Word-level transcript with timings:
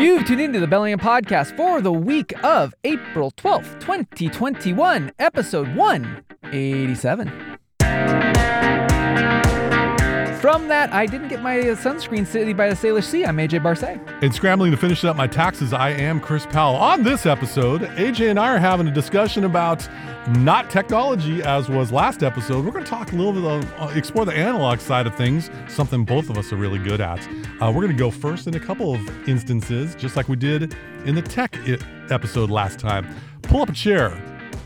You've 0.00 0.26
tuned 0.26 0.40
into 0.40 0.58
the 0.58 0.66
Bellingham 0.66 0.98
Podcast 0.98 1.56
for 1.56 1.80
the 1.80 1.92
week 1.92 2.32
of 2.44 2.74
April 2.82 3.30
12th, 3.32 3.78
2021, 3.80 5.12
episode 5.20 5.74
187. 5.76 8.33
From 10.44 10.68
that, 10.68 10.92
I 10.92 11.06
didn't 11.06 11.28
get 11.28 11.40
my 11.40 11.58
uh, 11.58 11.74
sunscreen 11.74 12.26
city 12.26 12.52
by 12.52 12.68
the 12.68 12.74
Salish 12.74 13.04
Sea. 13.04 13.24
I'm 13.24 13.38
AJ 13.38 13.62
Barce. 13.62 13.98
In 14.22 14.30
scrambling 14.30 14.72
to 14.72 14.76
finish 14.76 15.02
up 15.02 15.16
my 15.16 15.26
taxes, 15.26 15.72
I 15.72 15.88
am 15.92 16.20
Chris 16.20 16.44
Powell. 16.44 16.76
On 16.76 17.02
this 17.02 17.24
episode, 17.24 17.80
AJ 17.80 18.28
and 18.28 18.38
I 18.38 18.52
are 18.52 18.58
having 18.58 18.86
a 18.86 18.90
discussion 18.90 19.44
about 19.44 19.88
not 20.28 20.68
technology 20.68 21.42
as 21.42 21.70
was 21.70 21.90
last 21.90 22.22
episode. 22.22 22.62
We're 22.62 22.72
going 22.72 22.84
to 22.84 22.90
talk 22.90 23.12
a 23.12 23.16
little 23.16 23.32
bit, 23.32 23.72
uh, 23.80 23.90
explore 23.94 24.26
the 24.26 24.34
analog 24.34 24.80
side 24.80 25.06
of 25.06 25.14
things, 25.14 25.48
something 25.66 26.04
both 26.04 26.28
of 26.28 26.36
us 26.36 26.52
are 26.52 26.56
really 26.56 26.78
good 26.78 27.00
at. 27.00 27.26
Uh, 27.62 27.72
we're 27.74 27.80
going 27.80 27.88
to 27.88 27.94
go 27.94 28.10
first 28.10 28.46
in 28.46 28.54
a 28.54 28.60
couple 28.60 28.94
of 28.94 29.26
instances, 29.26 29.94
just 29.94 30.14
like 30.14 30.28
we 30.28 30.36
did 30.36 30.76
in 31.06 31.14
the 31.14 31.22
tech 31.22 31.56
I- 31.60 31.78
episode 32.10 32.50
last 32.50 32.78
time. 32.78 33.06
Pull 33.40 33.62
up 33.62 33.70
a 33.70 33.72
chair, 33.72 34.22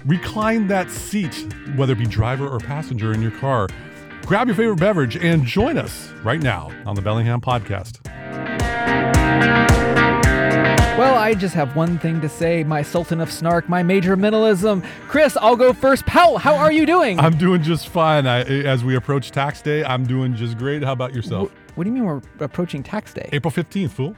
recline 0.06 0.66
that 0.66 0.90
seat, 0.90 1.46
whether 1.76 1.92
it 1.92 2.00
be 2.00 2.06
driver 2.06 2.48
or 2.48 2.58
passenger 2.58 3.12
in 3.12 3.22
your 3.22 3.30
car. 3.30 3.68
Grab 4.28 4.46
your 4.46 4.54
favorite 4.54 4.78
beverage 4.78 5.16
and 5.16 5.42
join 5.42 5.78
us 5.78 6.10
right 6.22 6.42
now 6.42 6.70
on 6.84 6.94
the 6.94 7.00
Bellingham 7.00 7.40
Podcast. 7.40 8.06
Well, 10.98 11.14
I 11.14 11.32
just 11.32 11.54
have 11.54 11.74
one 11.74 11.98
thing 11.98 12.20
to 12.20 12.28
say 12.28 12.62
my 12.62 12.82
Sultan 12.82 13.22
of 13.22 13.32
Snark, 13.32 13.70
my 13.70 13.82
Major 13.82 14.18
Minimalism. 14.18 14.84
Chris, 15.06 15.38
I'll 15.40 15.56
go 15.56 15.72
first. 15.72 16.04
Powell, 16.04 16.36
how 16.36 16.56
are 16.56 16.70
you 16.70 16.84
doing? 16.84 17.18
I'm 17.18 17.38
doing 17.38 17.62
just 17.62 17.88
fine. 17.88 18.26
I, 18.26 18.40
as 18.40 18.84
we 18.84 18.96
approach 18.96 19.30
tax 19.30 19.62
day, 19.62 19.82
I'm 19.82 20.04
doing 20.04 20.36
just 20.36 20.58
great. 20.58 20.84
How 20.84 20.92
about 20.92 21.14
yourself? 21.14 21.50
Wh- 21.50 21.78
what 21.78 21.84
do 21.84 21.88
you 21.88 21.94
mean 21.94 22.04
we're 22.04 22.20
approaching 22.40 22.82
tax 22.82 23.14
day? 23.14 23.30
April 23.32 23.50
15th, 23.50 23.92
fool. 23.92 24.14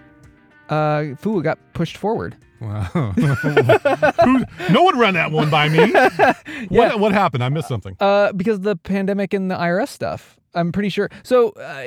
Uh, 0.71 1.15
FUA 1.21 1.43
got 1.43 1.59
pushed 1.75 1.97
forward. 1.97 2.37
Wow. 2.61 2.83
Who, 2.85 4.45
no 4.71 4.83
one 4.83 4.99
ran 4.99 5.15
that 5.15 5.33
one 5.33 5.51
by 5.51 5.69
me. 5.69 5.93
Yeah. 6.71 6.79
What, 6.91 7.01
what 7.01 7.13
happened? 7.13 7.43
I 7.43 7.49
missed 7.49 7.69
something. 7.69 7.97
Uh, 8.01 8.33
because 8.33 8.61
the 8.61 8.77
pandemic 8.77 9.33
and 9.33 9.51
the 9.51 9.57
IRS 9.57 9.89
stuff. 9.89 10.39
I'm 10.55 10.73
pretty 10.73 10.89
sure. 10.89 11.09
So 11.23 11.51
uh, 11.51 11.85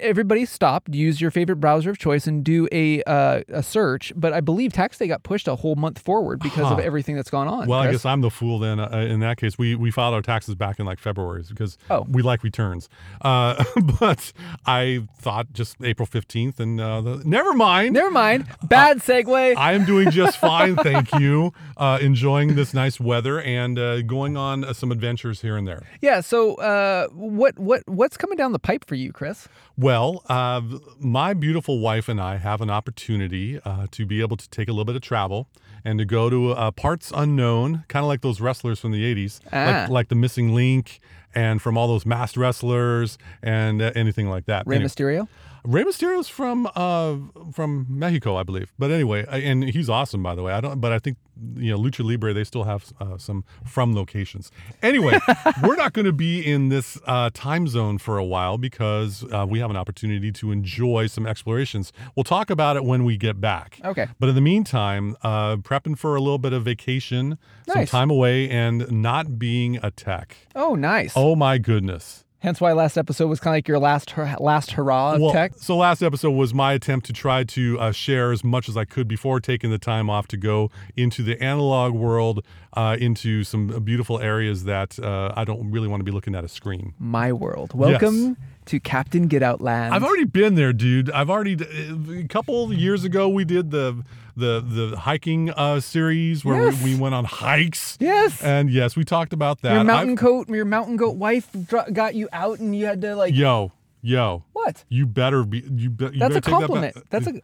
everybody 0.00 0.44
stopped. 0.44 0.94
Use 0.94 1.20
your 1.20 1.30
favorite 1.30 1.56
browser 1.56 1.90
of 1.90 1.98
choice 1.98 2.26
and 2.26 2.42
do 2.44 2.68
a 2.72 3.02
uh, 3.04 3.42
a 3.48 3.62
search. 3.62 4.12
But 4.16 4.32
I 4.32 4.40
believe 4.40 4.72
tax 4.72 4.98
day 4.98 5.06
got 5.08 5.22
pushed 5.22 5.48
a 5.48 5.56
whole 5.56 5.74
month 5.76 5.98
forward 5.98 6.40
because 6.40 6.70
of 6.70 6.78
everything 6.78 7.16
that's 7.16 7.30
gone 7.30 7.48
on. 7.48 7.66
Well, 7.68 7.80
I 7.80 7.90
guess 7.90 8.04
I'm 8.06 8.20
the 8.20 8.30
fool 8.30 8.58
then. 8.58 8.80
Uh, 8.80 8.88
in 9.08 9.20
that 9.20 9.36
case, 9.36 9.58
we 9.58 9.74
we 9.74 9.90
filed 9.90 10.14
our 10.14 10.22
taxes 10.22 10.54
back 10.54 10.78
in 10.78 10.86
like 10.86 10.98
February 10.98 11.44
because 11.48 11.78
Oh. 11.90 12.06
we 12.08 12.22
like 12.22 12.42
returns. 12.42 12.88
Uh, 13.20 13.62
but 14.00 14.32
I 14.66 15.06
thought 15.18 15.52
just 15.52 15.76
April 15.82 16.06
15th, 16.06 16.60
and 16.60 16.80
uh, 16.80 17.00
the, 17.00 17.22
never 17.24 17.52
mind. 17.52 17.94
Never 17.94 18.10
mind. 18.10 18.46
Bad 18.64 18.98
segue. 18.98 19.56
I 19.56 19.72
am 19.74 19.84
doing 19.84 20.10
just 20.10 20.38
fine, 20.38 20.76
thank 20.76 21.12
you. 21.14 21.52
Uh, 21.76 21.98
enjoying 22.00 22.54
this 22.54 22.72
nice 22.74 22.98
weather 23.00 23.40
and 23.40 23.78
uh, 23.78 24.02
going 24.02 24.36
on 24.36 24.64
uh, 24.64 24.72
some 24.72 24.92
adventures 24.92 25.40
here 25.42 25.56
and 25.56 25.66
there. 25.66 25.82
yeah. 26.00 26.20
So 26.20 26.54
uh, 26.56 27.08
what 27.08 27.58
what 27.58 27.81
what 27.86 27.96
what's 28.02 28.16
coming 28.16 28.36
down 28.36 28.52
the 28.52 28.58
pipe 28.58 28.84
for 28.84 28.94
you, 28.94 29.12
Chris? 29.12 29.48
Well, 29.78 30.22
uh, 30.28 30.60
my 30.98 31.32
beautiful 31.34 31.78
wife 31.78 32.08
and 32.08 32.20
I 32.20 32.36
have 32.36 32.60
an 32.60 32.68
opportunity 32.70 33.58
uh, 33.64 33.86
to 33.92 34.04
be 34.04 34.20
able 34.20 34.36
to 34.36 34.48
take 34.50 34.68
a 34.68 34.72
little 34.72 34.84
bit 34.84 34.96
of 34.96 35.02
travel 35.02 35.48
and 35.84 35.98
to 35.98 36.04
go 36.04 36.28
to 36.28 36.50
uh, 36.52 36.70
parts 36.72 37.10
unknown, 37.14 37.84
kind 37.88 38.04
of 38.04 38.08
like 38.08 38.20
those 38.20 38.40
wrestlers 38.40 38.78
from 38.80 38.92
the 38.92 39.02
80s, 39.14 39.40
Ah. 39.52 39.80
like, 39.82 39.88
like 39.90 40.08
the 40.08 40.14
Missing 40.14 40.54
Link 40.54 41.00
and 41.34 41.62
from 41.62 41.78
all 41.78 41.88
those 41.88 42.04
masked 42.04 42.36
wrestlers 42.36 43.16
and 43.42 43.80
uh, 43.80 43.90
anything 43.94 44.28
like 44.28 44.44
that. 44.46 44.66
Rey 44.66 44.76
Anyway, 44.76 44.88
Mysterio. 44.88 45.28
Rey 45.64 45.84
Mysterio's 45.84 46.28
from 46.28 46.68
uh, 46.74 47.16
from 47.52 47.86
Mexico, 47.88 48.36
I 48.36 48.42
believe. 48.42 48.72
But 48.78 48.90
anyway, 48.90 49.24
and 49.28 49.62
he's 49.62 49.88
awesome, 49.88 50.22
by 50.22 50.34
the 50.34 50.42
way. 50.42 50.52
I 50.52 50.60
don't, 50.60 50.80
but 50.80 50.92
I 50.92 50.98
think 50.98 51.18
you 51.54 51.70
know 51.70 51.78
Lucha 51.78 52.04
Libre. 52.04 52.34
They 52.34 52.42
still 52.42 52.64
have 52.64 52.92
uh, 52.98 53.16
some 53.16 53.44
from 53.64 53.94
locations. 53.94 54.50
Anyway, 54.82 55.18
we're 55.62 55.76
not 55.76 55.92
going 55.92 56.06
to 56.06 56.12
be 56.12 56.40
in 56.44 56.68
this 56.68 56.98
uh, 57.06 57.30
time 57.32 57.68
zone 57.68 57.98
for 57.98 58.18
a 58.18 58.24
while 58.24 58.58
because 58.58 59.24
uh, 59.32 59.46
we 59.48 59.60
have 59.60 59.70
an 59.70 59.76
opportunity 59.76 60.32
to 60.32 60.50
enjoy 60.50 61.06
some 61.06 61.26
explorations. 61.26 61.92
We'll 62.16 62.24
talk 62.24 62.50
about 62.50 62.76
it 62.76 62.84
when 62.84 63.04
we 63.04 63.16
get 63.16 63.40
back. 63.40 63.78
Okay. 63.84 64.08
But 64.18 64.28
in 64.28 64.34
the 64.34 64.40
meantime, 64.40 65.16
uh, 65.22 65.56
prepping 65.56 65.96
for 65.96 66.16
a 66.16 66.20
little 66.20 66.38
bit 66.38 66.52
of 66.52 66.64
vacation, 66.64 67.38
some 67.68 67.86
time 67.86 68.10
away, 68.10 68.50
and 68.50 68.90
not 68.90 69.38
being 69.38 69.78
a 69.82 69.92
tech. 69.92 70.36
Oh, 70.56 70.74
nice. 70.74 71.12
Oh 71.14 71.36
my 71.36 71.58
goodness. 71.58 72.24
Hence 72.42 72.60
why 72.60 72.72
last 72.72 72.98
episode 72.98 73.28
was 73.28 73.38
kind 73.38 73.54
of 73.54 73.58
like 73.58 73.68
your 73.68 73.78
last 73.78 74.12
last 74.40 74.72
hurrah 74.72 75.12
of 75.14 75.20
well, 75.20 75.32
tech. 75.32 75.52
So 75.58 75.76
last 75.76 76.02
episode 76.02 76.32
was 76.32 76.52
my 76.52 76.72
attempt 76.72 77.06
to 77.06 77.12
try 77.12 77.44
to 77.44 77.78
uh, 77.78 77.92
share 77.92 78.32
as 78.32 78.42
much 78.42 78.68
as 78.68 78.76
I 78.76 78.84
could 78.84 79.06
before 79.06 79.38
taking 79.38 79.70
the 79.70 79.78
time 79.78 80.10
off 80.10 80.26
to 80.28 80.36
go 80.36 80.68
into 80.96 81.22
the 81.22 81.40
analog 81.40 81.92
world, 81.94 82.44
uh, 82.72 82.96
into 82.98 83.44
some 83.44 83.68
beautiful 83.84 84.18
areas 84.18 84.64
that 84.64 84.98
uh, 84.98 85.32
I 85.36 85.44
don't 85.44 85.70
really 85.70 85.86
want 85.86 86.00
to 86.00 86.04
be 86.04 86.10
looking 86.10 86.34
at 86.34 86.42
a 86.42 86.48
screen. 86.48 86.94
My 86.98 87.32
world. 87.32 87.74
Welcome 87.74 88.36
to 88.64 88.80
Captain 88.80 89.28
Get 89.28 89.44
Out 89.44 89.60
Land. 89.60 89.94
I've 89.94 90.02
already 90.02 90.24
been 90.24 90.56
there, 90.56 90.72
dude. 90.72 91.12
I've 91.12 91.30
already 91.30 91.52
a 91.54 92.26
couple 92.26 92.72
years 92.72 93.04
ago 93.04 93.28
we 93.28 93.44
did 93.44 93.70
the 93.70 94.02
the 94.36 94.60
the 94.66 94.96
hiking 94.96 95.50
uh, 95.50 95.80
series 95.80 96.44
where 96.44 96.66
Yes. 96.70 96.82
we, 96.82 96.94
we 96.94 97.00
went 97.00 97.14
on 97.14 97.24
hikes. 97.24 97.96
Yes. 98.00 98.42
And 98.42 98.70
yes, 98.70 98.96
we 98.96 99.04
talked 99.04 99.32
about 99.32 99.62
that. 99.62 99.74
your 99.74 99.84
mountain 99.84 100.10
I've- 100.10 100.16
coat, 100.20 100.48
your 100.48 100.64
mountain 100.64 100.96
goat 100.96 101.16
wife 101.16 101.48
got 101.92 102.14
you 102.14 102.28
out, 102.32 102.58
and 102.60 102.74
you 102.76 102.86
had 102.86 103.00
to 103.02 103.14
like 103.16 103.34
Yo, 103.34 103.72
yo. 104.02 104.44
what? 104.52 104.84
You 104.88 105.06
better 105.06 105.44
be. 105.44 105.58
You, 105.60 105.90
be, 105.90 106.04
you 106.06 106.10
That's 106.18 106.18
better 106.18 106.24
a 106.28 106.40
take 106.40 106.44
that 106.44 106.50
compliment. 106.50 106.94
back. 106.94 107.04
That's 107.10 107.26
a 107.26 107.40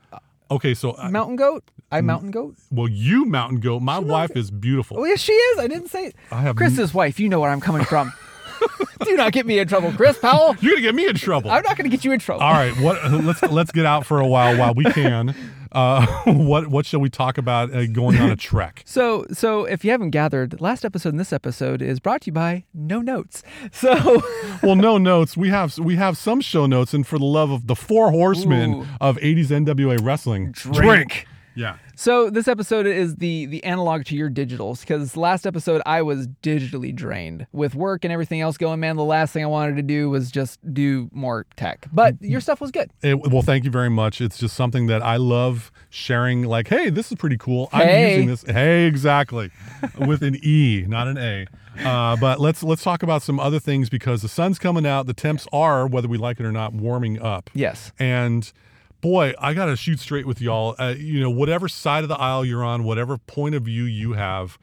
okay. 0.51 0.75
So 0.75 0.93
uh, 0.93 1.09
mountain 1.11 1.37
goat. 1.37 1.65
I 1.91 2.03
mountain 2.03 2.31
goat. 2.31 2.55
well, 2.71 2.89
you 2.89 3.25
mountain 3.25 3.61
goat. 3.61 3.81
My 3.81 3.99
wife 3.99 4.37
is 4.37 4.51
beautiful. 4.51 4.99
Oh 5.01 5.05
yes, 5.05 5.21
she 5.21 5.33
is. 5.33 5.59
I 5.59 5.69
didn't 5.69 5.89
say. 5.89 6.13
I 6.31 6.43
have 6.43 6.57
Chris's 6.57 6.93
wife. 6.93 7.19
You 7.19 7.29
know 7.31 7.41
where 7.41 7.51
I'm 7.51 7.61
coming 7.63 7.85
from. 7.85 8.13
Do 9.05 9.15
not 9.17 9.33
get 9.33 9.47
me 9.47 9.59
in 9.61 9.69
trouble, 9.69 9.93
Chris 9.93 10.19
Powell. 10.19 10.57
You're 10.61 10.73
gonna 10.73 10.83
get 10.83 10.95
me 10.95 11.07
in 11.07 11.15
trouble. 11.15 11.51
I'm 11.51 11.63
not 11.63 11.77
going 11.79 11.89
to 11.89 11.97
get 11.97 12.05
you 12.05 12.11
in 12.13 12.19
trouble. 12.19 12.43
All 12.43 12.53
right, 12.53 12.73
what? 12.81 12.99
Let's 13.11 13.41
let's 13.45 13.71
get 13.73 13.87
out 13.87 14.05
for 14.05 14.19
a 14.21 14.27
while 14.27 14.59
while 14.59 14.75
we 14.75 14.85
can. 14.85 15.35
Uh, 15.73 16.07
what 16.27 16.69
what 16.69 16.87
shall 16.87 17.01
we 17.01 17.11
talk 17.11 17.39
about 17.39 17.73
uh, 17.75 17.87
going 17.87 18.19
on 18.19 18.31
a 18.31 18.37
trek? 18.49 18.83
So, 18.85 19.27
so 19.33 19.65
if 19.65 19.85
you 19.85 19.91
haven't 19.91 20.11
gathered, 20.11 20.61
last 20.61 20.85
episode 20.85 21.11
and 21.11 21.21
this 21.21 21.33
episode 21.33 21.83
is 21.83 22.01
brought 22.01 22.23
to 22.23 22.27
you 22.27 22.33
by 22.33 22.65
No 22.75 23.01
Notes. 23.01 23.43
So, 23.73 24.23
Well, 24.63 24.77
no 24.77 24.99
notes. 24.99 25.37
We 25.37 25.51
have 25.51 25.79
we 25.79 25.97
have 25.97 26.17
some 26.17 26.41
show 26.41 26.67
notes, 26.67 26.95
and 26.95 27.07
for 27.07 27.19
the 27.19 27.25
love 27.25 27.51
of 27.51 27.67
the 27.67 27.77
four 27.77 28.11
horsemen 28.11 28.75
Ooh. 28.75 28.87
of 29.01 29.17
'80s 29.19 29.49
NWA 29.49 30.03
wrestling, 30.03 30.53
Drink. 30.53 31.27
Yeah. 31.59 31.77
so 31.97 32.31
this 32.31 32.47
episode 32.47 32.87
is 32.87 33.17
the 33.17 33.47
the 33.47 33.65
analog 33.65 34.05
to 34.07 34.15
your 34.17 34.31
digitals 34.31 34.81
because 34.81 35.17
last 35.17 35.47
episode 35.47 35.83
I 35.85 36.03
was 36.03 36.29
digitally 36.43 36.95
drained 36.95 37.47
with 37.53 37.75
work 37.75 38.05
and 38.05 38.13
everything 38.13 38.41
else 38.41 38.57
going. 38.57 38.79
Man, 38.81 38.97
the 38.97 39.05
last 39.05 39.33
thing 39.33 39.43
I 39.43 39.49
wanted 39.49 39.77
to 39.77 39.83
do 39.83 40.09
was 40.09 40.31
just 40.31 40.59
do 40.73 41.11
more 41.13 41.47
tech. 41.57 41.87
But 41.93 42.15
your 42.21 42.41
stuff 42.41 42.61
was 42.61 42.71
good. 42.71 42.91
It- 43.03 43.21
well, 43.31 43.43
thank 43.43 43.65
you 43.65 43.71
very 43.71 43.91
much. 43.91 44.21
It's 44.21 44.39
just 44.39 44.55
something 44.55 44.87
that 44.87 45.03
I 45.03 45.17
love 45.17 45.73
sharing. 45.91 46.43
Like, 46.45 46.69
hey, 46.69 46.91
this 46.91 47.11
is 47.11 47.19
pretty 47.19 47.37
cool. 47.39 47.69
I'm 47.73 47.87
Hey. 47.89 48.11
using 48.15 48.29
this. 48.29 48.43
Hey, 48.45 48.87
exactly, 48.87 49.51
with 49.99 50.23
an 50.23 50.37
E, 50.43 50.85
not 50.87 51.09
an 51.09 51.19
A. 51.19 51.47
Uh, 51.85 52.17
but 52.17 52.41
let's 52.41 52.63
let's 52.63 52.83
talk 52.83 53.03
about 53.03 53.23
some 53.23 53.39
other 53.41 53.59
things 53.61 53.89
because 53.89 54.23
the 54.23 54.29
sun's 54.29 54.59
coming 54.59 54.87
out. 54.87 55.07
The 55.07 55.15
temps 55.15 55.47
are, 55.53 55.87
whether 55.87 56.09
we 56.09 56.19
like 56.19 56.39
it 56.41 56.47
or 56.47 56.53
not, 56.53 56.73
warming 56.73 57.21
up. 57.21 57.51
Yes. 57.55 57.93
And 57.99 58.53
boy, 59.01 59.35
I 59.39 59.55
got 59.55 59.67
to 59.67 59.77
shoot 59.77 60.01
straight 60.01 60.27
with 60.27 60.41
y'all. 60.41 60.75
Uh, 60.79 60.95
you 60.97 61.21
know, 61.21 61.31
whatever 61.31 61.69
side 61.69 62.03
of 62.03 62.09
the 62.09 62.19
aisle 62.19 62.45
you're 62.45 62.65
on, 62.65 62.85
whatever 62.85 63.19
point 63.19 63.55
of 63.55 63.65
view 63.65 63.85
you 63.85 64.13
have, 64.15 64.59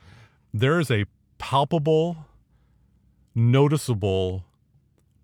there 0.53 0.79
is 0.79 0.89
a 0.89 1.05
palpable, 1.37 2.17
noticeable 3.33 4.45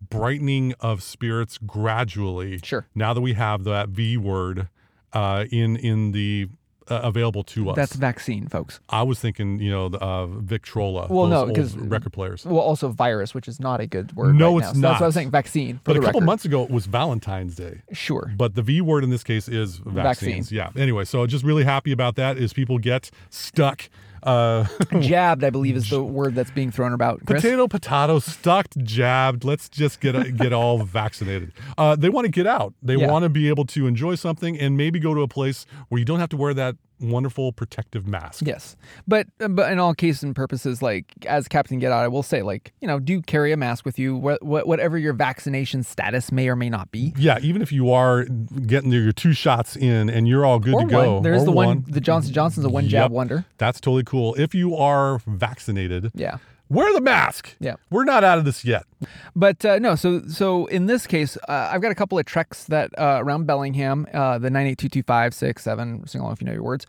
brightening 0.10 0.74
of 0.80 1.04
spirits 1.04 1.58
gradually. 1.58 2.60
Sure. 2.64 2.88
Now 2.96 3.14
that 3.14 3.22
we 3.22 3.34
have 3.34 3.64
that 3.64 3.90
V 3.90 4.18
word 4.18 4.68
uh, 5.14 5.46
in 5.52 5.76
in 5.78 6.12
the 6.12 6.50
uh, 6.90 7.02
available 7.04 7.44
to 7.44 7.70
us. 7.70 7.76
That's 7.76 7.96
vaccine, 7.96 8.48
folks. 8.48 8.80
I 8.90 9.04
was 9.04 9.20
thinking, 9.20 9.60
you 9.60 9.70
know, 9.70 9.90
the, 9.90 10.00
uh, 10.00 10.26
Victrola. 10.28 11.08
Well, 11.10 11.28
those 11.28 11.48
no, 11.48 11.54
because 11.54 11.78
record 11.78 12.14
players. 12.14 12.46
Well, 12.46 12.60
also 12.60 12.90
virus, 12.90 13.34
which 13.34 13.48
is 13.48 13.60
not 13.60 13.80
a 13.80 13.88
good 13.88 14.16
word. 14.16 14.36
No, 14.36 14.58
right 14.58 14.68
it's 14.68 14.78
now. 14.78 14.82
So 14.82 14.82
That's 14.82 15.00
what 15.00 15.06
I 15.06 15.08
was 15.08 15.16
saying. 15.16 15.32
Vaccine. 15.32 15.80
But 15.84 15.98
a 15.98 16.00
couple 16.00 16.20
record. 16.20 16.26
months 16.26 16.46
ago, 16.46 16.64
it 16.64 16.72
was 16.72 16.86
Valentine's 16.86 17.56
Day. 17.56 17.82
Sure. 17.92 18.32
But 18.36 18.56
the 18.56 18.62
V 18.62 18.82
word 18.82 19.04
in 19.04 19.10
this 19.10 19.24
case 19.24 19.48
is 19.48 19.78
vaccines. 19.78 20.50
Vaccine. 20.50 20.58
Yeah. 20.58 20.82
Anyway, 20.82 21.06
so 21.06 21.26
just 21.28 21.44
really 21.44 21.64
happy 21.64 21.92
about 21.92 22.16
that. 22.16 22.38
Is 22.38 22.54
people 22.54 22.78
get 22.78 23.12
stuck. 23.30 23.90
Uh, 24.24 24.66
Jabbed, 25.00 25.44
I 25.44 25.50
believe, 25.50 25.76
is 25.76 25.90
the 25.90 26.04
word 26.04 26.36
that's 26.36 26.52
being 26.52 26.72
thrown 26.72 26.94
about. 26.94 27.26
Chris? 27.26 27.42
potato, 27.42 27.68
potato, 27.68 28.20
stuck, 28.20 28.68
jabbed. 28.78 29.44
Let's 29.44 29.70
just 29.70 30.00
get 30.00 30.38
get 30.38 30.54
all 30.54 30.80
vaccinated. 30.84 31.54
Uh, 31.78 31.96
they 31.96 32.10
want 32.10 32.26
to 32.26 32.32
get 32.32 32.48
out. 32.48 32.74
They 32.82 32.96
Yeah. 32.96 33.10
want 33.10 33.24
to 33.24 33.30
be 33.30 33.50
able 33.50 33.66
to 33.68 33.88
enjoy 33.88 34.16
something 34.16 34.60
and 34.60 34.78
maybe 34.78 35.00
go 35.00 35.14
to 35.14 35.22
a 35.22 35.28
place 35.28 35.66
where 35.90 36.00
you 36.00 36.06
don't 36.06 36.20
have 36.20 36.30
to 36.30 36.38
wear 36.38 36.54
that 36.54 36.76
wonderful 37.02 37.52
protective 37.52 38.08
mask. 38.08 38.44
Yes, 38.46 38.76
but 39.08 39.28
but 39.38 39.72
in 39.72 39.80
all 39.80 39.94
cases 39.94 40.24
and 40.24 40.36
purposes, 40.36 40.82
like 40.82 41.06
as 41.26 41.48
Captain 41.48 41.80
Get 41.80 41.92
Out, 41.92 42.04
I 42.04 42.08
will 42.08 42.24
say, 42.24 42.42
like 42.42 42.74
you 42.82 42.88
know, 42.88 43.00
do 43.00 43.22
carry 43.22 43.52
a 43.52 43.58
mask 43.58 43.86
with 43.86 43.98
you, 44.00 44.20
wh- 44.20 44.44
wh- 44.46 44.66
whatever 44.68 44.98
your 44.98 45.14
vaccination 45.14 45.84
status 45.84 46.32
may 46.32 46.48
or 46.50 46.56
may 46.56 46.70
not 46.70 46.92
be. 46.92 47.14
Yeah, 47.18 47.40
even 47.42 47.62
if 47.62 47.72
you 47.72 47.92
are 47.92 48.26
getting 48.26 48.92
your 48.92 49.12
two 49.12 49.34
shots 49.34 49.76
in 49.76 50.10
and 50.10 50.28
you're 50.28 50.46
all 50.46 50.60
good 50.60 50.74
Or 50.76 50.82
to 50.82 50.88
go. 50.88 51.20
There's 51.22 51.46
the 51.46 51.52
one. 51.52 51.84
The 51.88 52.02
Johnson 52.02 52.34
Johnson's 52.34 52.66
a 52.66 52.70
one 52.70 52.88
jab 52.88 53.12
wonder. 53.12 53.46
That's 53.58 53.80
totally 53.82 54.04
cool. 54.04 54.36
If 54.36 54.54
you 54.56 54.76
are 54.76 55.20
vaccinated, 55.28 56.12
Yeah. 56.14 56.38
Wear 56.72 56.94
the 56.94 57.02
mask. 57.02 57.56
Yeah. 57.60 57.76
We're 57.90 58.06
not 58.06 58.24
out 58.24 58.38
of 58.38 58.46
this 58.46 58.64
yet. 58.64 58.86
But 59.36 59.64
uh, 59.66 59.80
no, 59.80 59.96
so 59.96 60.22
so 60.28 60.68
in 60.68 60.86
this 60.86 61.08
case, 61.08 61.38
uh, 61.50 61.70
I've 61.72 61.82
got 61.82 61.92
a 61.92 61.96
couple 61.96 62.20
of 62.20 62.26
treks 62.26 62.66
that 62.66 62.92
uh, 63.00 63.18
around 63.20 63.48
Bellingham, 63.48 64.08
uh, 64.14 64.38
the 64.38 64.50
nine 64.50 64.68
eight 64.68 64.78
two 64.78 64.90
two 64.90 65.04
five 65.04 65.34
six 65.34 65.64
seven. 65.64 66.06
Sing 66.08 66.22
along 66.22 66.34
if 66.34 66.42
you 66.42 66.46
know 66.48 66.54
your 66.54 66.64
words, 66.64 66.86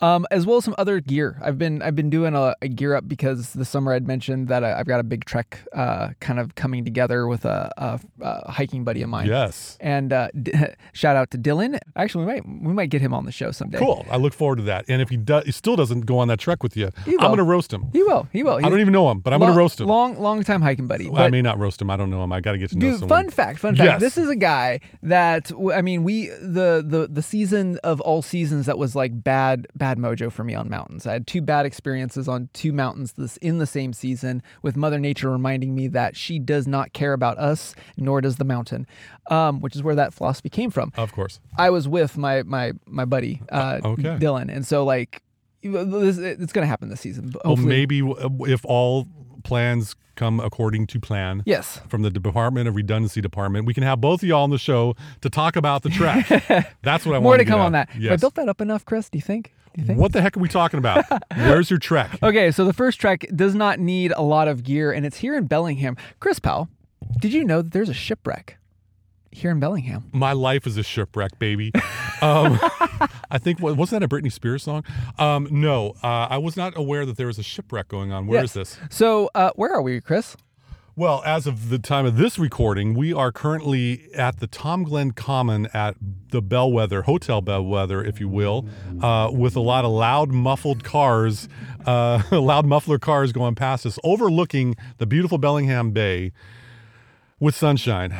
um, 0.00 0.26
as 0.30 0.46
well 0.46 0.58
as 0.58 0.64
some 0.64 0.74
other 0.78 1.00
gear. 1.00 1.40
I've 1.42 1.58
been 1.58 1.82
I've 1.82 1.96
been 1.96 2.10
doing 2.10 2.34
a, 2.34 2.54
a 2.62 2.68
gear 2.68 2.94
up 2.94 3.08
because 3.08 3.52
this 3.54 3.68
summer 3.68 3.92
I'd 3.92 4.06
mentioned 4.06 4.48
that 4.48 4.62
I, 4.62 4.78
I've 4.78 4.86
got 4.86 5.00
a 5.00 5.02
big 5.02 5.24
trek 5.24 5.60
uh, 5.72 6.10
kind 6.20 6.38
of 6.38 6.54
coming 6.54 6.84
together 6.84 7.26
with 7.26 7.44
a, 7.44 7.72
a, 7.76 8.00
a 8.20 8.52
hiking 8.52 8.84
buddy 8.84 9.02
of 9.02 9.08
mine. 9.08 9.26
Yes. 9.26 9.76
And 9.80 10.12
uh, 10.12 10.28
d- 10.40 10.52
shout 10.92 11.16
out 11.16 11.30
to 11.32 11.38
Dylan. 11.38 11.78
Actually, 11.96 12.26
we 12.26 12.32
might 12.32 12.48
we 12.48 12.72
might 12.72 12.90
get 12.90 13.00
him 13.00 13.12
on 13.12 13.24
the 13.24 13.32
show 13.32 13.50
someday. 13.50 13.78
Cool. 13.78 14.06
I 14.08 14.18
look 14.18 14.34
forward 14.34 14.56
to 14.56 14.62
that. 14.64 14.84
And 14.88 15.02
if 15.02 15.08
he 15.08 15.16
does, 15.16 15.44
he 15.44 15.52
still 15.52 15.74
doesn't 15.74 16.02
go 16.02 16.18
on 16.18 16.28
that 16.28 16.38
trek 16.38 16.62
with 16.62 16.76
you, 16.76 16.90
I'm 17.06 17.16
going 17.16 17.38
to 17.38 17.42
roast 17.42 17.72
him. 17.72 17.86
He 17.92 18.04
will. 18.04 18.28
He 18.32 18.44
will. 18.44 18.56
I 18.64 18.68
don't 18.68 18.80
even 18.80 18.92
know 18.92 19.10
him, 19.10 19.20
but 19.26 19.32
I'm 19.32 19.40
going 19.40 19.50
to 19.50 19.58
roast 19.58 19.80
him. 19.80 19.88
Long 19.88 20.20
long 20.20 20.44
time 20.44 20.62
hiking 20.62 20.86
buddy. 20.86 21.10
I 21.12 21.28
may 21.30 21.42
not 21.42 21.58
roast 21.58 21.82
him. 21.82 21.90
I 21.90 21.96
don't 21.96 22.10
know 22.10 22.22
him. 22.22 22.32
I 22.32 22.40
got 22.40 22.52
to 22.52 22.58
get 22.58 22.70
to 22.70 22.76
know 22.78 22.92
Dude, 22.92 23.00
someone. 23.00 23.24
fun 23.24 23.30
fact, 23.30 23.58
fun 23.58 23.74
fact. 23.74 23.84
Yes. 23.84 24.00
This 24.00 24.16
is 24.16 24.28
a 24.28 24.36
guy 24.36 24.78
that 25.02 25.50
I 25.74 25.82
mean, 25.82 26.04
we 26.04 26.28
the 26.28 26.84
the 26.86 27.08
the 27.10 27.22
season 27.22 27.78
of 27.82 28.00
all 28.02 28.22
seasons 28.22 28.66
that 28.66 28.78
was 28.78 28.94
like 28.94 29.24
bad 29.24 29.66
bad 29.74 29.98
mojo 29.98 30.30
for 30.30 30.44
me 30.44 30.54
on 30.54 30.70
mountains. 30.70 31.08
I 31.08 31.12
had 31.14 31.26
two 31.26 31.42
bad 31.42 31.66
experiences 31.66 32.28
on 32.28 32.50
two 32.52 32.72
mountains 32.72 33.14
this 33.14 33.36
in 33.38 33.58
the 33.58 33.66
same 33.66 33.92
season 33.92 34.44
with 34.62 34.76
Mother 34.76 35.00
Nature 35.00 35.28
reminding 35.30 35.74
me 35.74 35.88
that 35.88 36.16
she 36.16 36.38
does 36.38 36.68
not 36.68 36.92
care 36.92 37.12
about 37.12 37.36
us, 37.36 37.74
nor 37.96 38.20
does 38.20 38.36
the 38.36 38.44
mountain. 38.44 38.86
Um, 39.28 39.58
which 39.60 39.74
is 39.74 39.82
where 39.82 39.96
that 39.96 40.14
philosophy 40.14 40.48
came 40.48 40.70
from. 40.70 40.92
Of 40.96 41.10
course. 41.10 41.40
I 41.58 41.70
was 41.70 41.88
with 41.88 42.16
my 42.16 42.44
my 42.44 42.74
my 42.86 43.04
buddy 43.04 43.42
uh, 43.48 43.80
okay. 43.84 44.02
Dylan, 44.20 44.54
and 44.54 44.64
so 44.64 44.84
like 44.84 45.20
it's 45.74 46.52
gonna 46.52 46.66
happen 46.66 46.88
this 46.88 47.00
season. 47.00 47.30
but 47.30 47.44
Well, 47.44 47.56
maybe 47.56 48.02
uh, 48.02 48.28
if 48.40 48.64
all 48.64 49.06
plans 49.44 49.96
come 50.16 50.40
according 50.40 50.86
to 50.88 50.98
plan. 50.98 51.42
yes. 51.46 51.80
From 51.88 52.02
the 52.02 52.10
Department 52.10 52.68
of 52.68 52.74
Redundancy 52.74 53.20
Department, 53.20 53.66
we 53.66 53.74
can 53.74 53.82
have 53.82 54.00
both 54.00 54.22
of 54.22 54.28
y'all 54.28 54.42
on 54.44 54.50
the 54.50 54.58
show 54.58 54.96
to 55.20 55.30
talk 55.30 55.56
about 55.56 55.82
the 55.82 55.90
trek. 55.90 56.26
That's 56.82 57.04
what 57.06 57.14
I 57.14 57.18
want. 57.18 57.22
More 57.24 57.36
to 57.36 57.44
come 57.44 57.60
on 57.60 57.72
that. 57.72 57.90
Have 57.90 58.12
I 58.12 58.16
built 58.16 58.34
that 58.36 58.48
up 58.48 58.60
enough, 58.60 58.84
Chris? 58.84 59.08
Do 59.10 59.18
you 59.18 59.22
think? 59.22 59.52
Do 59.74 59.82
you 59.82 59.86
think? 59.86 59.98
What 60.00 60.12
the 60.12 60.22
heck 60.22 60.36
are 60.36 60.40
we 60.40 60.48
talking 60.48 60.78
about? 60.78 61.04
Where's 61.36 61.68
your 61.68 61.78
trek? 61.78 62.18
Okay, 62.22 62.50
so 62.50 62.64
the 62.64 62.72
first 62.72 62.98
trek 62.98 63.26
does 63.36 63.54
not 63.54 63.78
need 63.78 64.12
a 64.16 64.22
lot 64.22 64.48
of 64.48 64.62
gear, 64.64 64.90
and 64.90 65.04
it's 65.04 65.18
here 65.18 65.36
in 65.36 65.46
Bellingham. 65.46 65.96
Chris 66.18 66.38
Powell, 66.38 66.68
did 67.20 67.32
you 67.34 67.44
know 67.44 67.60
that 67.60 67.72
there's 67.72 67.90
a 67.90 67.94
shipwreck 67.94 68.56
here 69.36 69.50
in 69.50 69.60
Bellingham? 69.60 70.04
My 70.12 70.32
life 70.32 70.66
is 70.66 70.76
a 70.76 70.82
shipwreck, 70.82 71.38
baby. 71.38 71.70
Um, 72.22 72.58
I 73.30 73.38
think 73.38 73.60
wa- 73.60 73.72
wasn't 73.74 74.00
that 74.00 74.06
a 74.06 74.08
Britney 74.08 74.32
Spears 74.32 74.62
song? 74.62 74.84
Um, 75.18 75.48
no, 75.50 75.94
uh, 76.02 76.26
I 76.30 76.38
was 76.38 76.56
not 76.56 76.76
aware 76.76 77.04
that 77.06 77.16
there 77.16 77.26
was 77.26 77.38
a 77.38 77.42
shipwreck 77.42 77.88
going 77.88 78.12
on. 78.12 78.26
Where 78.26 78.42
is 78.42 78.56
Yes. 78.56 78.76
this? 78.76 78.78
So, 78.96 79.30
uh, 79.34 79.50
where 79.56 79.72
are 79.72 79.82
we, 79.82 80.00
Chris? 80.00 80.36
Well, 80.98 81.22
as 81.26 81.46
of 81.46 81.68
the 81.68 81.78
time 81.78 82.06
of 82.06 82.16
this 82.16 82.38
recording, 82.38 82.94
we 82.94 83.12
are 83.12 83.30
currently 83.30 84.08
at 84.14 84.40
the 84.40 84.46
Tom 84.46 84.82
Glen 84.82 85.10
Common 85.10 85.66
at 85.74 85.94
the 86.30 86.40
Bellwether, 86.40 87.02
Hotel 87.02 87.42
Bellwether, 87.42 88.02
if 88.02 88.18
you 88.18 88.30
will, 88.30 88.66
uh, 89.02 89.28
with 89.30 89.56
a 89.56 89.60
lot 89.60 89.84
of 89.84 89.90
loud, 89.90 90.30
muffled 90.32 90.84
cars, 90.84 91.50
uh, 91.84 92.22
loud 92.32 92.64
muffler 92.64 92.98
cars 92.98 93.30
going 93.32 93.54
past 93.54 93.84
us, 93.84 93.98
overlooking 94.04 94.74
the 94.96 95.04
beautiful 95.04 95.36
Bellingham 95.36 95.90
Bay 95.90 96.32
with 97.38 97.54
sunshine 97.54 98.16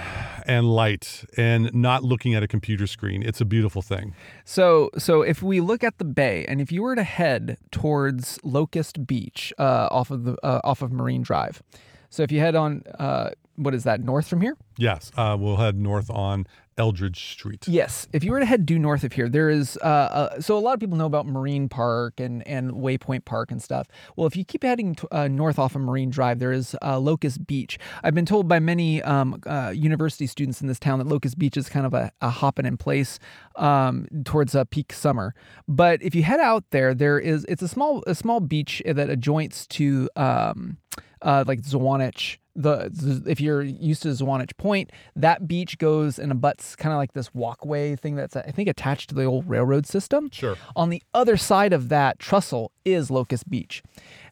and 0.46 0.70
light 0.70 1.24
and 1.36 1.72
not 1.74 2.04
looking 2.04 2.34
at 2.34 2.42
a 2.42 2.48
computer 2.48 2.86
screen. 2.86 3.22
It's 3.22 3.40
a 3.40 3.44
beautiful 3.44 3.82
thing. 3.82 4.14
So, 4.44 4.90
so 4.98 5.22
if 5.22 5.42
we 5.42 5.60
look 5.60 5.82
at 5.82 5.98
the 5.98 6.04
bay, 6.04 6.44
and 6.46 6.60
if 6.60 6.70
you 6.70 6.82
were 6.82 6.94
to 6.94 7.02
head 7.02 7.58
towards 7.70 8.38
Locust 8.44 9.06
Beach, 9.06 9.52
uh, 9.58 9.88
off 9.90 10.10
of 10.10 10.24
the 10.24 10.36
uh, 10.44 10.60
off 10.64 10.82
of 10.82 10.92
Marine 10.92 11.22
Drive, 11.22 11.62
so 12.10 12.22
if 12.22 12.30
you 12.30 12.40
head 12.40 12.54
on, 12.54 12.82
uh, 12.98 13.30
what 13.56 13.74
is 13.74 13.84
that, 13.84 14.00
north 14.00 14.28
from 14.28 14.40
here? 14.40 14.56
Yes, 14.76 15.10
uh, 15.16 15.36
we'll 15.38 15.56
head 15.56 15.76
north 15.76 16.10
on 16.10 16.46
Eldridge 16.78 17.32
Street. 17.32 17.66
Yes, 17.66 18.06
if 18.12 18.22
you 18.22 18.32
were 18.32 18.40
to 18.40 18.46
head 18.46 18.66
due 18.66 18.78
north 18.78 19.04
of 19.04 19.12
here, 19.12 19.28
there 19.28 19.48
is. 19.48 19.78
Uh, 19.82 19.86
uh, 19.86 20.40
so 20.40 20.56
a 20.56 20.60
lot 20.60 20.74
of 20.74 20.80
people 20.80 20.96
know 20.96 21.06
about 21.06 21.26
Marine 21.26 21.68
Park 21.68 22.20
and 22.20 22.46
and 22.46 22.72
Waypoint 22.72 23.24
Park 23.24 23.50
and 23.50 23.62
stuff. 23.62 23.86
Well, 24.16 24.26
if 24.26 24.36
you 24.36 24.44
keep 24.44 24.62
heading 24.62 24.94
to, 24.96 25.08
uh, 25.14 25.28
north 25.28 25.58
off 25.58 25.74
of 25.74 25.82
Marine 25.82 26.10
Drive, 26.10 26.38
there 26.38 26.52
is 26.52 26.76
uh, 26.82 26.98
Locust 26.98 27.46
Beach. 27.46 27.78
I've 28.02 28.14
been 28.14 28.26
told 28.26 28.48
by 28.48 28.58
many 28.58 29.02
um, 29.02 29.40
uh, 29.46 29.72
university 29.74 30.26
students 30.26 30.60
in 30.60 30.66
this 30.66 30.78
town 30.78 30.98
that 30.98 31.06
Locust 31.06 31.38
Beach 31.38 31.56
is 31.56 31.68
kind 31.68 31.86
of 31.86 31.94
a, 31.94 32.12
a 32.20 32.28
hopping 32.28 32.66
in 32.66 32.76
place 32.76 33.18
um, 33.56 34.06
towards 34.24 34.56
peak 34.70 34.92
summer. 34.92 35.34
But 35.68 36.02
if 36.02 36.14
you 36.14 36.22
head 36.22 36.40
out 36.40 36.64
there, 36.70 36.94
there 36.94 37.18
is 37.18 37.44
it's 37.48 37.62
a 37.62 37.68
small 37.68 38.02
a 38.06 38.14
small 38.14 38.40
beach 38.40 38.82
that 38.84 39.08
adjoins 39.08 39.66
to 39.68 40.08
um, 40.16 40.78
uh, 41.22 41.44
like 41.46 41.62
Zuanich. 41.62 42.38
The, 42.56 43.22
if 43.26 43.40
you're 43.40 43.62
used 43.62 44.02
to 44.02 44.08
Zuanich 44.08 44.56
Point, 44.56 44.90
that 45.14 45.46
beach 45.46 45.78
goes 45.78 46.18
and 46.18 46.32
abuts 46.32 46.74
kind 46.74 46.92
of 46.92 46.96
like 46.96 47.12
this 47.12 47.34
walkway 47.34 47.96
thing 47.96 48.16
that's 48.16 48.34
I 48.34 48.50
think 48.50 48.68
attached 48.68 49.10
to 49.10 49.14
the 49.14 49.24
old 49.24 49.48
railroad 49.48 49.86
system. 49.86 50.30
Sure. 50.32 50.56
On 50.74 50.88
the 50.88 51.02
other 51.12 51.36
side 51.36 51.72
of 51.72 51.88
that 51.90 52.18
trestle 52.18 52.72
is 52.84 53.10
Locust 53.10 53.48
Beach. 53.50 53.82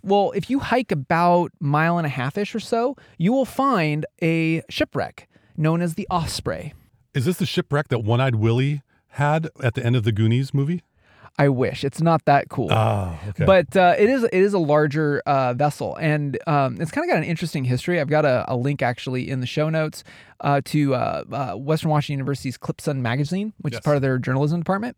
Well, 0.02 0.32
if 0.34 0.48
you 0.48 0.60
hike 0.60 0.90
about 0.90 1.52
mile 1.60 1.98
and 1.98 2.06
a 2.06 2.10
half 2.10 2.38
ish 2.38 2.54
or 2.54 2.60
so, 2.60 2.96
you 3.18 3.32
will 3.32 3.44
find 3.44 4.06
a 4.22 4.62
shipwreck 4.70 5.28
known 5.56 5.82
as 5.82 5.94
the 5.94 6.06
Osprey. 6.10 6.72
Is 7.14 7.26
this 7.26 7.36
the 7.36 7.46
shipwreck 7.46 7.88
that 7.88 8.00
One 8.00 8.20
Eyed 8.20 8.36
Willie 8.36 8.82
had 9.08 9.48
at 9.62 9.74
the 9.74 9.84
end 9.84 9.96
of 9.96 10.04
the 10.04 10.12
Goonies 10.12 10.52
movie? 10.52 10.82
I 11.38 11.48
wish 11.48 11.82
it's 11.84 12.00
not 12.00 12.24
that 12.26 12.48
cool. 12.48 12.68
Oh, 12.72 13.18
okay. 13.30 13.44
But 13.44 13.76
uh, 13.76 13.94
it 13.98 14.08
is 14.08 14.22
it 14.24 14.32
is 14.34 14.54
a 14.54 14.58
larger 14.58 15.20
uh, 15.26 15.52
vessel, 15.54 15.96
and 15.96 16.38
um, 16.46 16.80
it's 16.80 16.90
kind 16.92 17.04
of 17.04 17.10
got 17.10 17.18
an 17.18 17.24
interesting 17.24 17.64
history. 17.64 18.00
I've 18.00 18.08
got 18.08 18.24
a, 18.24 18.44
a 18.46 18.56
link 18.56 18.82
actually 18.82 19.28
in 19.28 19.40
the 19.40 19.46
show 19.46 19.68
notes 19.68 20.04
uh, 20.40 20.60
to 20.66 20.94
uh, 20.94 21.24
uh, 21.32 21.54
Western 21.54 21.90
Washington 21.90 22.18
University's 22.18 22.56
Klipsun 22.56 22.98
magazine, 22.98 23.52
which 23.60 23.72
Yes. 23.74 23.80
is 23.80 23.84
part 23.84 23.96
of 23.96 24.02
their 24.02 24.18
journalism 24.18 24.60
department. 24.60 24.96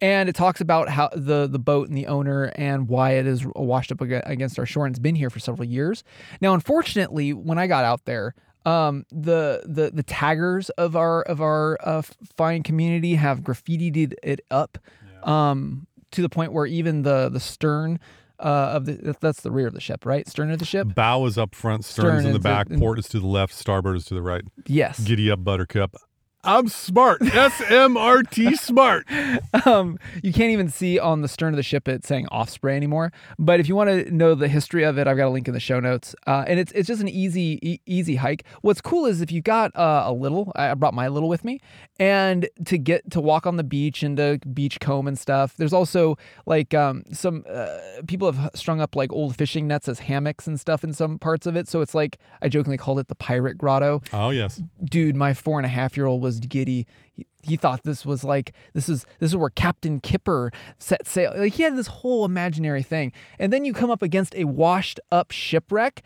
And 0.00 0.28
it 0.28 0.34
talks 0.36 0.60
about 0.60 0.88
how 0.90 1.08
the 1.14 1.46
the 1.48 1.58
boat 1.58 1.88
and 1.88 1.96
the 1.96 2.06
owner 2.06 2.52
and 2.54 2.86
why 2.88 3.12
it 3.12 3.26
is 3.26 3.44
washed 3.56 3.90
up 3.90 4.00
against 4.00 4.58
our 4.58 4.66
shore 4.66 4.86
and 4.86 4.92
it's 4.92 5.00
been 5.00 5.16
here 5.16 5.30
for 5.30 5.40
several 5.40 5.66
years. 5.66 6.04
Now, 6.40 6.54
unfortunately, 6.54 7.32
when 7.32 7.58
I 7.58 7.66
got 7.66 7.84
out 7.84 8.04
there, 8.04 8.34
um, 8.64 9.06
the 9.10 9.62
the 9.64 9.90
the 9.92 10.02
taggers 10.04 10.68
of 10.70 10.94
our 10.94 11.22
of 11.22 11.40
our 11.40 11.78
uh, 11.82 12.02
fine 12.36 12.62
community 12.62 13.14
have 13.16 13.40
graffitied 13.40 14.14
it 14.22 14.40
up, 14.50 14.78
um, 15.22 15.86
to 16.12 16.22
the 16.22 16.28
point 16.28 16.52
where 16.52 16.66
even 16.66 17.02
the 17.02 17.28
the 17.28 17.40
stern 17.40 17.98
uh, 18.38 18.72
of 18.74 18.86
the 18.86 19.16
that's 19.20 19.40
the 19.40 19.50
rear 19.50 19.66
of 19.66 19.74
the 19.74 19.80
ship, 19.80 20.06
right? 20.06 20.26
Stern 20.28 20.50
of 20.50 20.58
the 20.58 20.64
ship. 20.64 20.94
Bow 20.94 21.24
is 21.26 21.36
up 21.36 21.54
front, 21.54 21.84
stern, 21.84 22.04
Stern 22.04 22.16
is 22.18 22.24
in 22.26 22.32
the 22.32 22.38
back, 22.38 22.70
in- 22.70 22.78
port 22.78 22.98
is 22.98 23.08
to 23.08 23.20
the 23.20 23.26
left, 23.26 23.52
starboard 23.54 23.96
is 23.96 24.04
to 24.06 24.14
the 24.14 24.22
right. 24.22 24.42
Yes. 24.66 25.00
Giddy 25.00 25.30
up, 25.30 25.42
Buttercup. 25.44 25.96
I'm 26.44 26.68
smart. 26.68 27.20
S 27.22 27.60
M 27.68 27.96
R 27.96 28.22
T 28.22 28.54
smart. 28.54 29.06
um, 29.66 29.98
you 30.22 30.32
can't 30.32 30.50
even 30.50 30.68
see 30.68 30.98
on 30.98 31.20
the 31.22 31.28
stern 31.28 31.52
of 31.52 31.56
the 31.56 31.62
ship 31.64 31.88
it 31.88 32.04
saying 32.06 32.26
Osprey 32.28 32.76
anymore. 32.76 33.12
But 33.38 33.58
if 33.60 33.68
you 33.68 33.74
want 33.74 33.90
to 33.90 34.10
know 34.14 34.34
the 34.36 34.46
history 34.48 34.84
of 34.84 34.98
it, 34.98 35.08
I've 35.08 35.16
got 35.16 35.26
a 35.26 35.30
link 35.30 35.48
in 35.48 35.54
the 35.54 35.60
show 35.60 35.80
notes. 35.80 36.14
Uh, 36.26 36.44
and 36.46 36.60
it's 36.60 36.70
it's 36.72 36.86
just 36.86 37.00
an 37.00 37.08
easy 37.08 37.58
e- 37.62 37.80
easy 37.86 38.16
hike. 38.16 38.44
What's 38.62 38.80
cool 38.80 39.04
is 39.06 39.20
if 39.20 39.32
you 39.32 39.42
got 39.42 39.74
uh, 39.76 40.04
a 40.06 40.12
little, 40.12 40.52
I 40.54 40.70
I 40.70 40.74
brought 40.74 40.94
my 40.94 41.08
little 41.08 41.28
with 41.28 41.44
me, 41.44 41.60
and 41.98 42.48
to 42.66 42.78
get 42.78 43.10
to 43.10 43.20
walk 43.20 43.46
on 43.46 43.56
the 43.56 43.64
beach 43.64 44.02
and 44.04 44.16
to 44.18 44.38
beach 44.52 44.78
comb 44.80 45.08
and 45.08 45.18
stuff. 45.18 45.54
There's 45.56 45.72
also 45.72 46.16
like 46.46 46.72
um, 46.72 47.02
some 47.12 47.44
uh, 47.50 47.78
people 48.06 48.30
have 48.30 48.50
strung 48.54 48.80
up 48.80 48.94
like 48.94 49.12
old 49.12 49.34
fishing 49.36 49.66
nets 49.66 49.88
as 49.88 49.98
hammocks 49.98 50.46
and 50.46 50.58
stuff 50.60 50.84
in 50.84 50.92
some 50.92 51.18
parts 51.18 51.46
of 51.46 51.56
it. 51.56 51.66
So 51.68 51.80
it's 51.80 51.94
like 51.96 52.18
I 52.42 52.48
jokingly 52.48 52.78
called 52.78 53.00
it 53.00 53.08
the 53.08 53.14
pirate 53.16 53.58
grotto 53.58 54.02
Oh 54.12 54.30
yes. 54.30 54.62
dude, 54.84 55.16
my 55.16 55.34
four 55.34 55.58
and 55.58 55.66
a 55.66 55.68
half 55.70 55.96
year 55.96 56.06
old 56.06 56.22
was 56.28 56.40
giddy. 56.40 56.86
He, 57.12 57.26
he 57.42 57.56
thought 57.56 57.82
this 57.82 58.04
was 58.04 58.22
like 58.24 58.52
this 58.74 58.88
is 58.88 59.06
this 59.18 59.30
is 59.30 59.36
where 59.36 59.50
Captain 59.50 60.00
Kipper 60.00 60.52
set 60.78 61.06
sail. 61.06 61.32
Like 61.36 61.54
he 61.54 61.62
had 61.62 61.76
this 61.76 61.86
whole 61.86 62.24
imaginary 62.24 62.82
thing, 62.82 63.12
and 63.38 63.52
then 63.52 63.64
you 63.64 63.72
come 63.72 63.90
up 63.90 64.02
against 64.02 64.34
a 64.34 64.44
washed 64.44 65.00
up 65.10 65.30
shipwreck. 65.30 66.02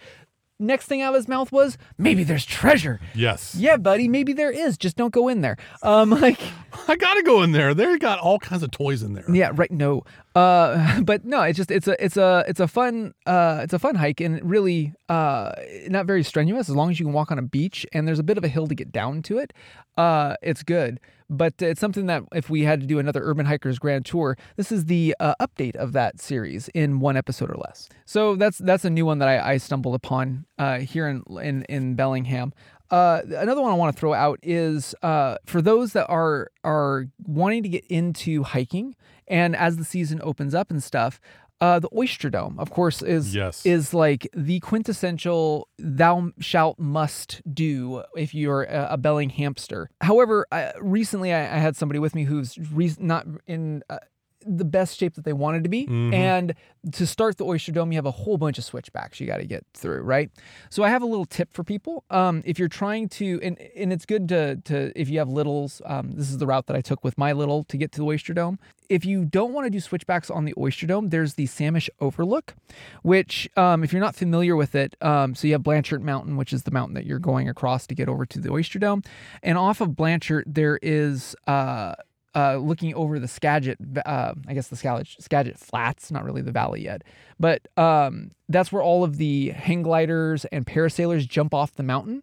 Next 0.62 0.86
thing 0.86 1.02
out 1.02 1.10
of 1.10 1.16
his 1.16 1.28
mouth 1.28 1.50
was 1.50 1.76
maybe 1.98 2.24
there's 2.24 2.44
treasure. 2.46 3.00
Yes. 3.14 3.54
Yeah, 3.54 3.76
buddy, 3.76 4.08
maybe 4.08 4.32
there 4.32 4.50
is. 4.50 4.78
Just 4.78 4.96
don't 4.96 5.12
go 5.12 5.28
in 5.28 5.40
there. 5.40 5.56
Um, 5.82 6.10
like 6.22 6.40
I 6.88 6.96
gotta 6.96 7.22
go 7.22 7.42
in 7.42 7.52
there. 7.52 7.74
They 7.74 7.98
got 7.98 8.18
all 8.20 8.38
kinds 8.38 8.62
of 8.62 8.70
toys 8.70 9.02
in 9.02 9.14
there. 9.14 9.24
yeah, 9.32 9.50
right. 9.54 9.70
No, 9.70 10.04
uh, 10.34 11.00
but 11.02 11.24
no, 11.24 11.42
it's 11.42 11.56
just 11.56 11.70
it's 11.70 11.88
a 11.88 12.02
it's 12.02 12.16
a 12.16 12.44
it's 12.46 12.60
a 12.60 12.68
fun 12.68 13.12
uh 13.26 13.60
it's 13.62 13.72
a 13.74 13.78
fun 13.78 13.96
hike 13.96 14.20
and 14.20 14.42
really 14.48 14.92
uh 15.08 15.52
not 15.88 16.06
very 16.06 16.22
strenuous 16.22 16.68
as 16.68 16.76
long 16.76 16.90
as 16.90 16.98
you 17.00 17.06
can 17.06 17.12
walk 17.12 17.30
on 17.32 17.38
a 17.38 17.42
beach 17.42 17.84
and 17.92 18.06
there's 18.06 18.18
a 18.18 18.22
bit 18.24 18.38
of 18.38 18.44
a 18.44 18.48
hill 18.48 18.66
to 18.68 18.74
get 18.74 18.92
down 18.92 19.22
to 19.22 19.38
it. 19.38 19.52
Uh, 19.98 20.34
it's 20.42 20.62
good. 20.62 21.00
But 21.32 21.54
it's 21.60 21.80
something 21.80 22.06
that 22.06 22.22
if 22.34 22.50
we 22.50 22.62
had 22.62 22.80
to 22.80 22.86
do 22.86 22.98
another 22.98 23.22
Urban 23.24 23.46
Hikers 23.46 23.78
Grand 23.78 24.04
Tour, 24.04 24.36
this 24.56 24.70
is 24.70 24.84
the 24.84 25.16
uh, 25.18 25.34
update 25.40 25.74
of 25.76 25.92
that 25.94 26.20
series 26.20 26.68
in 26.68 27.00
one 27.00 27.16
episode 27.16 27.50
or 27.50 27.56
less. 27.56 27.88
So 28.04 28.36
that's 28.36 28.58
that's 28.58 28.84
a 28.84 28.90
new 28.90 29.06
one 29.06 29.18
that 29.18 29.28
I, 29.28 29.52
I 29.52 29.56
stumbled 29.56 29.94
upon 29.94 30.44
uh, 30.58 30.78
here 30.78 31.08
in, 31.08 31.24
in 31.40 31.62
in 31.64 31.94
Bellingham. 31.94 32.52
Uh, 32.90 33.22
another 33.38 33.62
one 33.62 33.72
I 33.72 33.74
want 33.74 33.96
to 33.96 33.98
throw 33.98 34.12
out 34.12 34.38
is 34.42 34.94
uh, 35.02 35.36
for 35.46 35.62
those 35.62 35.94
that 35.94 36.06
are 36.08 36.50
are 36.62 37.06
wanting 37.24 37.62
to 37.62 37.68
get 37.70 37.86
into 37.86 38.42
hiking, 38.42 38.94
and 39.26 39.56
as 39.56 39.78
the 39.78 39.84
season 39.84 40.20
opens 40.22 40.54
up 40.54 40.70
and 40.70 40.82
stuff, 40.82 41.18
uh, 41.62 41.78
the 41.78 41.88
Oyster 41.96 42.28
Dome, 42.28 42.58
of 42.58 42.70
course, 42.70 43.00
is 43.02 43.34
Yes. 43.34 43.64
is 43.64 43.94
like 43.94 44.28
the 44.34 44.58
quintessential 44.60 45.68
thou 45.78 46.32
shalt 46.40 46.78
must 46.78 47.40
do 47.54 48.02
if 48.16 48.34
you're 48.34 48.64
a, 48.64 48.88
a 48.92 48.98
Bellinghamster. 48.98 49.86
However, 50.00 50.46
I, 50.50 50.72
recently 50.80 51.32
I, 51.32 51.42
I 51.56 51.58
had 51.58 51.76
somebody 51.76 51.98
with 52.00 52.14
me 52.14 52.24
who's 52.24 52.58
re- 52.72 52.94
not 52.98 53.26
in. 53.46 53.82
Uh, 53.88 53.98
the 54.46 54.64
best 54.64 54.98
shape 54.98 55.14
that 55.14 55.24
they 55.24 55.32
wanted 55.32 55.62
to 55.64 55.68
be. 55.68 55.86
Mhm. 55.86 56.14
And 56.14 56.54
to 56.92 57.06
start 57.06 57.38
the 57.38 57.44
Oyster 57.44 57.72
Dome, 57.72 57.92
you 57.92 57.96
have 57.96 58.06
a 58.06 58.10
whole 58.10 58.36
bunch 58.38 58.58
of 58.58 58.64
switchbacks 58.64 59.20
you 59.20 59.26
got 59.26 59.38
to 59.38 59.46
get 59.46 59.64
through, 59.74 60.02
right? 60.02 60.30
So 60.70 60.82
I 60.82 60.88
have 60.88 61.02
a 61.02 61.06
little 61.06 61.24
tip 61.26 61.52
for 61.52 61.62
people. 61.62 62.04
Um, 62.10 62.42
if 62.44 62.58
you're 62.58 62.68
trying 62.68 63.08
to, 63.10 63.38
and, 63.42 63.58
and 63.76 63.92
it's 63.92 64.04
good 64.04 64.28
to, 64.30 64.56
to 64.64 64.92
if 65.00 65.08
you 65.08 65.18
have 65.18 65.28
littles, 65.28 65.80
um, 65.86 66.12
this 66.12 66.30
is 66.30 66.38
the 66.38 66.46
route 66.46 66.66
that 66.66 66.76
I 66.76 66.80
took 66.80 67.04
with 67.04 67.16
my 67.16 67.32
little 67.32 67.62
to 67.64 67.76
get 67.76 67.92
to 67.92 68.00
the 68.00 68.06
Oyster 68.06 68.34
Dome. 68.34 68.58
If 68.88 69.06
you 69.06 69.24
don't 69.24 69.52
want 69.54 69.64
to 69.66 69.70
do 69.70 69.80
switchbacks 69.80 70.28
on 70.28 70.44
the 70.44 70.52
Oyster 70.58 70.86
Dome, 70.86 71.08
there's 71.10 71.34
the 71.34 71.46
Samish 71.46 71.88
Overlook, 72.00 72.54
which, 73.02 73.48
um, 73.56 73.84
if 73.84 73.92
you're 73.92 74.02
not 74.02 74.14
familiar 74.14 74.54
with 74.54 74.74
it, 74.74 74.96
um, 75.00 75.34
so 75.34 75.46
you 75.46 75.54
have 75.54 75.62
Blanchard 75.62 76.02
Mountain, 76.02 76.36
which 76.36 76.52
is 76.52 76.64
the 76.64 76.70
mountain 76.72 76.94
that 76.94 77.06
you're 77.06 77.18
going 77.18 77.48
across 77.48 77.86
to 77.86 77.94
get 77.94 78.08
over 78.08 78.26
to 78.26 78.38
the 78.40 78.50
Oyster 78.50 78.78
Dome. 78.78 79.02
And 79.42 79.56
off 79.56 79.80
of 79.80 79.96
Blanchard, 79.96 80.44
there 80.46 80.78
is, 80.82 81.34
uh, 81.46 81.94
uh, 82.34 82.56
looking 82.56 82.94
over 82.94 83.18
the 83.18 83.28
Skagit, 83.28 83.78
uh, 84.06 84.34
I 84.46 84.54
guess 84.54 84.68
the 84.68 84.76
Skagit, 84.76 85.22
Skagit 85.22 85.58
Flats, 85.58 86.10
not 86.10 86.24
really 86.24 86.42
the 86.42 86.52
valley 86.52 86.82
yet, 86.82 87.02
but 87.38 87.68
um, 87.76 88.30
that's 88.48 88.72
where 88.72 88.82
all 88.82 89.04
of 89.04 89.18
the 89.18 89.50
hang 89.50 89.82
gliders 89.82 90.44
and 90.46 90.66
parasailers 90.66 91.28
jump 91.28 91.52
off 91.54 91.74
the 91.74 91.82
mountain. 91.82 92.22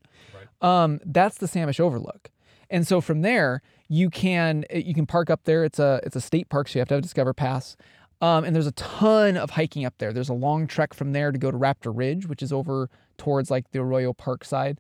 Um, 0.62 1.00
that's 1.06 1.38
the 1.38 1.46
Samish 1.48 1.80
Overlook, 1.80 2.32
and 2.70 2.86
so 2.86 3.02
from 3.02 3.22
there 3.22 3.62
you 3.88 4.10
can 4.10 4.66
you 4.74 4.94
can 4.94 5.06
park 5.06 5.30
up 5.30 5.42
there. 5.46 5.64
It's 5.64 5.80
a 5.80 6.00
it's 6.04 6.16
a 6.16 6.22
state 6.22 6.50
park, 6.50 6.68
so 6.68 6.80
you 6.80 6.82
have 6.82 6.88
to 6.90 6.96
have 6.96 7.00
a 7.00 7.04
Discover 7.04 7.34
Pass. 7.34 7.78
Um, 8.22 8.44
and 8.44 8.54
there's 8.54 8.68
a 8.68 8.74
ton 8.74 9.38
of 9.38 9.52
hiking 9.52 9.86
up 9.86 9.94
there. 9.98 10.12
There's 10.12 10.30
a 10.30 10.34
long 10.34 10.68
trek 10.68 10.94
from 10.94 11.14
there 11.14 11.32
to 11.32 11.38
go 11.38 11.52
to 11.52 11.58
Raptor 11.58 11.96
Ridge, 11.96 12.28
which 12.28 12.44
is 12.44 12.52
over 12.52 12.90
towards 13.18 13.50
like 13.50 13.72
the 13.72 13.80
Arroyo 13.80 14.12
Park 14.14 14.44
side. 14.44 14.80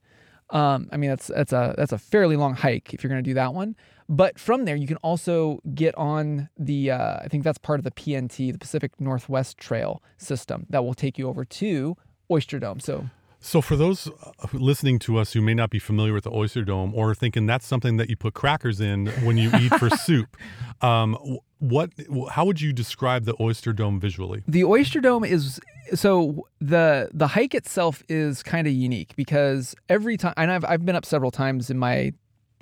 Um, 0.51 0.89
I 0.91 0.98
mean, 0.98 1.10
that's 1.10 1.27
that's 1.27 1.53
a 1.53 1.75
that's 1.77 1.91
a 1.91 1.98
fairly 1.98 2.36
long 2.36 2.56
hike 2.56 2.94
if 2.94 3.03
you're 3.03 3.10
going 3.10 3.24
to 3.24 3.29
do 3.29 3.36
that 3.36 3.53
one. 3.53 3.75
But 4.08 4.39
from 4.39 4.65
there, 4.65 4.75
you 4.75 4.88
can 4.88 4.98
also 4.98 5.62
get 5.75 5.94
on 5.96 6.50
the 6.58 6.91
uh, 6.91 7.18
I 7.22 7.27
think 7.27 7.44
that's 7.44 7.60
part 7.60 7.79
of 7.79 7.84
the 7.84 7.91
PNT, 7.91 8.51
the 8.51 8.58
Pacific 8.58 9.00
Northwest 9.00 9.58
Trail 9.58 10.01
system 10.18 10.65
that 10.70 10.84
will 10.84 10.96
take 10.96 11.20
you 11.20 11.27
over 11.27 11.46
to 11.46 11.96
Oyster 12.32 12.60
Dome. 12.60 12.79
So 12.79 13.10
So, 13.41 13.62
for 13.62 13.77
those 13.77 14.08
uh, 14.08 14.31
listening 14.51 15.00
to 15.00 15.17
us 15.17 15.31
who 15.31 15.41
may 15.41 15.53
not 15.53 15.69
be 15.69 15.79
familiar 15.79 16.13
with 16.13 16.25
the 16.25 16.31
Oyster 16.31 16.63
Dome 16.63 16.93
or 16.93 17.15
thinking 17.15 17.46
that's 17.46 17.65
something 17.65 17.98
that 17.98 18.10
you 18.10 18.17
put 18.17 18.34
crackers 18.34 18.81
in 18.81 19.08
when 19.24 19.38
you 19.38 19.50
eat 19.60 19.74
for 19.75 19.89
soup, 20.05 20.36
um, 20.81 21.17
what, 21.60 21.91
how 22.31 22.43
would 22.43 22.60
you 22.60 22.74
describe 22.74 23.24
the 23.24 23.36
Oyster 23.39 23.72
Dome 23.72 24.00
visually? 24.00 24.43
the 24.48 24.63
Oyster 24.65 25.00
Dome 25.00 25.24
is 25.24 25.60
so 25.93 26.48
the 26.60 27.10
the 27.13 27.27
hike 27.27 27.55
itself 27.55 28.03
is 28.10 28.43
kind 28.43 28.67
of 28.67 28.74
unique 28.74 29.15
because 29.15 29.74
every 29.88 30.17
time 30.17 30.34
and 30.38 30.51
I've 30.51 30.65
I've 30.65 30.86
been 30.86 30.96
up 30.96 31.05
several 31.05 31.31
times 31.31 31.69
in 31.69 31.77
my 31.77 32.13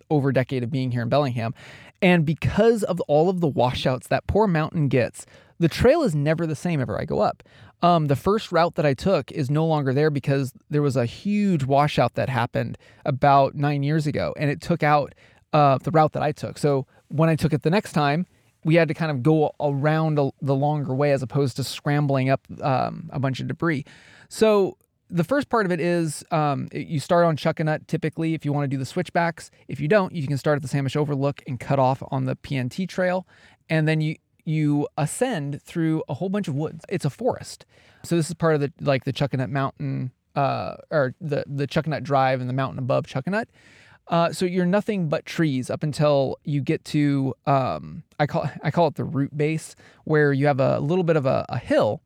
over 0.09 0.31
decade 0.31 0.63
of 0.63 0.71
being 0.71 0.91
here 0.91 1.01
in 1.01 1.09
Bellingham 1.09 1.53
and 2.01 2.25
because 2.25 2.83
of 2.83 3.01
all 3.01 3.29
of 3.29 3.41
the 3.41 3.47
washouts 3.47 4.07
that 4.07 4.25
poor 4.27 4.47
mountain 4.47 4.87
gets 4.87 5.25
the 5.59 5.67
trail 5.67 6.03
is 6.03 6.13
never 6.15 6.45
the 6.45 6.55
same 6.55 6.79
ever 6.79 6.99
I 6.99 7.05
go 7.05 7.19
up. 7.19 7.43
Um, 7.81 8.07
the 8.07 8.15
first 8.15 8.51
route 8.51 8.75
that 8.75 8.85
I 8.85 8.93
took 8.93 9.31
is 9.31 9.51
no 9.51 9.65
longer 9.65 9.93
there 9.93 10.09
because 10.09 10.53
there 10.69 10.81
was 10.81 10.95
a 10.95 11.05
huge 11.05 11.63
washout 11.63 12.15
that 12.15 12.27
happened 12.27 12.77
about 13.05 13.53
nine 13.53 13.83
years 13.83 14.07
ago, 14.07 14.33
and 14.37 14.49
it 14.49 14.61
took 14.61 14.81
out 14.81 15.13
uh, 15.53 15.77
the 15.77 15.91
route 15.91 16.13
that 16.13 16.23
I 16.23 16.31
took. 16.31 16.57
So 16.57 16.87
when 17.09 17.29
I 17.29 17.35
took 17.35 17.53
it 17.53 17.61
the 17.61 17.69
next 17.69 17.93
time, 17.93 18.25
we 18.63 18.75
had 18.75 18.87
to 18.87 18.93
kind 18.93 19.11
of 19.11 19.23
go 19.23 19.53
around 19.59 20.19
the 20.41 20.55
longer 20.55 20.93
way 20.93 21.11
as 21.11 21.21
opposed 21.21 21.55
to 21.57 21.63
scrambling 21.63 22.29
up 22.29 22.45
um, 22.61 23.09
a 23.13 23.19
bunch 23.19 23.39
of 23.39 23.47
debris. 23.47 23.85
So 24.27 24.77
the 25.09 25.23
first 25.23 25.47
part 25.49 25.65
of 25.65 25.71
it 25.71 25.79
is 25.79 26.23
um, 26.31 26.67
you 26.73 26.99
start 26.99 27.25
on 27.25 27.37
Chuckanut 27.37 27.87
typically 27.87 28.33
if 28.33 28.43
you 28.43 28.51
want 28.51 28.65
to 28.65 28.67
do 28.67 28.77
the 28.77 28.85
switchbacks. 28.85 29.51
If 29.67 29.79
you 29.79 29.87
don't, 29.87 30.13
you 30.13 30.27
can 30.27 30.37
start 30.37 30.57
at 30.57 30.61
the 30.63 30.67
Samish 30.67 30.97
Overlook 30.97 31.41
and 31.47 31.59
cut 31.59 31.79
off 31.79 32.03
on 32.11 32.25
the 32.25 32.35
PNT 32.35 32.89
trail, 32.89 33.25
and 33.69 33.87
then 33.87 34.01
you 34.01 34.15
you 34.47 34.87
ascend 34.97 35.61
through 35.61 36.03
a 36.07 36.15
whole 36.15 36.29
bunch 36.29 36.47
of 36.47 36.55
woods. 36.55 36.85
It's 36.89 37.05
a 37.05 37.09
forest, 37.09 37.65
so 38.03 38.15
this 38.15 38.29
is 38.29 38.33
part 38.33 38.55
of 38.55 38.61
the 38.61 38.71
like 38.79 39.03
the 39.03 39.13
Chuckanut 39.13 39.49
Mountain 39.49 40.11
uh, 40.35 40.75
or 40.89 41.15
the 41.19 41.43
the 41.47 41.67
Chuckanut 41.67 42.03
Drive 42.03 42.39
and 42.39 42.49
the 42.49 42.53
mountain 42.53 42.79
above 42.79 43.05
Chuckanut. 43.05 43.45
Uh, 44.07 44.31
so 44.31 44.45
you're 44.45 44.65
nothing 44.65 45.09
but 45.09 45.25
trees 45.25 45.69
up 45.69 45.83
until 45.83 46.37
you 46.45 46.61
get 46.61 46.85
to 46.85 47.33
um, 47.45 48.03
I 48.19 48.25
call 48.25 48.49
I 48.63 48.71
call 48.71 48.87
it 48.87 48.95
the 48.95 49.03
root 49.03 49.35
base, 49.35 49.75
where 50.05 50.31
you 50.31 50.47
have 50.47 50.59
a 50.59 50.79
little 50.79 51.03
bit 51.03 51.17
of 51.17 51.25
a, 51.25 51.45
a 51.49 51.57
hill, 51.57 52.01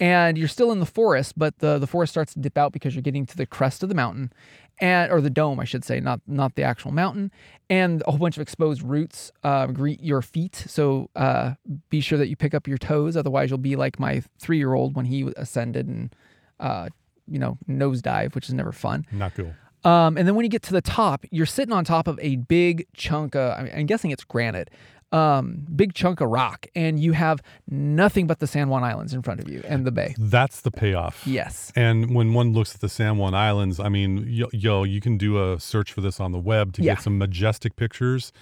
and 0.00 0.36
you're 0.36 0.48
still 0.48 0.72
in 0.72 0.80
the 0.80 0.86
forest, 0.86 1.34
but 1.36 1.58
the 1.58 1.78
the 1.78 1.86
forest 1.86 2.12
starts 2.12 2.32
to 2.34 2.40
dip 2.40 2.58
out 2.58 2.72
because 2.72 2.94
you're 2.94 3.02
getting 3.02 3.26
to 3.26 3.36
the 3.36 3.46
crest 3.46 3.82
of 3.82 3.88
the 3.88 3.94
mountain, 3.94 4.32
and 4.78 5.12
or 5.12 5.20
the 5.20 5.30
dome, 5.30 5.60
I 5.60 5.64
should 5.64 5.84
say, 5.84 6.00
not 6.00 6.20
not 6.26 6.54
the 6.56 6.62
actual 6.62 6.90
mountain, 6.90 7.30
and 7.70 8.02
a 8.06 8.10
whole 8.10 8.18
bunch 8.18 8.36
of 8.36 8.42
exposed 8.42 8.82
roots 8.82 9.32
uh, 9.42 9.66
greet 9.66 10.00
your 10.02 10.22
feet. 10.22 10.54
So 10.54 11.10
uh, 11.16 11.54
be 11.90 12.00
sure 12.00 12.18
that 12.18 12.28
you 12.28 12.36
pick 12.36 12.54
up 12.54 12.66
your 12.66 12.78
toes, 12.78 13.16
otherwise 13.16 13.50
you'll 13.50 13.58
be 13.58 13.76
like 13.76 13.98
my 13.98 14.22
three 14.38 14.58
year 14.58 14.74
old 14.74 14.94
when 14.96 15.06
he 15.06 15.32
ascended 15.36 15.86
and 15.86 16.14
uh, 16.60 16.88
you 17.26 17.38
know 17.38 17.58
nosedive, 17.68 18.34
which 18.34 18.48
is 18.48 18.54
never 18.54 18.72
fun. 18.72 19.06
Not 19.12 19.34
cool. 19.34 19.54
Um, 19.84 20.16
and 20.16 20.26
then 20.26 20.34
when 20.34 20.44
you 20.44 20.48
get 20.48 20.62
to 20.62 20.72
the 20.72 20.80
top, 20.80 21.26
you're 21.30 21.44
sitting 21.44 21.72
on 21.72 21.84
top 21.84 22.08
of 22.08 22.18
a 22.22 22.36
big 22.36 22.86
chunk 22.94 23.36
of, 23.36 23.52
I 23.52 23.64
mean, 23.64 23.72
I'm 23.76 23.86
guessing 23.86 24.10
it's 24.10 24.24
granite, 24.24 24.70
um, 25.14 25.64
big 25.76 25.94
chunk 25.94 26.20
of 26.20 26.28
rock, 26.28 26.66
and 26.74 26.98
you 26.98 27.12
have 27.12 27.40
nothing 27.68 28.26
but 28.26 28.40
the 28.40 28.46
San 28.46 28.68
Juan 28.68 28.82
Islands 28.82 29.14
in 29.14 29.22
front 29.22 29.40
of 29.40 29.48
you 29.48 29.62
and 29.66 29.86
the 29.86 29.92
bay. 29.92 30.14
That's 30.18 30.60
the 30.62 30.70
payoff. 30.70 31.26
Yes. 31.26 31.72
And 31.76 32.14
when 32.14 32.34
one 32.34 32.52
looks 32.52 32.74
at 32.74 32.80
the 32.80 32.88
San 32.88 33.16
Juan 33.18 33.34
Islands, 33.34 33.78
I 33.78 33.88
mean, 33.88 34.24
yo, 34.28 34.48
yo 34.52 34.82
you 34.84 35.00
can 35.00 35.16
do 35.16 35.52
a 35.52 35.60
search 35.60 35.92
for 35.92 36.00
this 36.00 36.18
on 36.20 36.32
the 36.32 36.38
web 36.40 36.72
to 36.74 36.82
Yeah. 36.82 36.94
get 36.94 37.02
some 37.04 37.16
majestic 37.18 37.76
pictures. 37.76 38.32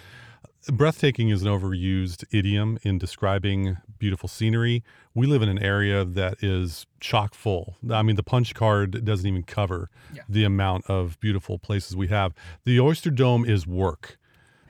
Breathtaking 0.71 1.29
is 1.31 1.43
an 1.43 1.49
overused 1.49 2.25
idiom 2.31 2.79
in 2.85 2.97
describing 2.97 3.79
beautiful 3.99 4.29
scenery. 4.29 4.85
We 5.13 5.27
live 5.27 5.43
in 5.43 5.49
an 5.49 5.59
area 5.59 6.05
that 6.05 6.37
is 6.41 6.87
chock 7.01 7.35
full. 7.35 7.75
I 7.91 8.03
mean, 8.03 8.15
the 8.15 8.23
punch 8.23 8.55
card 8.55 9.05
doesn't 9.05 9.27
even 9.27 9.43
cover 9.43 9.91
Yeah. 10.15 10.23
the 10.29 10.45
amount 10.45 10.89
of 10.89 11.19
beautiful 11.19 11.59
places 11.59 11.97
we 11.97 12.07
have. 12.09 12.33
The 12.65 12.79
Oyster 12.79 13.11
Dome 13.11 13.45
is 13.45 13.67
work. 13.67 14.19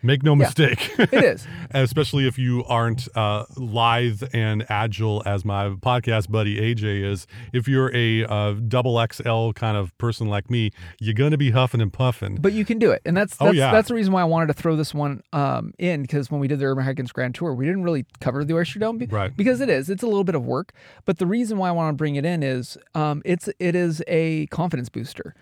Make 0.02 0.22
no 0.22 0.32
Yeah. 0.32 0.36
mistake. 0.38 0.90
It 0.98 1.12
is. 1.12 1.46
especially 1.70 2.26
if 2.26 2.38
you 2.38 2.64
aren't 2.64 3.08
uh, 3.16 3.44
lithe 3.56 4.22
and 4.32 4.64
agile 4.68 5.22
as 5.24 5.44
my 5.44 5.68
podcast 5.70 6.30
buddy 6.30 6.56
AJ 6.74 7.04
is. 7.04 7.26
If 7.52 7.68
you're 7.68 7.94
a 7.94 8.24
uh, 8.24 8.52
double 8.54 9.04
XL 9.12 9.50
kind 9.52 9.76
of 9.76 9.96
person 9.98 10.26
like 10.28 10.50
me, 10.50 10.70
you're 11.00 11.14
gonna 11.14 11.38
be 11.38 11.50
huffing 11.52 11.80
and 11.80 11.92
puffing. 11.92 12.36
But 12.40 12.52
you 12.52 12.64
can 12.64 12.78
do 12.78 12.90
it. 12.90 13.02
And 13.04 13.16
that's 13.16 13.36
Oh, 13.40 13.46
that's, 13.46 13.56
yeah. 13.56 13.70
that's 13.72 13.88
the 13.88 13.94
reason 13.94 14.12
why 14.12 14.20
I 14.22 14.24
wanted 14.24 14.46
to 14.48 14.54
throw 14.54 14.76
this 14.76 14.92
one 14.92 15.22
um, 15.32 15.72
in 15.78 16.02
because 16.02 16.30
when 16.30 16.40
we 16.40 16.48
did 16.48 16.58
the 16.58 16.64
Urban 16.66 16.84
Hikings 16.84 17.12
Grand 17.12 17.34
Tour, 17.34 17.54
we 17.54 17.64
didn't 17.66 17.82
really 17.84 18.04
cover 18.20 18.44
the 18.44 18.54
Oyster 18.54 18.78
Dome 18.78 18.98
be- 18.98 19.06
Right. 19.06 19.36
because 19.36 19.60
it 19.60 19.68
is. 19.68 19.88
It's 19.88 20.02
a 20.02 20.06
little 20.06 20.24
bit 20.24 20.34
of 20.34 20.44
work. 20.44 20.72
But 21.04 21.18
the 21.18 21.26
reason 21.26 21.58
why 21.58 21.68
I 21.68 21.72
want 21.72 21.92
to 21.94 21.96
bring 21.96 22.16
it 22.16 22.24
in 22.24 22.42
is 22.42 22.76
um, 22.94 23.22
it's 23.24 23.48
it 23.58 23.74
is 23.76 24.02
a 24.08 24.46
confidence 24.46 24.88
booster. 24.88 25.34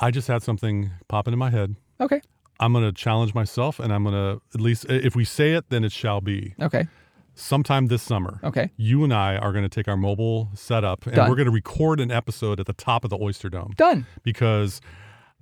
I 0.00 0.10
just 0.10 0.28
had 0.28 0.42
something 0.42 0.90
pop 1.08 1.26
into 1.26 1.36
my 1.36 1.50
head. 1.50 1.76
Okay. 2.00 2.20
I'm 2.60 2.72
gonna 2.72 2.92
challenge 2.92 3.34
myself, 3.34 3.78
and 3.78 3.92
I'm 3.92 4.04
gonna 4.04 4.40
at 4.54 4.60
least 4.60 4.86
if 4.88 5.14
we 5.16 5.24
say 5.24 5.52
it, 5.52 5.70
then 5.70 5.84
it 5.84 5.92
shall 5.92 6.20
be. 6.20 6.54
Okay. 6.60 6.86
Sometime 7.34 7.86
this 7.86 8.02
summer, 8.02 8.40
Okay. 8.42 8.70
you 8.76 9.04
and 9.04 9.14
I 9.14 9.36
are 9.36 9.52
gonna 9.52 9.68
take 9.68 9.86
our 9.86 9.96
mobile 9.96 10.50
setup, 10.54 11.06
and 11.06 11.14
Done. 11.14 11.30
we're 11.30 11.36
gonna 11.36 11.52
record 11.52 12.00
an 12.00 12.10
episode 12.10 12.58
at 12.58 12.66
the 12.66 12.72
top 12.72 13.04
of 13.04 13.10
the 13.10 13.18
Oyster 13.20 13.48
Dome. 13.48 13.72
Done. 13.76 14.06
because 14.24 14.80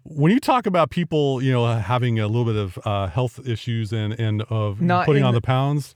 when 0.08 0.30
you 0.30 0.38
talk 0.38 0.66
about 0.66 0.90
people, 0.90 1.42
you 1.42 1.50
know, 1.52 1.66
having 1.66 2.20
a 2.20 2.26
little 2.28 2.44
bit 2.44 2.54
of 2.56 2.78
uh, 2.84 3.06
health 3.08 3.40
issues 3.46 3.92
and 3.92 4.12
and 4.20 4.42
of 4.42 4.80
Not 4.80 5.06
putting 5.06 5.24
on 5.24 5.32
the- 5.34 5.40
the 5.40 5.46
pounds, 5.46 5.94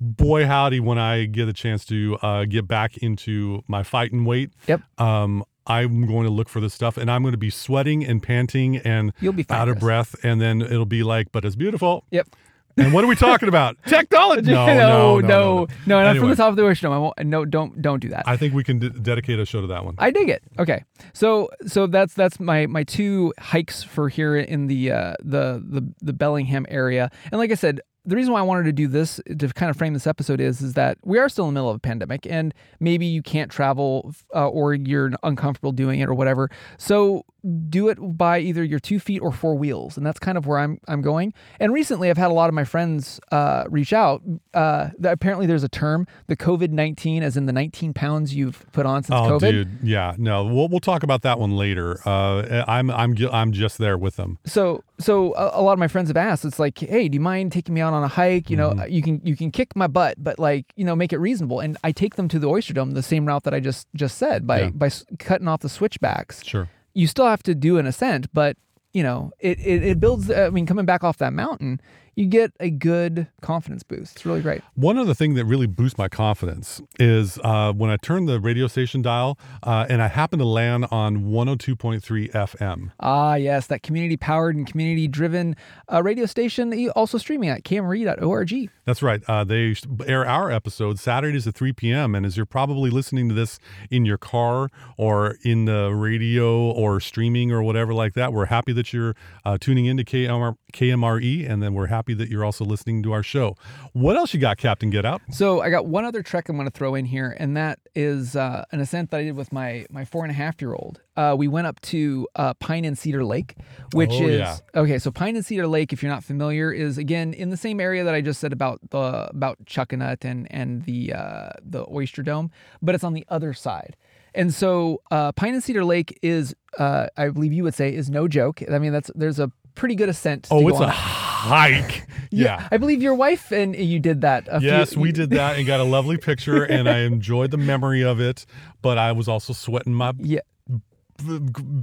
boy 0.00 0.46
howdy, 0.46 0.80
when 0.80 0.98
I 0.98 1.26
get 1.26 1.48
a 1.48 1.52
chance 1.52 1.84
to 1.86 2.16
uh, 2.22 2.44
get 2.44 2.66
back 2.68 2.96
into 2.98 3.62
my 3.68 3.82
fighting 3.82 4.24
weight, 4.24 4.52
Yep. 4.68 4.80
um, 4.98 5.44
I'm 5.66 6.06
going 6.06 6.24
to 6.24 6.30
look 6.32 6.48
for 6.48 6.60
this 6.60 6.74
stuff, 6.74 6.96
and 6.96 7.10
I'm 7.10 7.22
going 7.22 7.32
to 7.32 7.38
be 7.38 7.50
sweating 7.50 8.04
and 8.04 8.22
panting 8.22 8.76
and 8.78 9.12
You'll 9.20 9.32
be 9.32 9.46
out 9.48 9.68
of 9.68 9.78
breath, 9.78 10.14
and 10.24 10.40
then 10.40 10.60
it'll 10.62 10.86
be 10.86 11.02
like, 11.02 11.30
but 11.32 11.44
it's 11.44 11.56
beautiful. 11.56 12.04
Yep. 12.10 12.28
And 12.76 12.92
what 12.94 13.04
are 13.04 13.06
we 13.06 13.16
talking 13.16 13.48
about? 13.48 13.76
Technology? 13.86 14.50
No, 14.52 14.66
no, 14.66 14.74
no, 14.74 14.76
no, 14.76 15.20
no, 15.20 15.28
no. 15.28 15.66
no, 15.86 16.00
not 16.00 16.06
Anyway. 16.10 16.20
from 16.20 16.30
the 16.30 16.36
top 16.36 16.50
of 16.50 16.56
the 16.56 16.62
dome. 16.74 16.92
I 16.92 16.98
won't. 16.98 17.18
No, 17.24 17.44
don't, 17.44 17.82
don't 17.82 18.00
do 18.00 18.08
that. 18.08 18.22
I 18.26 18.36
think 18.36 18.54
we 18.54 18.64
can 18.64 18.78
d- 18.78 18.88
dedicate 18.88 19.38
a 19.38 19.44
show 19.46 19.60
to 19.60 19.66
that 19.68 19.84
one. 19.84 19.94
I 19.98 20.10
dig 20.10 20.28
it. 20.28 20.42
Okay, 20.58 20.84
so 21.12 21.50
so 21.66 21.86
that's 21.86 22.14
that's 22.14 22.40
my 22.40 22.66
my 22.66 22.82
two 22.84 23.32
hikes 23.38 23.82
for 23.82 24.08
here 24.08 24.36
in 24.36 24.66
the 24.68 24.90
uh, 24.90 25.14
the 25.22 25.62
the 25.66 25.86
the 26.00 26.12
Bellingham 26.12 26.64
area. 26.68 27.10
And 27.30 27.38
like 27.38 27.50
I 27.50 27.54
said, 27.54 27.80
the 28.04 28.16
reason 28.16 28.32
why 28.32 28.40
I 28.40 28.42
wanted 28.42 28.64
to 28.64 28.72
do 28.72 28.88
this 28.88 29.20
to 29.38 29.48
kind 29.48 29.70
of 29.70 29.76
frame 29.76 29.92
this 29.94 30.06
episode 30.06 30.40
is 30.40 30.60
is 30.60 30.74
that 30.74 30.98
we 31.04 31.18
are 31.18 31.28
still 31.28 31.46
in 31.48 31.54
the 31.54 31.58
middle 31.60 31.70
of 31.70 31.76
a 31.76 31.80
pandemic, 31.80 32.26
and 32.26 32.52
maybe 32.80 33.06
you 33.06 33.22
can't 33.22 33.50
travel 33.50 34.12
uh, 34.34 34.48
or 34.48 34.74
you're 34.74 35.12
uncomfortable 35.22 35.72
doing 35.72 36.00
it 36.00 36.08
or 36.08 36.14
whatever. 36.14 36.50
So 36.78 37.24
do 37.68 37.88
it 37.88 37.98
by 38.00 38.38
either 38.38 38.62
your 38.62 38.78
two 38.78 39.00
feet 39.00 39.18
or 39.18 39.32
four 39.32 39.56
wheels, 39.56 39.96
and 39.96 40.06
that's 40.06 40.18
kind 40.20 40.38
of 40.38 40.46
where 40.46 40.58
I'm 40.58 40.78
I'm 40.88 41.02
going. 41.02 41.34
And 41.60 41.72
recently, 41.72 42.08
I've 42.10 42.18
had 42.18 42.30
a 42.30 42.34
lot 42.34 42.48
of 42.48 42.54
my 42.54 42.64
friends 42.64 43.20
uh, 43.32 43.64
reach 43.68 43.92
out. 43.92 44.22
Uh, 44.54 44.90
that 44.98 45.12
apparently, 45.12 45.46
there's 45.46 45.64
a 45.64 45.68
term, 45.68 46.06
the 46.28 46.36
COVID 46.36 46.70
nineteen, 46.70 47.22
as 47.22 47.36
in 47.36 47.46
the 47.46 47.52
19 47.52 47.94
pounds 47.94 48.34
you've 48.34 48.64
put 48.72 48.86
on 48.86 49.02
since 49.02 49.14
Oh, 49.18 49.38
COVID. 49.38 49.50
dude, 49.50 49.78
yeah, 49.82 50.14
no, 50.18 50.44
we'll 50.44 50.68
we'll 50.68 50.80
talk 50.80 51.02
about 51.02 51.22
that 51.22 51.38
one 51.38 51.56
later. 51.56 51.98
Uh, 52.06 52.64
I'm 52.68 52.90
I'm 52.90 53.16
I'm 53.32 53.52
just 53.52 53.78
there 53.78 53.98
with 53.98 54.16
them. 54.16 54.38
so 54.44 54.84
so 55.02 55.34
a, 55.34 55.60
a 55.60 55.62
lot 55.62 55.72
of 55.72 55.78
my 55.78 55.88
friends 55.88 56.08
have 56.08 56.16
asked 56.16 56.44
it's 56.44 56.58
like 56.58 56.78
hey 56.78 57.08
do 57.08 57.16
you 57.16 57.20
mind 57.20 57.52
taking 57.52 57.74
me 57.74 57.80
out 57.80 57.92
on 57.92 58.02
a 58.02 58.08
hike 58.08 58.48
you 58.50 58.56
know 58.56 58.70
Mm-hmm. 58.70 58.92
you 58.92 59.02
can 59.02 59.20
you 59.24 59.36
can 59.36 59.50
kick 59.50 59.74
my 59.76 59.86
butt 59.86 60.14
but 60.18 60.38
like 60.38 60.66
you 60.76 60.84
know 60.84 60.94
make 60.96 61.12
it 61.12 61.18
reasonable 61.18 61.60
and 61.60 61.76
i 61.84 61.92
take 61.92 62.14
them 62.16 62.28
to 62.28 62.38
the 62.38 62.48
oyster 62.48 62.72
dome 62.74 62.92
the 62.92 63.02
same 63.02 63.26
route 63.26 63.42
that 63.44 63.54
i 63.54 63.60
just 63.60 63.86
just 63.94 64.16
said 64.18 64.46
by 64.46 64.60
Yeah. 64.60 64.70
by 64.70 64.86
s- 64.86 65.04
cutting 65.18 65.48
off 65.48 65.60
the 65.60 65.68
switchbacks 65.68 66.44
Sure. 66.44 66.68
you 66.94 67.06
still 67.06 67.26
have 67.26 67.42
to 67.44 67.54
do 67.54 67.78
an 67.78 67.86
ascent 67.86 68.32
but 68.32 68.56
you 68.92 69.02
know 69.02 69.32
it 69.40 69.58
it, 69.60 69.82
it 69.82 70.00
builds 70.00 70.30
i 70.30 70.50
mean 70.50 70.66
coming 70.66 70.86
back 70.86 71.02
off 71.04 71.18
that 71.18 71.32
mountain 71.32 71.80
you 72.14 72.26
get 72.26 72.52
a 72.60 72.70
good 72.70 73.26
confidence 73.40 73.82
boost 73.82 74.16
it's 74.16 74.26
really 74.26 74.40
great 74.42 74.60
One 74.74 74.98
other 74.98 75.14
thing 75.14 75.34
that 75.34 75.44
really 75.46 75.66
boosts 75.66 75.96
my 75.98 76.08
confidence 76.08 76.80
is 76.98 77.38
uh, 77.42 77.72
when 77.72 77.90
I 77.90 77.96
turn 77.96 78.26
the 78.26 78.38
radio 78.40 78.66
station 78.66 79.02
dial 79.02 79.38
uh, 79.62 79.86
and 79.88 80.02
I 80.02 80.08
happen 80.08 80.38
to 80.38 80.44
land 80.44 80.86
on 80.90 81.24
102.3 81.24 82.30
FM. 82.32 82.90
ah 83.00 83.34
yes 83.34 83.66
that 83.68 83.82
community 83.82 84.16
powered 84.16 84.56
and 84.56 84.66
community 84.66 85.08
driven 85.08 85.56
uh, 85.92 86.02
radio 86.02 86.26
station 86.26 86.70
that 86.70 86.78
you 86.78 86.90
also 86.90 87.18
streaming 87.18 87.48
at 87.48 87.62
kmre.org 87.64 88.70
That's 88.84 89.02
right. 89.02 89.22
Uh, 89.28 89.44
they 89.44 89.74
air 90.06 90.26
our 90.26 90.50
episodes 90.50 91.00
Saturdays 91.02 91.46
at 91.46 91.54
3 91.54 91.72
p.m. 91.72 92.14
And 92.14 92.26
as 92.26 92.36
you're 92.36 92.46
probably 92.46 92.90
listening 92.90 93.28
to 93.28 93.34
this 93.34 93.58
in 93.90 94.04
your 94.04 94.18
car 94.18 94.68
or 94.96 95.36
in 95.44 95.64
the 95.66 95.94
radio 95.94 96.70
or 96.70 97.00
streaming 97.00 97.52
or 97.52 97.62
whatever 97.62 97.94
like 97.94 98.14
that, 98.14 98.32
we're 98.32 98.46
happy 98.46 98.72
that 98.72 98.92
you're 98.92 99.14
uh, 99.44 99.56
tuning 99.60 99.86
into 99.86 100.04
KMR- 100.04 100.56
KMRE. 100.72 101.48
And 101.48 101.62
then 101.62 101.74
we're 101.74 101.86
happy 101.86 102.14
that 102.14 102.28
you're 102.28 102.44
also 102.44 102.64
listening 102.64 103.02
to 103.04 103.12
our 103.12 103.22
show. 103.22 103.56
What 103.92 104.16
else 104.16 104.32
you 104.34 104.40
got, 104.40 104.56
Captain 104.58 104.90
Get 104.90 105.04
Out? 105.04 105.20
So 105.30 105.60
I 105.60 105.70
got 105.70 105.86
one 105.86 106.04
other 106.04 106.22
trek 106.22 106.48
I'm 106.48 106.56
going 106.56 106.66
to 106.68 106.72
throw 106.76 106.94
in 106.94 107.04
here, 107.04 107.36
and 107.38 107.56
that 107.56 107.78
is 107.94 108.34
uh, 108.36 108.64
an 108.72 108.80
ascent 108.80 109.10
that 109.10 109.18
I 109.20 109.24
did 109.24 109.36
with 109.36 109.52
my 109.52 109.86
my 109.90 110.04
four 110.04 110.22
and 110.24 110.30
a 110.30 110.34
half 110.34 110.60
year 110.60 110.74
old. 110.74 111.00
Uh, 111.16 111.34
we 111.38 111.46
went 111.46 111.66
up 111.66 111.78
to 111.82 112.26
uh, 112.36 112.54
Pine 112.54 112.84
and 112.86 112.96
Cedar 112.96 113.24
Lake, 113.24 113.56
which 113.92 114.10
Oh, 114.12 114.26
is 114.26 114.38
yeah. 114.38 114.56
okay. 114.74 114.98
So 114.98 115.10
Pine 115.10 115.36
and 115.36 115.44
Cedar 115.44 115.66
Lake, 115.66 115.92
if 115.92 116.02
you're 116.02 116.10
not 116.12 116.24
familiar, 116.24 116.72
is 116.72 116.96
again 116.98 117.34
in 117.34 117.50
the 117.50 117.56
same 117.56 117.80
area 117.80 118.02
that 118.04 118.14
I 118.14 118.20
just 118.22 118.40
said 118.40 118.52
about 118.52 118.80
the 118.90 119.28
about 119.30 119.62
Chuckanut 119.66 120.24
and 120.24 120.46
and 120.50 120.84
the 120.84 121.12
uh, 121.12 121.50
the 121.62 121.84
Oyster 121.90 122.22
Dome, 122.22 122.50
but 122.80 122.94
it's 122.94 123.04
on 123.04 123.12
the 123.12 123.24
other 123.28 123.52
side. 123.52 123.96
And 124.34 124.54
so 124.54 125.02
uh, 125.10 125.32
Pine 125.32 125.52
and 125.52 125.62
Cedar 125.62 125.84
Lake 125.84 126.18
is, 126.22 126.54
uh, 126.78 127.08
I 127.18 127.28
believe 127.28 127.52
you 127.52 127.64
would 127.64 127.74
say, 127.74 127.94
is 127.94 128.08
no 128.08 128.26
joke. 128.28 128.62
I 128.72 128.78
mean, 128.78 128.90
that's 128.90 129.10
there's 129.14 129.38
a 129.38 129.52
pretty 129.74 129.94
good 129.94 130.08
ascent. 130.08 130.44
to 130.44 130.54
Oh, 130.54 130.68
it's 130.68 130.78
a 130.80 130.88
hike. 130.88 132.06
yeah. 132.30 132.68
I 132.70 132.76
believe 132.76 133.02
your 133.02 133.14
wife 133.14 133.50
and 133.52 133.74
you 133.76 133.98
did 133.98 134.20
that. 134.22 134.46
A 134.48 134.60
few- 134.60 134.68
Yes, 134.68 134.96
we 134.96 135.12
did 135.12 135.30
that 135.30 135.56
and 135.58 135.66
got 135.66 135.80
a 135.80 135.84
lovely 135.84 136.16
picture, 136.16 136.62
and 136.64 136.88
I 136.88 136.98
enjoyed 137.12 137.50
the 137.50 137.56
memory 137.58 138.02
of 138.02 138.20
it. 138.20 138.46
But 138.80 138.98
I 138.98 139.12
was 139.12 139.28
also 139.28 139.52
sweating 139.52 139.94
my 139.94 140.12
Yeah. 140.18 140.40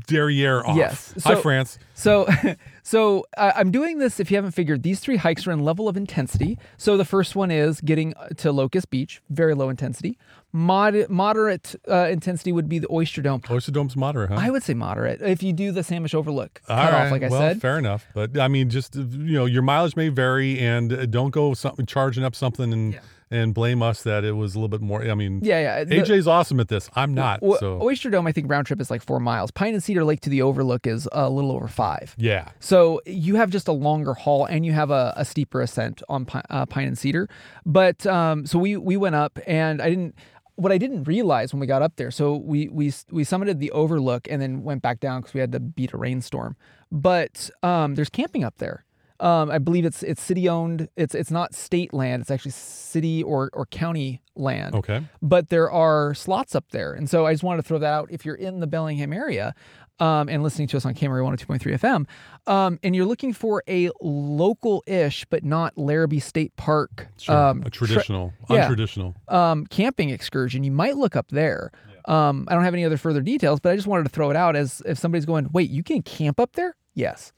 Derriere 0.08 0.66
off. 0.66 0.76
Yes. 0.78 1.14
Hi, 1.24 1.36
France. 1.36 1.80
So, 1.94 2.28
so 2.84 3.26
uh, 3.38 3.54
I'm 3.56 3.72
doing 3.72 4.00
this. 4.00 4.20
If 4.20 4.32
you 4.32 4.38
haven't 4.38 4.52
figured, 4.52 4.84
these 4.84 5.00
three 5.00 5.18
hikes 5.18 5.48
are 5.48 5.52
in 5.52 5.60
level 5.60 5.88
of 5.88 5.98
intensity. 5.98 6.58
So 6.78 6.98
the 6.98 7.06
first 7.06 7.36
one 7.36 7.52
is 7.52 7.82
getting 7.82 8.14
uh, 8.16 8.30
to 8.38 8.52
Locust 8.52 8.90
Beach, 8.90 9.22
very 9.30 9.54
low 9.56 9.70
intensity. 9.70 10.18
Mod- 10.52 11.10
moderate 11.10 11.76
uh, 11.88 12.08
intensity 12.10 12.52
would 12.52 12.68
be 12.68 12.80
the 12.80 12.88
Oyster 12.92 13.22
Dome. 13.22 13.42
Oyster 13.50 13.72
Dome's 13.72 13.96
moderate, 13.96 14.32
huh? 14.32 14.38
I 14.40 14.50
would 14.50 14.64
say 14.64 14.74
moderate 14.74 15.22
if 15.22 15.44
you 15.44 15.54
do 15.54 15.72
the 15.72 15.82
Samish 15.82 16.16
Overlook 16.16 16.62
All 16.68 16.76
cut 16.76 16.92
right. 16.92 17.06
off, 17.06 17.12
like 17.12 17.24
I 17.24 17.30
well, 17.30 17.40
said. 17.40 17.62
fair 17.62 17.78
enough. 17.78 18.08
But 18.16 18.38
I 18.38 18.48
mean, 18.48 18.70
just 18.70 18.96
you 18.96 19.34
know, 19.34 19.46
your 19.46 19.62
mileage 19.62 19.96
may 19.96 20.10
vary, 20.10 20.60
and 20.60 20.92
uh, 20.92 21.06
don't 21.06 21.30
go 21.30 21.54
something 21.54 21.86
charging 21.86 22.24
up 22.24 22.36
something 22.36 22.74
and 22.74 22.94
Yeah. 22.94 23.00
And 23.32 23.54
blame 23.54 23.82
us 23.84 24.02
that 24.04 24.24
it 24.24 24.32
was 24.34 24.56
a 24.56 24.58
little 24.58 24.70
bit 24.70 24.82
more. 24.82 25.04
I 25.04 25.14
mean, 25.16 25.42
Yeah, 25.44 25.60
yeah. 25.60 25.84
the- 25.84 25.96
AJ's 26.02 26.28
awesome 26.28 26.60
at 26.60 26.68
this. 26.68 26.90
I'm 26.96 27.14
not. 27.14 27.40
o- 27.44 27.58
so 27.58 27.82
Oyster 27.82 28.10
Dome, 28.10 28.26
I 28.28 28.32
think 28.32 28.50
round 28.50 28.65
trip 28.68 28.82
is 28.82 28.89
like 28.89 29.02
four 29.04 29.20
miles. 29.20 29.52
Pine 29.52 29.74
and 29.74 29.84
Cedar 29.84 30.04
Lake 30.04 30.22
to 30.22 30.30
the 30.30 30.42
Overlook 30.42 30.88
is 30.88 31.08
a 31.12 31.30
little 31.30 31.52
over 31.52 31.68
five. 31.68 32.15
yeah, 32.18 32.50
So 32.60 33.02
you 33.06 33.36
have 33.36 33.50
just 33.50 33.68
a 33.68 33.72
longer 33.72 34.13
haul 34.13 34.46
and 34.46 34.65
you 34.65 34.74
have 34.74 34.89
a, 34.92 35.13
a 35.15 35.26
steeper 35.26 35.62
ascent 35.62 36.02
on 36.10 36.26
Pi- 36.26 36.44
uh, 36.50 36.65
Pine 36.65 36.88
and 36.88 36.98
Cedar. 36.98 37.28
But 37.65 38.06
um, 38.08 38.46
so 38.46 38.58
we 38.60 38.78
we 38.78 38.98
went 38.98 39.15
up 39.15 39.38
and 39.48 39.82
I 39.82 39.89
didn't. 39.89 40.15
What 40.56 40.74
I 40.74 40.78
didn't 40.78 41.06
realize 41.06 41.54
when 41.54 41.62
we 41.62 41.68
got 41.68 41.82
up 41.82 41.96
there, 41.96 42.12
so 42.12 42.36
we 42.36 42.68
we 42.68 42.92
we 43.12 43.24
summited 43.24 43.60
the 43.60 43.72
overlook 43.72 44.28
and 44.30 44.42
then 44.42 44.62
went 44.62 44.82
back 44.82 45.00
down 45.00 45.22
because 45.22 45.34
we 45.34 45.39
had 45.39 45.54
to 45.54 45.60
beat 45.62 45.94
a 45.94 45.98
rainstorm. 45.98 46.58
But 46.92 47.50
um, 47.63 47.96
there's 47.96 48.10
camping 48.10 48.44
up 48.44 48.58
there. 48.58 48.84
Um, 49.19 49.51
I 49.51 49.58
believe 49.58 49.86
it's 49.86 50.01
it's 50.03 50.21
city 50.21 50.47
owned. 50.47 50.88
It's 50.95 51.13
it's 51.13 51.32
not 51.32 51.53
state 51.53 51.93
land. 51.93 52.21
It's 52.21 52.32
actually 52.32 52.51
city 52.51 53.21
or 53.23 53.49
or 53.53 53.65
county 53.65 54.21
land 54.36 54.73
okay. 54.73 55.03
but 55.21 55.49
there 55.49 55.69
are 55.69 56.13
slots 56.13 56.55
up 56.55 56.65
there. 56.71 56.93
And 56.93 57.10
so 57.10 57.25
I 57.25 57.34
just 57.34 57.43
wanted 57.43 57.62
to 57.62 57.67
throw 57.67 57.79
that 57.79 57.93
out. 57.93 58.08
If 58.10 58.25
you're 58.25 58.36
in 58.36 58.62
the 58.62 58.67
Bellingham 58.67 59.12
area 59.12 59.53
um, 59.99 60.29
and 60.29 60.41
listening 60.41 60.69
to 60.69 60.77
us 60.77 60.86
on 60.86 60.93
KMRE 60.93 61.21
102.3 61.38 61.77
FM, 61.77 62.51
um, 62.51 62.79
and 62.82 62.95
you're 62.95 63.05
looking 63.05 63.34
for 63.34 63.62
a 63.67 63.89
local 64.01 64.82
ish, 64.88 65.25
but 65.25 65.43
not 65.43 65.77
Larrabee 65.77 66.19
State 66.19 66.55
Park 66.55 67.10
Sure. 67.17 67.36
um, 67.36 67.63
a 67.65 67.69
tra- 67.69 67.86
traditional, 67.88 68.34
yeah. 68.49 68.69
untraditional. 68.69 69.15
um, 69.32 69.65
camping 69.65 70.10
excursion, 70.10 70.63
you 70.63 70.71
might 70.71 70.95
look 70.95 71.17
up 71.17 71.27
there. 71.29 71.71
Um, 72.05 72.47
I 72.49 72.53
don't 72.55 72.63
have 72.63 72.73
any 72.73 72.86
other 72.86 72.97
further 72.97 73.21
details, 73.21 73.60
but 73.60 73.73
I 73.73 73.75
just 73.75 73.88
wanted 73.88 74.03
to 74.03 74.10
throw 74.10 74.29
it 74.29 74.38
out 74.38 74.55
as 74.55 74.82
if 74.86 74.97
somebody's 74.97 75.25
going, 75.25 75.49
wait, 75.51 75.69
you 75.69 75.84
can 75.84 76.01
camp 76.01 76.39
up 76.39 76.53
there? 76.53 76.75
Yes. 76.95 77.34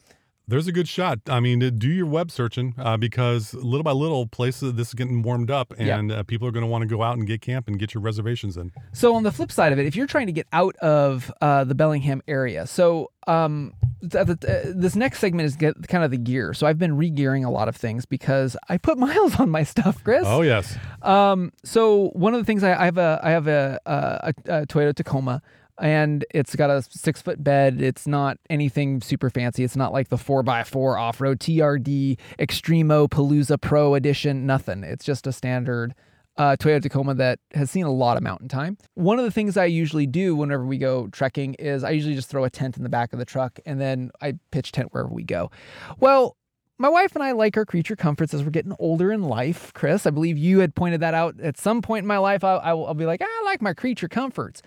There's 0.47 0.67
a 0.67 0.71
good 0.73 0.87
shot. 0.89 1.19
I 1.29 1.39
mean, 1.39 1.63
uh, 1.63 1.69
do 1.73 1.87
your 1.89 2.05
web 2.07 2.29
searching 2.29 2.73
uh, 2.77 2.97
because 2.97 3.53
little 3.53 3.83
by 3.83 3.91
little, 3.91 4.27
places 4.27 4.73
this 4.73 4.89
is 4.89 4.93
getting 4.93 5.21
warmed 5.21 5.49
up, 5.49 5.73
Yeah. 5.79 5.97
and 5.97 6.11
uh, 6.11 6.23
people 6.23 6.47
are 6.47 6.51
going 6.51 6.65
to 6.65 6.69
want 6.69 6.81
to 6.81 6.87
go 6.87 7.01
out 7.03 7.17
and 7.17 7.25
get 7.25 7.39
camp 7.41 7.67
and 7.67 7.79
get 7.79 7.93
your 7.93 8.01
reservations 8.03 8.57
in. 8.57 8.71
So 8.91 9.15
on 9.15 9.23
the 9.23 9.31
flip 9.31 9.51
side 9.51 9.71
of 9.71 9.79
it, 9.79 9.85
if 9.85 9.95
you're 9.95 10.07
trying 10.07 10.25
to 10.27 10.33
get 10.33 10.47
out 10.51 10.75
of 10.77 11.31
uh, 11.41 11.63
the 11.63 11.75
Bellingham 11.75 12.21
area, 12.27 12.67
so 12.67 13.11
um, 13.27 13.71
th- 14.01 14.25
th- 14.25 14.39
th- 14.41 14.65
this 14.75 14.95
next 14.95 15.19
segment 15.19 15.45
is 15.45 15.55
get 15.55 15.87
kind 15.87 16.03
of 16.03 16.11
the 16.11 16.17
gear. 16.17 16.53
So 16.53 16.67
I've 16.67 16.79
been 16.79 16.97
re-gearing 16.97 17.45
a 17.45 17.51
lot 17.51 17.69
of 17.69 17.75
things 17.77 18.05
because 18.05 18.57
I 18.67 18.77
put 18.77 18.97
miles 19.07 19.39
on 19.39 19.49
my 19.49 19.63
stuff, 19.63 20.03
Chris. 20.03 20.23
Oh 20.25 20.41
yes, 20.41 20.75
Um, 21.01 21.53
so 21.63 22.09
one 22.09 22.33
of 22.33 22.41
the 22.41 22.45
things 22.45 22.63
I, 22.63 22.73
I 22.73 22.85
have 22.85 22.97
a 22.97 23.19
I 23.23 23.29
have 23.31 23.47
a, 23.47 23.79
a, 23.85 24.33
a 24.47 24.65
Toyota 24.65 24.93
Tacoma, 24.95 25.41
and 25.81 26.23
it's 26.33 26.55
got 26.55 26.69
a 26.69 26.83
six 26.83 27.21
foot 27.21 27.43
bed. 27.43 27.81
It's 27.81 28.07
not 28.07 28.37
anything 28.49 29.01
super 29.01 29.29
fancy. 29.29 29.63
It's 29.63 29.75
not 29.75 29.91
like 29.91 30.09
the 30.09 30.17
four 30.17 30.47
x 30.47 30.69
four 30.69 30.97
off 30.97 31.19
road 31.19 31.39
TRD 31.39 32.17
Extremo 32.39 33.09
Palooza 33.09 33.59
Pro 33.59 33.95
Edition. 33.95 34.45
Nothing. 34.45 34.83
It's 34.83 35.03
just 35.03 35.27
a 35.27 35.31
standard. 35.31 35.93
Uh, 36.37 36.55
Toyota 36.55 36.83
Tacoma 36.83 37.13
that 37.15 37.39
has 37.53 37.69
seen 37.69 37.85
a 37.85 37.91
lot 37.91 38.15
of 38.15 38.23
mountain 38.23 38.47
time. 38.47 38.77
One 38.93 39.19
of 39.19 39.25
the 39.25 39.31
things 39.31 39.57
I 39.57 39.65
usually 39.65 40.07
do 40.07 40.35
whenever 40.35 40.65
we 40.65 40.77
go 40.77 41.07
trekking 41.07 41.55
is 41.55 41.83
I 41.83 41.89
usually 41.91 42.15
just 42.15 42.29
throw 42.29 42.45
a 42.45 42.49
tent 42.49 42.77
in 42.77 42.83
the 42.83 42.89
back 42.89 43.11
of 43.11 43.19
the 43.19 43.25
truck 43.25 43.59
and 43.65 43.81
then 43.81 44.11
I 44.21 44.35
pitch 44.51 44.71
tent 44.71 44.93
wherever 44.93 45.09
we 45.09 45.23
go. 45.23 45.51
Well, 45.99 46.37
my 46.77 46.89
wife 46.89 47.13
and 47.15 47.23
I 47.23 47.33
like 47.33 47.57
our 47.57 47.65
creature 47.65 47.95
comforts 47.95 48.33
as 48.33 48.43
we're 48.43 48.49
getting 48.49 48.75
older 48.79 49.11
in 49.11 49.23
life. 49.23 49.71
Chris, 49.73 50.07
I 50.07 50.09
believe 50.09 50.37
you 50.37 50.59
had 50.59 50.73
pointed 50.73 51.01
that 51.01 51.13
out 51.13 51.39
at 51.39 51.59
some 51.59 51.81
point 51.81 52.05
in 52.05 52.07
my 52.07 52.17
life. 52.17 52.43
I, 52.43 52.55
I 52.55 52.73
will, 52.73 52.87
I'll 52.87 52.93
be 52.93 53.05
like, 53.05 53.21
I 53.21 53.41
like 53.45 53.61
my 53.61 53.73
creature 53.73 54.07
comforts. 54.07 54.61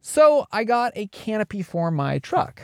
So 0.00 0.46
I 0.52 0.64
got 0.64 0.92
a 0.96 1.06
canopy 1.08 1.62
for 1.62 1.90
my 1.90 2.18
truck. 2.18 2.62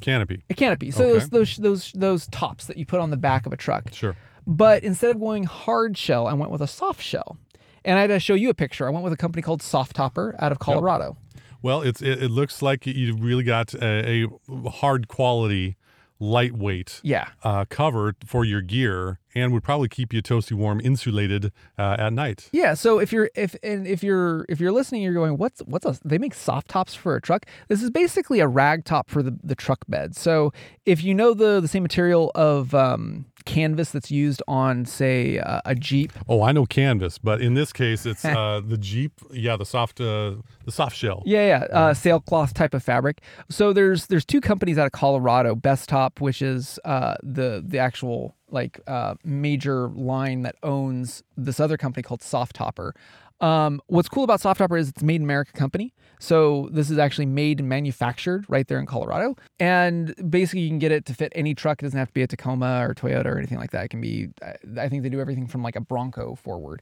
canopy. 0.00 0.42
A 0.50 0.54
canopy. 0.54 0.90
So 0.90 1.04
Okay. 1.04 1.12
those, 1.14 1.28
those 1.30 1.56
those 1.56 1.92
those 1.92 2.26
tops 2.28 2.66
that 2.66 2.76
you 2.76 2.86
put 2.86 3.00
on 3.00 3.10
the 3.10 3.16
back 3.16 3.46
of 3.46 3.52
a 3.52 3.56
truck. 3.56 3.92
Sure. 3.92 4.16
But 4.46 4.84
instead 4.84 5.10
of 5.10 5.18
going 5.20 5.44
hard 5.44 5.98
shell, 5.98 6.26
I 6.26 6.32
went 6.32 6.50
with 6.52 6.60
a 6.62 6.66
soft 6.68 7.02
shell. 7.02 7.36
And 7.84 7.98
I 7.98 8.02
had 8.02 8.08
to 8.08 8.18
show 8.20 8.34
you 8.34 8.50
a 8.50 8.54
picture. 8.54 8.86
I 8.86 8.90
went 8.90 9.04
with 9.04 9.12
a 9.12 9.16
company 9.16 9.42
called 9.42 9.60
Softopper 9.62 10.34
out 10.40 10.50
of 10.52 10.58
Colorado. 10.58 11.16
Well, 11.62 11.82
it's 11.82 12.02
it, 12.02 12.22
it 12.24 12.30
looks 12.30 12.60
like 12.62 12.84
you 12.86 13.14
really 13.16 13.44
got 13.44 13.74
a, 13.74 14.24
a 14.48 14.70
hard 14.70 15.06
quality, 15.08 15.76
lightweight 16.18 17.00
Yeah. 17.04 17.28
uh, 17.44 17.64
cover 17.68 18.14
for 18.24 18.44
your 18.44 18.60
gear, 18.60 19.18
and 19.36 19.52
would 19.52 19.62
probably 19.62 19.88
keep 19.88 20.12
you 20.14 20.22
toasty 20.22 20.54
warm, 20.54 20.80
insulated 20.82 21.52
uh, 21.78 21.96
at 21.98 22.12
night. 22.12 22.48
Yeah, 22.52 22.72
so 22.74 22.98
if 22.98 23.12
you're 23.12 23.28
if 23.34 23.54
and 23.62 23.86
if 23.86 24.02
you're 24.02 24.46
if 24.48 24.58
you're 24.58 24.72
listening, 24.72 25.02
you're 25.02 25.14
going, 25.14 25.36
what's 25.36 25.60
what's 25.60 25.84
a 25.84 25.98
they 26.04 26.18
make 26.18 26.34
soft 26.34 26.68
tops 26.68 26.94
for 26.94 27.14
a 27.14 27.20
truck? 27.20 27.44
This 27.68 27.82
is 27.82 27.90
basically 27.90 28.40
a 28.40 28.48
rag 28.48 28.84
top 28.84 29.10
for 29.10 29.22
the, 29.22 29.38
the 29.44 29.54
truck 29.54 29.84
bed. 29.88 30.16
So 30.16 30.52
if 30.86 31.04
you 31.04 31.14
know 31.14 31.34
the 31.34 31.60
the 31.60 31.68
same 31.68 31.82
material 31.82 32.32
of 32.34 32.74
um, 32.74 33.26
canvas 33.44 33.90
that's 33.90 34.10
used 34.10 34.42
on 34.48 34.86
say 34.86 35.38
uh, 35.38 35.60
a 35.64 35.74
Jeep, 35.74 36.12
Oh, 36.28 36.42
I 36.42 36.52
know 36.52 36.64
canvas, 36.66 37.18
but 37.18 37.40
in 37.40 37.54
this 37.54 37.72
case, 37.72 38.06
it's 38.06 38.24
uh, 38.24 38.60
the 38.66 38.78
Jeep. 38.78 39.12
Yeah, 39.30 39.56
the 39.56 39.66
soft, 39.66 40.00
uh, 40.00 40.36
the 40.64 40.72
soft 40.72 40.96
shell. 40.96 41.22
yeah, 41.26 41.46
yeah, 41.46 41.78
uh, 41.78 41.94
sailcloth 41.94 42.54
type 42.54 42.72
of 42.74 42.82
fabric. 42.82 43.20
So 43.50 43.72
there's 43.74 44.06
there's 44.06 44.24
two 44.24 44.40
companies 44.40 44.78
out 44.78 44.86
of 44.86 44.92
Colorado, 44.92 45.54
Bestop, 45.54 46.20
which 46.20 46.40
is 46.42 46.78
uh, 46.84 47.16
the 47.22 47.62
the 47.66 47.78
actual 47.78 48.34
like 48.50 48.80
uh, 48.86 49.14
major 49.24 49.88
line 49.88 50.42
that 50.42 50.56
owns 50.62 51.22
this 51.36 51.60
other 51.60 51.76
company 51.76 52.02
called 52.02 52.20
Softopper. 52.20 52.92
Um, 53.40 53.82
what's 53.88 54.08
cool 54.08 54.24
about 54.24 54.40
Softopper 54.40 54.78
is 54.80 54.88
it's 54.88 55.02
made 55.02 55.16
in 55.16 55.22
America 55.24 55.52
company. 55.52 55.92
So 56.18 56.70
this 56.72 56.90
is 56.90 56.96
actually 56.96 57.26
made 57.26 57.60
and 57.60 57.68
manufactured 57.68 58.46
right 58.48 58.66
there 58.66 58.78
in 58.78 58.86
Colorado. 58.86 59.36
And 59.60 60.14
basically 60.30 60.60
you 60.60 60.70
can 60.70 60.78
get 60.78 60.90
it 60.90 61.04
to 61.06 61.14
fit 61.14 61.32
any 61.34 61.54
truck. 61.54 61.82
It 61.82 61.86
doesn't 61.86 61.98
have 61.98 62.08
to 62.08 62.14
be 62.14 62.22
a 62.22 62.26
Tacoma 62.26 62.86
or 62.88 62.94
Toyota 62.94 63.26
or 63.26 63.36
anything 63.36 63.58
like 63.58 63.72
that. 63.72 63.84
It 63.84 63.88
can 63.88 64.00
be, 64.00 64.28
I- 64.42 64.80
I 64.80 64.88
think 64.88 65.02
they 65.02 65.10
do 65.10 65.20
everything 65.20 65.46
from 65.46 65.62
like 65.62 65.76
a 65.76 65.80
Bronco 65.82 66.34
forward. 66.36 66.80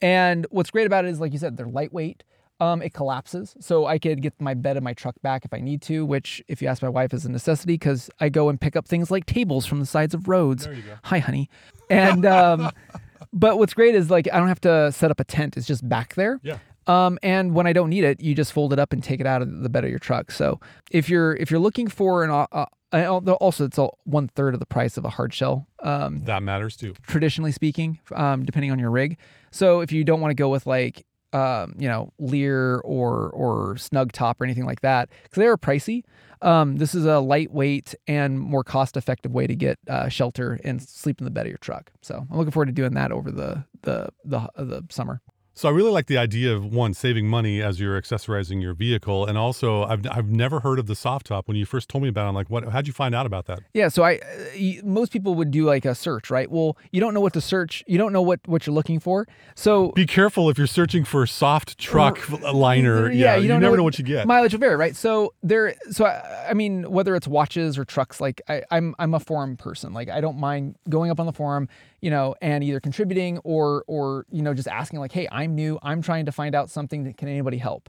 And 0.00 0.46
what's 0.50 0.70
great 0.70 0.86
about 0.86 1.04
it 1.04 1.08
is, 1.10 1.20
like 1.20 1.32
you 1.32 1.38
said, 1.38 1.58
they're 1.58 1.66
lightweight. 1.66 2.22
Um, 2.60 2.82
it 2.82 2.92
collapses, 2.92 3.56
so 3.58 3.86
I 3.86 3.98
could 3.98 4.20
get 4.20 4.38
my 4.40 4.52
bed 4.54 4.76
in 4.76 4.84
my 4.84 4.92
truck 4.92 5.14
back 5.22 5.44
if 5.46 5.54
I 5.54 5.60
need 5.60 5.80
to. 5.82 6.04
Which, 6.04 6.42
if 6.46 6.60
you 6.60 6.68
ask 6.68 6.82
my 6.82 6.88
wife, 6.88 7.14
is 7.14 7.24
a 7.24 7.30
necessity 7.30 7.74
because 7.74 8.10
I 8.20 8.28
go 8.28 8.48
and 8.50 8.60
pick 8.60 8.76
up 8.76 8.86
things 8.86 9.10
like 9.10 9.24
tables 9.26 9.64
from 9.66 9.80
the 9.80 9.86
sides 9.86 10.14
of 10.14 10.28
roads. 10.28 10.64
There 10.64 10.74
you 10.74 10.82
go. 10.82 10.94
Hi, 11.04 11.18
honey. 11.20 11.48
And 11.88 12.26
um, 12.26 12.70
but 13.32 13.58
what's 13.58 13.72
great 13.74 13.94
is 13.94 14.10
like 14.10 14.28
I 14.32 14.38
don't 14.38 14.48
have 14.48 14.60
to 14.62 14.92
set 14.92 15.10
up 15.10 15.20
a 15.20 15.24
tent; 15.24 15.56
it's 15.56 15.66
just 15.66 15.88
back 15.88 16.14
there. 16.14 16.38
Yeah. 16.42 16.58
Um, 16.86 17.18
and 17.22 17.54
when 17.54 17.66
I 17.66 17.72
don't 17.72 17.88
need 17.90 18.04
it, 18.04 18.20
you 18.20 18.34
just 18.34 18.52
fold 18.52 18.72
it 18.72 18.78
up 18.78 18.92
and 18.92 19.02
take 19.02 19.20
it 19.20 19.26
out 19.26 19.42
of 19.42 19.62
the 19.62 19.68
bed 19.68 19.84
of 19.84 19.90
your 19.90 19.98
truck. 19.98 20.30
So 20.30 20.60
if 20.90 21.08
you're 21.08 21.34
if 21.36 21.50
you're 21.50 21.60
looking 21.60 21.88
for 21.88 22.24
an 22.24 22.30
uh, 22.30 22.46
uh, 22.52 22.66
and 22.92 23.28
also 23.28 23.64
it's 23.64 23.78
all 23.78 23.98
one 24.04 24.28
third 24.28 24.54
of 24.54 24.60
the 24.60 24.66
price 24.66 24.96
of 24.96 25.04
a 25.04 25.10
hard 25.10 25.32
shell. 25.32 25.68
Um, 25.82 26.24
That 26.24 26.42
matters 26.42 26.76
too. 26.76 26.94
traditionally 27.06 27.52
speaking, 27.52 28.00
um, 28.14 28.44
depending 28.44 28.72
on 28.72 28.78
your 28.78 28.90
rig. 28.90 29.16
So 29.52 29.80
if 29.80 29.92
you 29.92 30.04
don't 30.04 30.20
want 30.20 30.30
to 30.30 30.34
go 30.34 30.48
with 30.48 30.66
like, 30.66 31.06
um, 31.32 31.74
you 31.78 31.88
know, 31.88 32.12
Leer 32.18 32.80
or 32.84 33.30
or 33.30 33.74
SnugTop 33.74 34.34
or 34.40 34.44
anything 34.44 34.66
like 34.66 34.80
that, 34.80 35.08
because 35.22 35.40
they 35.40 35.46
are 35.46 35.56
pricey. 35.56 36.02
Um, 36.42 36.76
this 36.76 36.94
is 36.94 37.04
a 37.04 37.20
lightweight 37.20 37.94
and 38.08 38.40
more 38.40 38.64
cost 38.64 38.96
effective 38.96 39.32
way 39.32 39.46
to 39.46 39.54
get 39.54 39.78
uh, 39.88 40.08
shelter 40.08 40.58
and 40.64 40.82
sleep 40.82 41.20
in 41.20 41.26
the 41.26 41.30
bed 41.30 41.46
of 41.46 41.50
your 41.50 41.58
truck. 41.58 41.92
So 42.00 42.26
I'm 42.30 42.38
looking 42.38 42.52
forward 42.52 42.66
to 42.66 42.72
doing 42.72 42.94
that 42.94 43.12
over 43.12 43.30
the 43.30 43.64
the 43.82 44.08
the, 44.24 44.48
the 44.56 44.84
summer. 44.90 45.20
So 45.52 45.68
I 45.68 45.72
really 45.72 45.90
like 45.90 46.06
the 46.06 46.16
idea 46.16 46.54
of 46.54 46.64
one 46.64 46.94
saving 46.94 47.26
money 47.26 47.60
as 47.60 47.80
you're 47.80 48.00
accessorizing 48.00 48.62
your 48.62 48.72
vehicle, 48.72 49.26
and 49.26 49.36
also 49.36 49.82
I've 49.84 50.06
I've 50.10 50.30
never 50.30 50.60
heard 50.60 50.78
of 50.78 50.86
the 50.86 50.94
soft 50.94 51.26
top. 51.26 51.48
When 51.48 51.56
you 51.56 51.66
first 51.66 51.88
told 51.88 52.02
me 52.02 52.08
about 52.08 52.26
it, 52.26 52.28
I'm 52.28 52.34
like, 52.34 52.48
what? 52.48 52.68
How'd 52.68 52.86
you 52.86 52.92
find 52.92 53.14
out 53.14 53.26
about 53.26 53.46
that? 53.46 53.60
Yeah, 53.74 53.88
so 53.88 54.02
I 54.02 54.16
uh, 54.16 54.82
most 54.84 55.12
people 55.12 55.34
would 55.34 55.50
do 55.50 55.64
like 55.64 55.84
a 55.84 55.94
search, 55.94 56.30
right? 56.30 56.50
Well, 56.50 56.78
you 56.92 57.00
don't 57.00 57.14
know 57.14 57.20
what 57.20 57.32
to 57.34 57.40
search, 57.40 57.84
you 57.86 57.98
don't 57.98 58.12
know 58.12 58.22
what 58.22 58.40
what 58.46 58.66
you're 58.66 58.74
looking 58.74 59.00
for. 59.00 59.26
So 59.54 59.90
Be 59.92 60.06
careful 60.06 60.48
if 60.48 60.56
you're 60.56 60.66
searching 60.66 61.04
for 61.04 61.26
soft 61.26 61.76
truck 61.78 62.20
liner. 62.52 63.10
Yeah, 63.10 63.36
you, 63.36 63.48
don't 63.48 63.60
never 63.60 63.76
know 63.76 63.82
what 63.82 63.98
you 63.98 64.04
get. 64.04 64.26
Mileage 64.26 64.52
will 64.52 64.60
vary, 64.60 64.76
right? 64.76 64.96
So 64.96 65.34
there, 65.42 65.74
so 65.90 66.06
I, 66.06 66.46
I 66.50 66.54
mean, 66.54 66.90
whether 66.90 67.14
it's 67.16 67.28
watches 67.28 67.76
or 67.76 67.84
trucks, 67.84 68.20
like 68.20 68.40
I, 68.48 68.62
I'm, 68.70 68.94
I'm 68.98 69.14
a 69.14 69.20
forum 69.20 69.56
person. 69.56 69.92
Like 69.92 70.08
I 70.08 70.20
don't 70.20 70.38
mind 70.38 70.76
going 70.88 71.10
up 71.10 71.20
on 71.20 71.26
the 71.26 71.32
forum, 71.32 71.68
you 72.00 72.10
know, 72.10 72.34
and 72.40 72.64
either 72.64 72.80
contributing 72.80 73.38
or, 73.44 73.84
or 73.86 74.26
you 74.30 74.42
know, 74.42 74.54
just 74.54 74.68
asking 74.68 75.00
like, 75.00 75.12
hey, 75.12 75.28
I'm 75.30 75.54
new, 75.54 75.78
I'm 75.82 76.02
trying 76.02 76.26
to 76.26 76.32
find 76.32 76.54
out 76.54 76.70
something. 76.70 77.04
That, 77.04 77.16
can 77.16 77.28
anybody 77.28 77.58
help? 77.58 77.88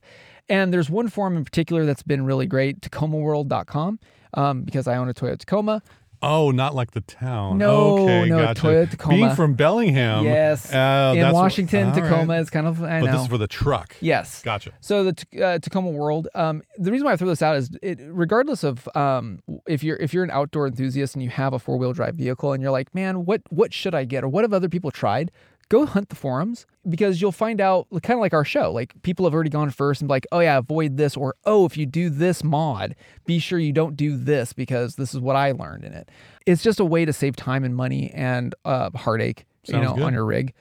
And 0.49 0.73
there's 0.73 0.89
one 0.89 1.07
forum 1.07 1.37
in 1.37 1.45
particular 1.45 1.85
that's 1.85 2.03
been 2.03 2.25
really 2.25 2.45
great, 2.45 2.81
TacomaWorld.com, 2.81 3.99
um, 4.33 4.63
because 4.63 4.87
I 4.87 4.97
own 4.97 5.09
a 5.09 5.13
Toyota 5.13 5.39
Tacoma. 5.39 5.81
Oh, 6.21 6.51
not 6.51 6.75
like 6.75 6.91
the 6.91 7.01
town. 7.01 7.57
No, 7.57 7.99
okay, 7.99 8.29
no, 8.29 8.39
gotcha. 8.39 8.61
Toyota 8.61 8.89
Tacoma. 8.91 9.15
Being 9.15 9.35
from 9.35 9.53
Bellingham. 9.55 10.23
yes, 10.23 10.71
uh, 10.73 11.13
in 11.15 11.21
that's 11.21 11.33
what- 11.33 11.41
Washington, 11.41 11.87
all 11.89 11.93
right. 11.93 12.03
Tacoma 12.03 12.33
is 12.35 12.49
kind 12.49 12.67
of 12.67 12.83
I 12.83 12.99
But 12.99 13.07
know. 13.07 13.11
this 13.13 13.21
is 13.21 13.27
for 13.27 13.37
the 13.37 13.47
truck. 13.47 13.95
yes, 14.01 14.41
Gotcha. 14.41 14.71
So 14.81 15.03
the 15.11 15.43
uh, 15.43 15.59
Tacoma 15.59 15.89
World. 15.89 16.27
Um, 16.35 16.61
the 16.77 16.91
reason 16.91 17.05
why 17.05 17.13
I 17.13 17.17
throw 17.17 17.27
this 17.27 17.41
out 17.41 17.55
is, 17.55 17.69
it, 17.81 17.99
regardless 18.03 18.63
of 18.63 18.87
um, 18.95 19.41
if 19.67 19.83
you're 19.83 19.97
if 19.97 20.13
you're 20.13 20.23
an 20.23 20.31
outdoor 20.31 20.67
enthusiast 20.67 21.15
and 21.15 21.23
you 21.23 21.29
have 21.29 21.53
a 21.53 21.59
four 21.59 21.77
wheel 21.77 21.93
drive 21.93 22.15
vehicle 22.15 22.53
and 22.53 22.61
you're 22.61 22.71
like, 22.71 22.93
man, 22.95 23.25
what 23.25 23.41
what 23.49 23.73
should 23.73 23.95
I 23.95 24.05
get 24.05 24.23
or 24.23 24.27
what 24.27 24.43
have 24.43 24.53
other 24.53 24.69
people 24.69 24.91
tried? 24.91 25.31
Go 25.71 25.85
hunt 25.85 26.09
the 26.09 26.17
forums 26.17 26.65
because 26.89 27.21
you'll 27.21 27.31
find 27.31 27.61
out 27.61 27.87
kind 28.03 28.17
of 28.17 28.19
like 28.19 28.33
our 28.33 28.43
show. 28.43 28.73
Like 28.73 29.01
people 29.03 29.25
have 29.25 29.33
already 29.33 29.49
gone 29.49 29.69
first 29.69 30.01
and 30.01 30.09
be 30.09 30.11
like, 30.11 30.27
oh 30.33 30.41
yeah, 30.41 30.57
avoid 30.57 30.97
this 30.97 31.15
or 31.15 31.35
oh 31.45 31.65
if 31.65 31.77
you 31.77 31.85
do 31.85 32.09
this 32.09 32.43
mod, 32.43 32.93
be 33.25 33.39
sure 33.39 33.57
you 33.57 33.71
don't 33.71 33.95
do 33.95 34.17
this 34.17 34.51
because 34.51 34.97
this 34.97 35.13
is 35.13 35.21
what 35.21 35.37
I 35.37 35.53
learned 35.53 35.85
in 35.85 35.93
it. 35.93 36.11
It's 36.45 36.61
just 36.61 36.81
a 36.81 36.85
way 36.85 37.05
to 37.05 37.13
save 37.13 37.37
time 37.37 37.63
and 37.63 37.73
money 37.73 38.11
and 38.13 38.53
uh, 38.65 38.89
heartache, 38.95 39.45
you 39.63 39.79
know, 39.79 39.93
good. 39.93 40.03
on 40.03 40.13
your 40.13 40.25
rig. 40.25 40.53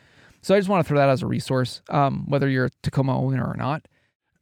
So 0.43 0.55
I 0.55 0.61
just 0.61 0.69
want 0.69 0.87
to 0.87 0.89
throw 0.89 0.99
that 0.99 1.09
as 1.09 1.23
a 1.23 1.27
resource, 1.27 1.83
um, 1.89 2.25
whether 2.29 2.49
you're 2.49 2.67
a 2.67 2.71
Tacoma 2.85 3.21
owner 3.21 3.45
or 3.45 3.57
not. 3.57 3.89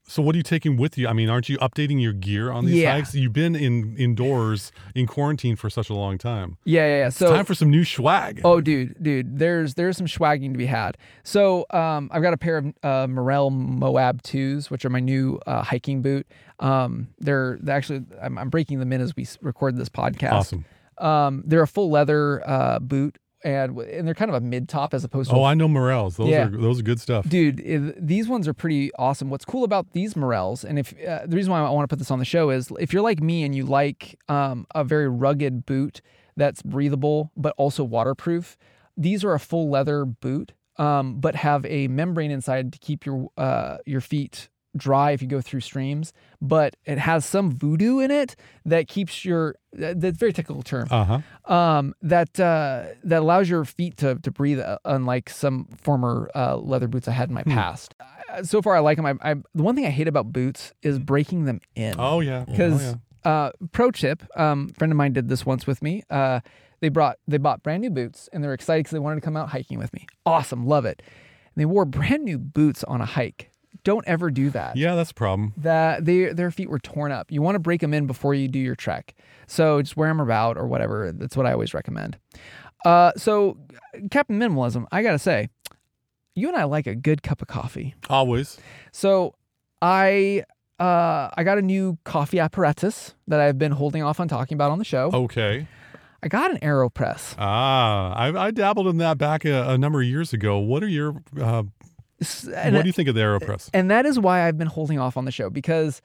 So 0.09 0.23
what 0.23 0.35
are 0.35 0.39
you 0.39 0.43
taking 0.43 0.79
with 0.79 0.97
you? 0.97 1.07
I 1.07 1.13
mean, 1.13 1.29
aren't 1.29 1.49
you 1.51 1.59
updating 1.59 2.01
your 2.01 2.15
gear 2.15 2.51
on 2.51 2.65
these 2.65 2.77
Yeah. 2.77 2.95
hikes? 2.95 3.15
You've 3.15 3.35
been 3.35 3.55
in 3.55 3.95
indoors 3.97 4.73
in 4.95 5.07
quarantine 5.07 5.55
for 5.55 5.69
such 5.69 5.91
a 5.91 5.95
long 5.95 6.17
time. 6.17 6.57
Yeah, 6.65 6.87
yeah. 6.87 6.99
yeah. 7.01 7.09
So 7.11 7.31
Time 7.31 7.45
for 7.45 7.55
some 7.55 7.71
new 7.71 7.85
swag. 7.85 8.41
Oh, 8.43 8.61
dude, 8.63 8.97
dude, 9.03 9.39
there's 9.39 9.75
there's 9.75 9.99
some 9.99 10.07
swagging 10.07 10.53
to 10.53 10.59
be 10.59 10.65
had. 10.67 10.97
So, 11.25 11.67
um, 11.71 12.09
I've 12.13 12.23
got 12.23 12.33
a 12.33 12.39
pair 12.39 12.57
of 12.57 12.67
uh, 12.83 13.07
Merrell 13.07 13.53
Moab 13.53 14.23
twos, 14.23 14.71
which 14.71 14.85
are 14.87 14.91
my 14.91 15.01
new 15.01 15.39
uh, 15.47 15.63
hiking 15.63 16.01
boot. 16.01 16.27
Um, 16.59 17.09
they're, 17.19 17.59
they're 17.61 17.77
actually 17.77 18.05
I'm, 18.23 18.39
I'm 18.39 18.49
breaking 18.49 18.81
them 18.81 18.93
in 18.93 19.01
as 19.03 19.15
we 19.15 19.27
record 19.43 19.77
this 19.77 19.89
podcast. 19.91 20.33
Awesome. 20.33 20.65
Um, 20.97 21.43
they're 21.47 21.63
a 21.63 21.69
full 21.69 21.91
leather 21.91 22.43
uh, 22.49 22.79
boot, 22.81 23.19
and 23.45 23.79
and 23.79 24.07
they're 24.07 24.15
kind 24.15 24.31
of 24.31 24.35
a 24.35 24.41
mid 24.41 24.69
top 24.69 24.95
as 24.95 25.05
opposed 25.05 25.31
to. 25.31 25.37
Oh, 25.37 25.45
I 25.45 25.55
know 25.55 25.69
Merrells. 25.69 26.17
Those 26.17 26.29
Yeah. 26.29 26.47
are 26.47 26.51
those 26.51 26.81
are 26.81 26.83
good 26.83 27.01
stuff. 27.01 27.29
Dude, 27.29 27.95
these 27.99 28.29
ones 28.29 28.49
are 28.49 28.55
pretty 28.55 28.91
awesome. 28.99 29.31
What's 29.31 29.45
cool 29.45 29.65
about 29.65 29.93
these 29.93 30.15
Merrells, 30.15 30.65
and 30.65 30.79
if 30.79 30.93
uh, 31.07 31.21
the 31.27 31.37
reason 31.37 31.53
why 31.53 31.61
I 31.61 31.71
want 31.71 31.85
to 31.89 31.93
put 31.93 31.99
this 31.99 32.11
on 32.11 32.19
the 32.19 32.25
show 32.25 32.51
is 32.51 32.71
if 32.81 32.93
you're 32.93 33.03
like 33.03 33.21
me 33.21 33.45
and 33.45 33.55
you 33.55 33.65
like 33.65 34.19
um, 34.29 34.67
a 34.75 34.85
very 34.85 35.09
rugged 35.09 35.67
boot 35.67 36.01
that's 36.37 36.63
breathable 36.63 37.31
but 37.37 37.55
also 37.57 37.85
waterproof, 37.85 38.57
these 38.97 39.25
are 39.25 39.35
a 39.35 39.41
full 39.41 39.69
leather 39.71 40.05
boot, 40.05 40.53
um, 40.77 41.21
but 41.21 41.35
have 41.37 41.65
a 41.67 41.89
membrane 41.89 42.31
inside 42.31 42.73
to 42.73 42.79
keep 42.79 43.07
your 43.07 43.29
uh, 43.37 43.79
your 43.87 44.01
feet 44.01 44.49
dry 44.79 45.11
if 45.11 45.21
you 45.21 45.29
go 45.29 45.41
through 45.41 45.61
streams. 45.61 46.13
But 46.41 46.77
it 46.85 46.99
has 46.99 47.25
some 47.25 47.51
voodoo 47.51 47.99
in 47.99 48.11
it 48.11 48.37
that 48.65 48.87
keeps 48.89 49.25
your 49.25 49.57
that- 49.73 50.01
that's 50.01 50.17
very 50.17 50.33
technical 50.33 50.63
term 50.63 50.87
Uh 50.91 51.05
huh. 51.05 51.53
um, 51.55 51.95
that 52.01 52.39
uh, 52.41 52.85
that 53.05 53.21
allows 53.21 53.51
your 53.51 53.65
feet 53.65 53.97
to, 53.99 54.15
to 54.17 54.31
breathe, 54.31 54.61
uh, 54.61 54.79
unlike 54.85 55.29
some 55.31 55.67
former 55.77 56.31
uh, 56.35 56.57
leather 56.57 56.89
boots 56.89 57.09
I 57.09 57.13
had 57.13 57.29
in 57.29 57.35
my 57.35 57.43
past. 57.43 57.95
Uh, 58.01 58.43
so 58.45 58.63
far, 58.63 58.77
I 58.77 58.79
like 58.81 58.97
them. 58.97 59.07
I, 59.07 59.31
I, 59.31 59.35
the 59.55 59.63
one 59.63 59.75
thing 59.75 59.85
I 59.87 59.91
hate 59.91 60.09
about 60.09 60.33
boots 60.33 60.73
is 60.83 60.99
breaking 60.99 61.45
them 61.45 61.61
in. 61.75 61.95
Oh 61.99 62.21
yeah. 62.21 62.45
Because 62.45 62.95
oh, 62.95 63.01
yeah. 63.27 63.31
uh, 63.31 63.51
pro 63.73 63.91
tip, 63.91 64.23
um, 64.39 64.69
friend 64.71 64.93
of 64.93 64.97
mine 64.97 65.13
did 65.13 65.29
this 65.29 65.45
once 65.45 65.67
with 65.67 65.83
me. 65.83 66.03
Uh, 66.09 66.41
they 66.81 66.89
brought 66.89 67.19
they 67.27 67.39
bought 67.39 67.65
brand 67.65 67.81
new 67.83 67.91
boots 67.91 68.29
and 68.33 68.45
they're 68.45 68.55
excited 68.55 68.81
because 68.85 68.93
they 68.93 69.01
wanted 69.01 69.17
to 69.17 69.23
come 69.23 69.37
out 69.37 69.49
hiking 69.49 69.79
with 69.79 69.93
me. 69.93 70.07
Awesome, 70.25 70.65
love 70.67 70.85
it. 70.87 71.03
And 71.03 71.61
they 71.61 71.65
wore 71.67 71.85
brand 71.85 72.25
new 72.25 72.39
boots 72.39 72.85
on 72.85 73.01
a 73.01 73.05
hike. 73.07 73.51
Don't 73.89 74.07
ever 74.07 74.31
do 74.31 74.51
that 74.51 74.77
yeah, 74.77 74.95
that's 74.95 75.13
a 75.13 75.15
problem. 75.15 75.55
that 75.57 76.05
they 76.05 76.27
their 76.27 76.51
feet 76.51 76.69
were 76.69 76.79
torn 76.79 77.11
up. 77.11 77.33
You 77.33 77.41
want 77.41 77.55
to 77.55 77.59
break 77.59 77.81
them 77.81 77.95
in 77.95 78.07
before 78.07 78.35
you 78.35 78.47
do 78.47 78.59
your 78.59 78.75
trek. 78.75 79.15
So 79.47 79.81
just 79.81 79.97
wear 79.97 80.11
them 80.11 80.21
about 80.21 80.59
or 80.59 80.67
whatever. 80.67 81.11
That's 81.11 81.39
what 81.39 81.47
I 81.47 81.53
always 81.53 81.73
recommend. 81.73 82.19
Uh, 82.85 83.13
so 83.17 83.57
Captain 84.11 84.39
Minimalism, 84.39 84.85
I 84.93 85.03
gotta 85.03 85.19
say, 85.19 85.49
you 86.35 86.49
and 86.49 86.57
I 86.59 86.65
like 86.65 86.87
a 86.87 86.95
good 86.95 87.23
cup 87.23 87.41
of 87.41 87.49
coffee. 87.49 87.95
Always. 88.11 88.59
So 88.93 89.35
I 89.81 90.45
uh, 90.79 91.31
I 91.35 91.43
got 91.43 91.57
a 91.57 91.63
new 91.63 91.97
coffee 92.05 92.41
apparatus 92.41 93.15
that 93.27 93.41
I've 93.41 93.59
been 93.59 93.73
holding 93.73 94.03
off 94.03 94.21
on 94.21 94.29
talking 94.29 94.55
about 94.55 94.71
on 94.71 94.79
the 94.79 94.85
show. 94.85 95.11
Okay. 95.15 95.67
I 96.23 96.29
got 96.29 96.51
an 96.51 96.59
Aeropress. 96.59 97.37
Ah, 97.39 98.13
I, 98.13 98.47
I 98.47 98.51
dabbled 98.51 98.89
in 98.89 98.97
that 98.99 99.19
back 99.19 99.45
a, 99.45 99.71
a 99.71 99.79
number 99.79 100.03
of 100.03 100.07
years 100.07 100.33
ago. 100.33 100.59
What 100.59 100.83
are 100.83 100.89
your? 100.89 101.23
Uh, 101.41 101.63
And, 102.53 102.75
what 102.75 102.83
do 102.83 102.89
you 102.89 102.93
think 102.93 103.09
of 103.09 103.15
the 103.15 103.21
Aeropress? 103.21 103.71
and 103.73 103.91
that 103.91 104.05
is 104.07 104.19
why 104.19 104.47
I've 104.47 104.59
been 104.59 104.67
holding 104.69 104.99
off 104.99 105.17
on 105.17 105.25
the 105.25 105.31
show 105.31 105.51
because 105.51 106.03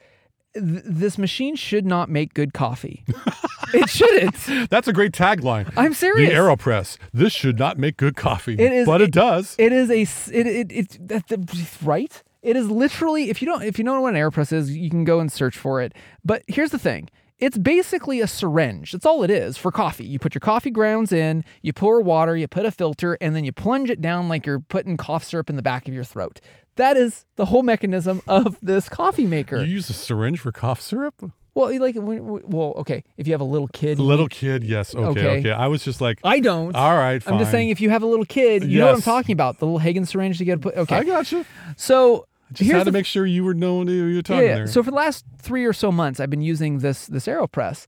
th- 0.54 0.84
this 0.86 1.17
machine 1.17 1.56
should 1.56 1.86
not 1.86 2.10
make 2.10 2.34
good 2.34 2.54
coffee. 2.54 3.04
it 3.73 3.89
shouldn't. 3.89 4.69
That's 4.69 4.88
a 4.88 4.93
great 4.93 5.12
tagline. 5.12 5.71
I'm 5.76 5.93
serious. 5.93 6.30
The 6.30 6.36
Aeropress. 6.36 6.97
This 7.13 7.34
should 7.34 7.58
not 7.58 7.78
make 7.80 7.97
good 7.97 8.15
coffee. 8.15 8.54
It 8.54 8.71
is- 8.71 8.86
but 8.86 9.02
it, 9.02 9.12
does. 9.12 9.56
It 9.58 9.71
is 9.71 9.89
a. 9.89 10.02
it 10.32 10.47
it 10.47 10.71
it's 10.71 10.97
that 11.02 11.28
the 11.28 11.67
right. 11.84 12.21
It 12.43 12.56
is 12.58 12.69
literally 12.69 13.30
if 13.30 13.41
you 13.41 13.47
don't 13.47 13.63
if 13.63 13.80
you 13.80 13.86
don't 13.86 13.95
know 13.95 14.02
what 14.02 14.13
an 14.13 14.19
Aeropress 14.21 14.52
is, 14.54 14.76
you 14.76 14.89
can 14.89 15.06
go 15.06 15.19
and 15.19 15.32
search 15.32 15.58
for 15.58 15.82
it. 15.82 15.93
But 16.26 16.43
here's 16.47 16.71
the 16.71 16.80
thing: 16.80 17.10
It's 17.39 17.58
basically 17.58 18.22
a 18.22 18.28
syringe. 18.28 18.91
That's 18.91 19.06
all 19.06 19.24
it 19.24 19.30
is 19.32 19.58
for 19.58 19.72
coffee. 19.72 20.06
You 20.06 20.19
put 20.19 20.34
your 20.34 20.39
coffee 20.39 20.72
grounds 20.72 21.12
in, 21.12 21.43
you 21.62 21.74
pour 21.74 22.00
water, 22.02 22.38
you 22.38 22.48
put 22.48 22.65
a 22.65 22.72
filter, 22.72 23.17
and 23.19 23.36
then 23.36 23.43
you 23.43 23.52
plunge 23.52 23.89
it 23.89 24.02
down 24.02 24.30
like 24.30 24.46
you're 24.46 24.60
putting 24.60 24.96
cough 24.98 25.24
syrup 25.24 25.50
in 25.50 25.56
the 25.56 25.62
back 25.62 25.88
of 25.88 25.93
your 25.93 26.04
throat. 26.04 26.39
That 26.76 26.96
is 26.98 27.26
the 27.36 27.46
whole 27.46 27.63
mechanism 27.63 28.22
of 28.28 28.58
this 28.62 28.88
coffee 28.89 29.26
maker. 29.26 29.58
You 29.58 29.65
use 29.74 29.89
a 29.89 29.93
syringe 29.93 30.39
for 30.39 30.52
cough 30.52 30.80
syrup? 30.82 31.15
well, 31.56 31.78
like, 31.80 31.96
well, 31.98 32.74
okay. 32.78 33.04
If 33.17 33.28
you 33.28 33.34
have 33.34 33.41
a 33.41 33.46
little 33.46 33.67
kid, 33.67 34.00
you 34.00 34.04
Little 34.06 34.28
kid, 34.28 34.63
yes. 34.63 34.96
Okay, 34.96 35.08
Okay. 35.19 35.39
okay. 35.39 35.52
I 35.52 35.67
was 35.67 35.84
just 35.84 36.02
like, 36.02 36.19
I 36.24 36.39
don't. 36.39 36.76
all 36.76 36.96
right, 36.98 37.22
fine. 37.22 37.34
I'm 37.36 37.39
just 37.39 37.52
saying, 37.52 37.69
if 37.69 37.80
you 37.82 37.89
have 37.91 38.02
a 38.04 38.08
little 38.08 38.26
kid, 38.26 38.63
you 38.63 38.80
know 38.80 38.88
what 38.88 38.96
I'm 38.96 39.02
talking 39.02 39.34
about. 39.34 39.60
The 39.60 39.65
little 39.65 39.80
Hagen 39.80 40.06
syringe 40.06 40.38
to 40.39 40.46
get 40.46 40.62
put. 40.62 40.76
Okay. 40.76 40.96
I 40.96 41.04
got 41.04 41.32
you. 41.32 41.46
so 41.78 42.26
Just 42.54 42.68
here's 42.70 42.78
had 42.80 42.86
to 42.86 42.92
make 42.92 43.06
sure 43.06 43.26
you 43.26 43.44
were 43.44 43.54
knowing 43.54 43.88
who 43.88 43.94
you 43.94 44.16
were 44.18 44.22
talking 44.22 44.44
yeah, 44.48 44.56
there. 44.56 44.68
So 44.68 44.84
for 44.84 44.92
the 44.92 44.96
last 44.98 45.26
three 45.39 45.66
or 45.66 45.74
so 45.74 45.92
months, 45.92 46.20
I've 46.20 46.30
been 46.30 46.42
using 46.42 46.80
this 46.80 47.08
this 47.08 47.26
Aeropress, 47.28 47.88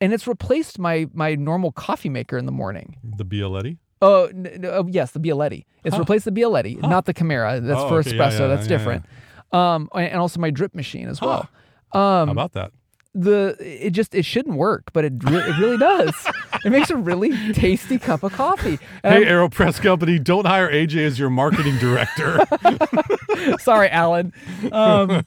and 0.00 0.12
it's 0.12 0.26
replaced 0.26 0.78
my 0.78 1.06
my 1.12 1.34
normal 1.34 1.72
coffee 1.72 2.08
maker 2.08 2.38
in 2.38 2.46
the 2.46 2.52
morning. 2.52 2.96
the 3.16 3.24
Bialetti? 3.24 3.78
Oh 4.00 4.26
n- 4.26 4.46
n- 4.46 4.64
oh, 4.64 4.86
yes, 4.88 5.10
the 5.12 5.20
Bialetti. 5.20 5.64
It's 5.84 5.94
Huh. 5.94 6.00
replaced 6.00 6.24
the 6.24 6.30
Bialetti, 6.32 6.80
not 6.80 7.04
the 7.06 7.12
Chimera. 7.12 7.60
That's 7.60 7.80
Oh, 7.80 7.88
for 7.88 7.98
okay, 7.98 8.12
espresso. 8.12 8.40
yeah, 8.40 8.46
That's 8.46 8.66
yeah, 8.66 8.72
yeah. 8.72 8.78
different. 8.78 9.06
Um, 9.50 9.88
and 9.94 10.16
also 10.20 10.38
my 10.40 10.50
drip 10.50 10.74
machine 10.74 11.08
as 11.08 11.20
well. 11.20 11.48
How 11.92 12.22
Um, 12.22 12.28
about 12.28 12.52
that? 12.52 12.70
the 13.14 13.56
it 13.60 13.90
just 13.90 14.14
it 14.14 14.24
shouldn't 14.24 14.56
work, 14.56 14.92
but 14.92 15.04
it 15.04 15.14
re- 15.24 15.38
it 15.40 15.58
really 15.58 15.78
does. 15.78 16.14
it 16.64 16.70
makes 16.70 16.90
a 16.90 16.96
really 16.96 17.52
tasty 17.52 17.98
cup 17.98 18.22
of 18.22 18.32
coffee. 18.32 18.78
And 19.02 19.24
Hey, 19.24 19.28
I'm- 19.30 19.50
Aeropress 19.50 19.80
Company, 19.80 20.18
don't 20.18 20.46
hire 20.46 20.70
AJ 20.70 21.04
as 21.06 21.18
your 21.18 21.30
marketing 21.30 21.78
director. 21.78 22.40
Sorry, 23.60 23.88
Alan. 23.90 24.32
Um, 24.72 25.24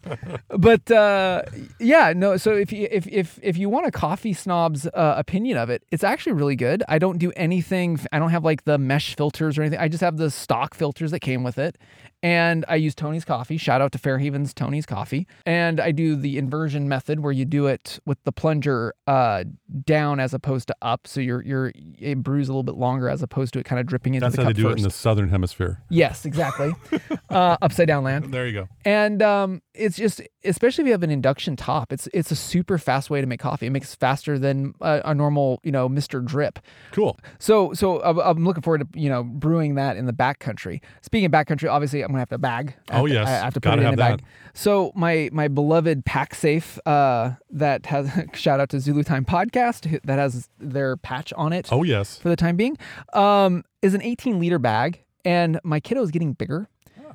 but 0.49 0.89
uh, 0.91 1.43
yeah, 1.79 2.13
no. 2.15 2.37
So 2.37 2.53
if 2.53 2.71
you 2.73 2.87
if 2.91 3.07
if 3.07 3.39
if 3.41 3.57
you 3.57 3.69
want 3.69 3.87
a 3.87 3.91
coffee 3.91 4.33
snob's 4.33 4.85
uh, 4.87 5.15
opinion 5.17 5.57
of 5.57 5.69
it, 5.69 5.83
it's 5.91 6.03
actually 6.03 6.33
really 6.33 6.55
good. 6.55 6.83
I 6.89 6.99
don't 6.99 7.17
do 7.17 7.31
anything. 7.35 7.99
I 8.11 8.19
don't 8.19 8.29
have 8.31 8.43
like 8.43 8.65
the 8.65 8.77
mesh 8.77 9.15
filters 9.15 9.57
or 9.57 9.61
anything. 9.61 9.79
I 9.79 9.87
just 9.87 10.01
have 10.01 10.17
the 10.17 10.29
stock 10.29 10.73
filters 10.73 11.11
that 11.11 11.19
came 11.21 11.43
with 11.43 11.57
it, 11.57 11.77
and 12.23 12.65
I 12.67 12.75
use 12.75 12.93
Tony's 12.95 13.25
Coffee. 13.25 13.57
Shout 13.57 13.81
out 13.81 13.91
to 13.93 13.97
Fairhaven's 13.97 14.53
Tony's 14.53 14.85
Coffee. 14.85 15.27
And 15.45 15.79
I 15.79 15.91
do 15.91 16.15
the 16.15 16.37
inversion 16.37 16.87
method 16.87 17.21
where 17.21 17.31
you 17.31 17.45
do 17.45 17.67
it 17.67 17.99
with 18.05 18.17
the 18.23 18.31
plunger 18.31 18.93
uh, 19.07 19.43
down 19.85 20.19
as 20.19 20.33
opposed 20.33 20.67
to 20.67 20.75
up, 20.81 21.07
so 21.07 21.19
you're 21.19 21.41
you're 21.43 21.71
it 21.97 22.21
brews 22.21 22.47
a 22.47 22.51
little 22.51 22.63
bit 22.63 22.75
longer 22.75 23.09
as 23.09 23.21
opposed 23.21 23.53
to 23.53 23.59
it 23.59 23.65
kind 23.65 23.79
of 23.79 23.85
dripping 23.85 24.13
into 24.15 24.25
That's 24.25 24.35
the 24.35 24.43
cup. 24.43 24.47
That's 24.49 24.59
how 24.59 24.63
they 24.63 24.69
do 24.69 24.69
first. 24.69 24.79
it 24.79 24.81
in 24.81 24.83
the 24.83 24.91
southern 24.91 25.29
hemisphere. 25.29 25.81
yes, 25.89 26.25
exactly. 26.25 26.73
uh, 27.29 27.57
upside 27.61 27.87
down 27.87 28.03
land. 28.03 28.33
There 28.33 28.45
you 28.47 28.53
go. 28.53 28.67
And 28.85 29.21
um, 29.21 29.61
it's 29.73 29.95
just, 29.95 30.21
especially 30.43 30.83
if 30.83 30.85
you 30.87 30.91
have 30.91 31.03
an 31.03 31.11
induction 31.11 31.55
top, 31.55 31.93
it's 31.93 32.07
it's 32.13 32.29
a 32.31 32.35
super 32.35 32.77
fast 32.77 33.09
way 33.09 33.21
to 33.21 33.27
make 33.27 33.39
coffee. 33.39 33.67
It 33.67 33.69
makes 33.71 33.95
faster 33.95 34.37
than 34.37 34.73
a, 34.81 35.01
a 35.05 35.15
normal, 35.15 35.59
you 35.63 35.71
know, 35.71 35.87
Mr. 35.87 36.23
Drip. 36.23 36.59
Cool. 36.91 37.17
So 37.39 37.73
so 37.73 38.01
I'm, 38.03 38.19
I'm 38.19 38.43
looking 38.45 38.63
forward 38.63 38.91
to 38.93 38.99
you 38.99 39.09
know 39.09 39.23
brewing 39.23 39.75
that 39.75 39.95
in 39.97 40.05
the 40.07 40.13
backcountry. 40.13 40.81
Speaking 41.01 41.25
of 41.25 41.31
backcountry, 41.31 41.71
obviously 41.71 42.01
I'm 42.01 42.09
gonna 42.09 42.19
have 42.19 42.29
to 42.29 42.37
bag. 42.37 42.75
I 42.89 42.99
Oh, 42.99 43.07
to- 43.07 43.13
yes. 43.13 43.27
I 43.27 43.31
have 43.31 43.53
to 43.53 43.61
put 43.61 43.69
Gotta 43.69 43.83
it 43.83 43.87
in 43.87 43.93
a 43.93 43.97
bag. 43.97 44.19
that. 44.19 44.25
So 44.53 44.91
my 44.95 45.29
my 45.31 45.47
beloved 45.47 46.05
Pacsafe, 46.05 46.77
uh, 46.85 47.35
that 47.51 47.85
has 47.85 48.11
shout 48.33 48.59
out 48.59 48.69
to 48.69 48.79
Zulu 48.79 49.03
Time 49.03 49.23
podcast 49.25 50.01
that 50.03 50.19
has 50.19 50.49
their 50.59 50.97
patch 50.97 51.31
on 51.33 51.53
it 51.53 51.69
Oh, 51.71 51.83
yes. 51.83 52.17
for 52.17 52.29
the 52.29 52.35
time 52.35 52.57
being, 52.57 52.77
um, 53.13 53.63
is 53.81 53.93
an 53.93 54.01
18 54.01 54.39
liter 54.39 54.59
bag, 54.59 55.03
and 55.23 55.59
my 55.63 55.79
kiddo 55.79 56.01
is 56.01 56.11
getting 56.11 56.33
bigger. 56.33 56.67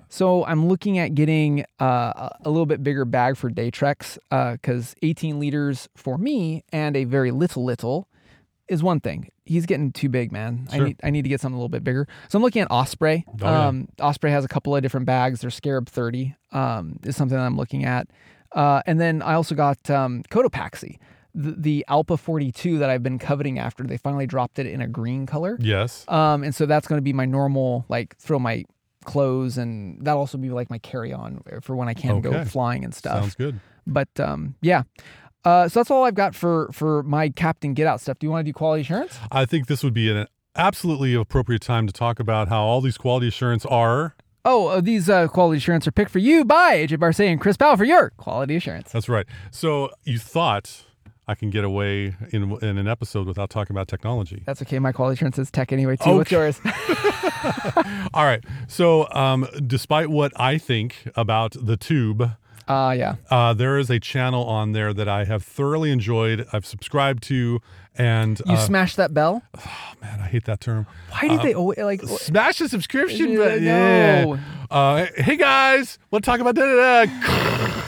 So 0.09 0.45
I'm 0.45 0.69
looking 0.69 0.99
at 0.99 1.15
getting 1.15 1.65
uh, 1.81 2.31
a 2.45 2.51
little 2.51 2.67
bit 2.67 2.83
bigger 2.83 3.05
bag 3.05 3.37
for 3.37 3.51
day 3.51 3.71
treks 3.71 4.19
because 4.31 4.95
18 5.03 5.41
liters 5.41 5.89
for 5.97 6.17
me 6.19 6.65
and 6.73 6.97
a 6.97 7.05
very 7.05 7.31
little 7.31 7.65
little 7.65 8.09
is 8.69 8.83
one 8.83 9.01
thing. 9.01 9.31
He's 9.45 9.67
getting 9.67 9.93
too 9.93 10.09
big, 10.09 10.33
man. 10.33 10.67
I 10.73 10.79
need 10.79 11.01
I 11.05 11.11
need 11.11 11.23
to 11.23 11.29
get 11.29 11.41
something 11.41 11.55
a 11.55 11.59
little 11.59 11.69
bit 11.69 11.85
bigger. 11.85 12.09
So 12.29 12.39
I'm 12.39 12.43
looking 12.43 12.63
at 12.63 12.69
Osprey. 12.71 13.25
Oh, 13.29 13.35
yeah. 13.41 13.67
um, 13.69 13.89
Osprey 14.01 14.31
has 14.31 14.45
a 14.45 14.49
couple 14.49 14.75
of 14.75 14.83
different 14.83 15.07
bags. 15.07 15.41
Their 15.41 15.51
Skarab 15.51 15.89
30 15.89 16.35
um, 16.53 16.99
is 17.05 17.17
something 17.17 17.37
that 17.37 17.45
I'm 17.45 17.57
looking 17.57 17.85
at, 17.85 18.09
uh, 18.53 18.83
and 18.87 19.01
then 19.01 19.23
I 19.23 19.35
also 19.35 19.55
got 19.55 19.89
um, 19.91 20.23
Cotopaxi. 20.31 20.99
The, 21.39 21.53
the 21.53 21.85
Allpa 21.87 22.19
42 22.19 22.79
that 22.79 22.89
I've 22.89 23.03
been 23.03 23.19
coveting 23.19 23.59
after 23.59 23.85
they 23.85 23.99
finally 23.99 24.27
dropped 24.27 24.59
it 24.59 24.67
in 24.67 24.81
a 24.81 24.89
green 24.89 25.27
color. 25.27 25.59
Yes. 25.61 26.07
Um, 26.09 26.43
and 26.43 26.55
so 26.55 26.65
that's 26.65 26.89
going 26.89 26.97
to 26.97 27.03
be 27.03 27.13
my 27.13 27.27
normal, 27.27 27.85
like 27.91 28.17
throw 28.17 28.39
my 28.39 28.65
clothes, 29.07 29.57
and 29.57 30.05
that'll 30.05 30.21
also 30.21 30.37
be 30.37 30.51
like 30.51 30.69
my 30.69 30.79
carry 30.79 31.13
on 31.15 31.43
for 31.63 31.75
when 31.75 31.89
I 31.89 31.95
can 31.95 32.21
go 32.21 32.31
Okay. 32.31 32.45
flying 32.45 32.85
and 32.85 32.95
stuff. 32.95 33.21
Sounds 33.21 33.35
good. 33.35 33.59
But 33.87 34.09
um, 34.21 34.57
yeah. 34.61 34.83
Uh, 35.45 35.69
so 35.69 35.79
that's 35.81 35.91
all 35.91 36.05
I've 36.05 36.15
got 36.17 36.35
for 36.35 36.69
for 36.73 37.03
my 37.05 37.29
Captain 37.31 37.73
Get 37.73 37.87
Out 37.87 38.01
stuff. 38.01 38.19
Do 38.19 38.27
you 38.27 38.31
want 38.33 38.45
to 38.45 38.51
do 38.51 38.53
quality 38.53 38.83
assurance? 38.83 39.17
I 39.31 39.47
think 39.47 39.69
this 39.69 39.83
would 39.85 39.95
be 39.95 40.11
an 40.11 40.27
absolutely 40.57 41.15
appropriate 41.15 41.63
time 41.63 41.87
to 41.87 41.93
talk 41.93 42.19
about 42.19 42.49
how 42.49 42.63
all 42.65 42.81
these 42.81 42.99
quality 42.99 43.29
assurance 43.29 43.65
are. 43.67 44.17
Oh, 44.45 44.69
uh, 44.69 44.81
these 44.81 45.09
uh, 45.09 45.27
quality 45.29 45.59
assurance 45.59 45.87
are 45.87 45.93
picked 45.93 46.11
for 46.11 46.19
you 46.21 46.45
by 46.45 46.77
AJ 46.77 46.99
Barce 47.01 47.21
and 47.21 47.41
Chris 47.41 47.57
Powell 47.57 47.77
for 47.77 47.85
your 47.85 48.11
quality 48.11 48.57
assurance. 48.57 48.91
That's 48.93 49.09
right. 49.09 49.27
So 49.51 49.91
you 50.05 50.19
thought 50.19 50.85
I 51.29 51.35
can 51.35 51.51
get 51.51 51.65
away 51.65 52.15
in 52.31 52.53
in 52.63 52.79
an 52.79 52.87
episode 52.87 53.27
without 53.27 53.51
talking 53.51 53.75
about 53.75 53.89
technology. 53.89 54.43
That's 54.47 54.63
okay. 54.63 54.79
My 54.79 54.93
quality 54.93 55.15
assurance 55.19 55.39
is 55.39 55.51
tech 55.51 55.73
anyway 55.73 55.97
too. 55.97 56.17
What's 56.17 56.31
yours? 56.31 56.61
All 58.15 58.25
right. 58.25 58.45
So 58.69 59.11
um, 59.13 59.47
despite 59.67 60.09
what 60.09 60.33
I 60.41 60.59
think 60.59 61.09
about 61.17 61.57
the 61.61 61.77
tube, 61.77 62.31
Uh 62.69 62.95
yeah. 62.97 63.17
uh, 63.31 63.55
there 63.55 63.79
is 63.79 63.91
a 63.91 63.99
channel 63.99 64.45
on 64.45 64.73
there 64.73 64.93
that 64.95 65.09
I 65.09 65.25
have 65.25 65.43
thoroughly 65.43 65.91
enjoyed. 65.91 66.47
I've 66.53 66.67
subscribed 66.67 67.23
to, 67.25 67.61
and 67.97 68.41
You 68.47 68.55
uh, 68.55 68.59
smashed 68.67 68.97
that 68.97 69.13
bell. 69.15 69.43
Oh, 69.59 69.95
man, 70.03 70.21
I 70.21 70.27
hate 70.29 70.45
that 70.45 70.61
term. 70.61 70.87
Why 71.11 71.27
did 71.29 71.41
they 71.43 71.55
always 71.55 71.79
like? 71.79 72.03
Smash 72.03 72.59
the 72.59 72.69
subscription 72.69 73.35
button. 73.37 73.65
no. 73.65 74.35
Yeah. 74.35 74.41
Uh, 74.71 75.07
hey 75.17 75.37
guys, 75.37 75.99
want 76.11 76.23
to 76.25 76.31
talk 76.31 76.39
about 76.41 76.55
da 76.55 76.63
da 76.67 77.07
da? 77.07 77.83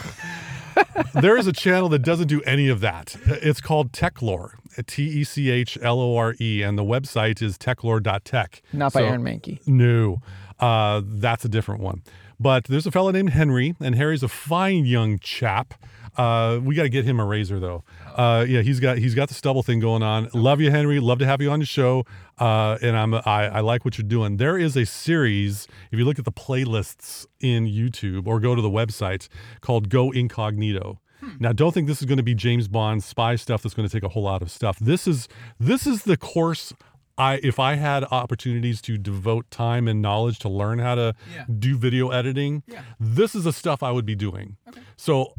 there 1.13 1.37
is 1.37 1.47
a 1.47 1.53
channel 1.53 1.89
that 1.89 1.99
doesn't 1.99 2.27
do 2.27 2.41
any 2.43 2.69
of 2.69 2.79
that. 2.81 3.15
It's 3.25 3.61
called 3.61 3.91
Techlore, 3.91 4.51
T 4.87 5.03
E 5.03 5.23
C 5.23 5.49
H 5.49 5.77
L 5.81 5.99
O 5.99 6.15
R 6.17 6.35
E, 6.39 6.61
and 6.61 6.77
the 6.77 6.83
website 6.83 7.41
is 7.41 7.57
techlore.tech. 7.57 8.61
Not 8.73 8.93
by 8.93 9.01
So- 9.01 9.05
Aaron 9.07 9.23
Mankey. 9.23 9.59
No, 9.67 10.21
uh, 10.59 11.01
that's 11.05 11.45
a 11.45 11.49
different 11.49 11.81
one. 11.81 12.01
But 12.39 12.65
there's 12.65 12.85
a 12.85 12.91
fellow 12.91 13.11
named 13.11 13.31
Henry, 13.31 13.75
and 13.79 13.95
Harry's 13.95 14.23
a 14.23 14.29
fine 14.29 14.85
young 14.85 15.19
chap. 15.19 15.73
Uh, 16.17 16.59
we 16.61 16.75
got 16.75 16.83
to 16.83 16.89
get 16.89 17.05
him 17.05 17.19
a 17.19 17.25
razor 17.25 17.59
though. 17.59 17.83
Uh, 18.15 18.45
yeah, 18.47 18.61
he's 18.61 18.79
got 18.79 18.97
he's 18.97 19.15
got 19.15 19.29
the 19.29 19.33
stubble 19.33 19.63
thing 19.63 19.79
going 19.79 20.03
on. 20.03 20.29
Love 20.33 20.59
you, 20.59 20.71
Henry. 20.71 20.99
Love 20.99 21.19
to 21.19 21.25
have 21.25 21.41
you 21.41 21.49
on 21.49 21.59
the 21.59 21.65
show. 21.65 22.05
Uh, 22.37 22.77
and 22.81 22.97
I'm 22.97 23.13
I, 23.13 23.49
I 23.49 23.59
like 23.61 23.85
what 23.85 23.97
you're 23.97 24.07
doing. 24.07 24.37
There 24.37 24.57
is 24.57 24.75
a 24.75 24.85
series. 24.85 25.67
If 25.91 25.99
you 25.99 26.05
look 26.05 26.19
at 26.19 26.25
the 26.25 26.31
playlists 26.31 27.25
in 27.39 27.65
YouTube 27.65 28.27
or 28.27 28.39
go 28.39 28.55
to 28.55 28.61
the 28.61 28.69
website 28.69 29.29
called 29.61 29.89
Go 29.89 30.11
Incognito. 30.11 30.99
Now, 31.39 31.51
don't 31.51 31.73
think 31.73 31.87
this 31.87 31.99
is 32.01 32.05
going 32.05 32.17
to 32.17 32.23
be 32.23 32.33
James 32.33 32.67
Bond 32.67 33.03
spy 33.03 33.35
stuff. 33.35 33.61
That's 33.61 33.75
going 33.75 33.87
to 33.87 33.93
take 33.93 34.03
a 34.03 34.09
whole 34.09 34.23
lot 34.23 34.41
of 34.41 34.49
stuff. 34.49 34.79
This 34.79 35.07
is 35.07 35.27
this 35.59 35.85
is 35.85 36.03
the 36.03 36.17
course 36.17 36.73
I 37.19 37.39
if 37.43 37.59
I 37.59 37.75
had 37.75 38.05
opportunities 38.05 38.81
to 38.83 38.97
devote 38.97 39.51
time 39.51 39.87
and 39.87 40.01
knowledge 40.01 40.39
to 40.39 40.49
learn 40.49 40.79
how 40.79 40.95
to 40.95 41.13
Yeah. 41.35 41.45
do 41.59 41.77
video 41.77 42.09
editing, 42.09 42.63
Yeah. 42.67 42.81
this 42.99 43.35
is 43.35 43.43
the 43.43 43.53
stuff 43.53 43.83
I 43.83 43.91
would 43.91 44.05
be 44.05 44.15
doing. 44.15 44.57
So 44.95 45.33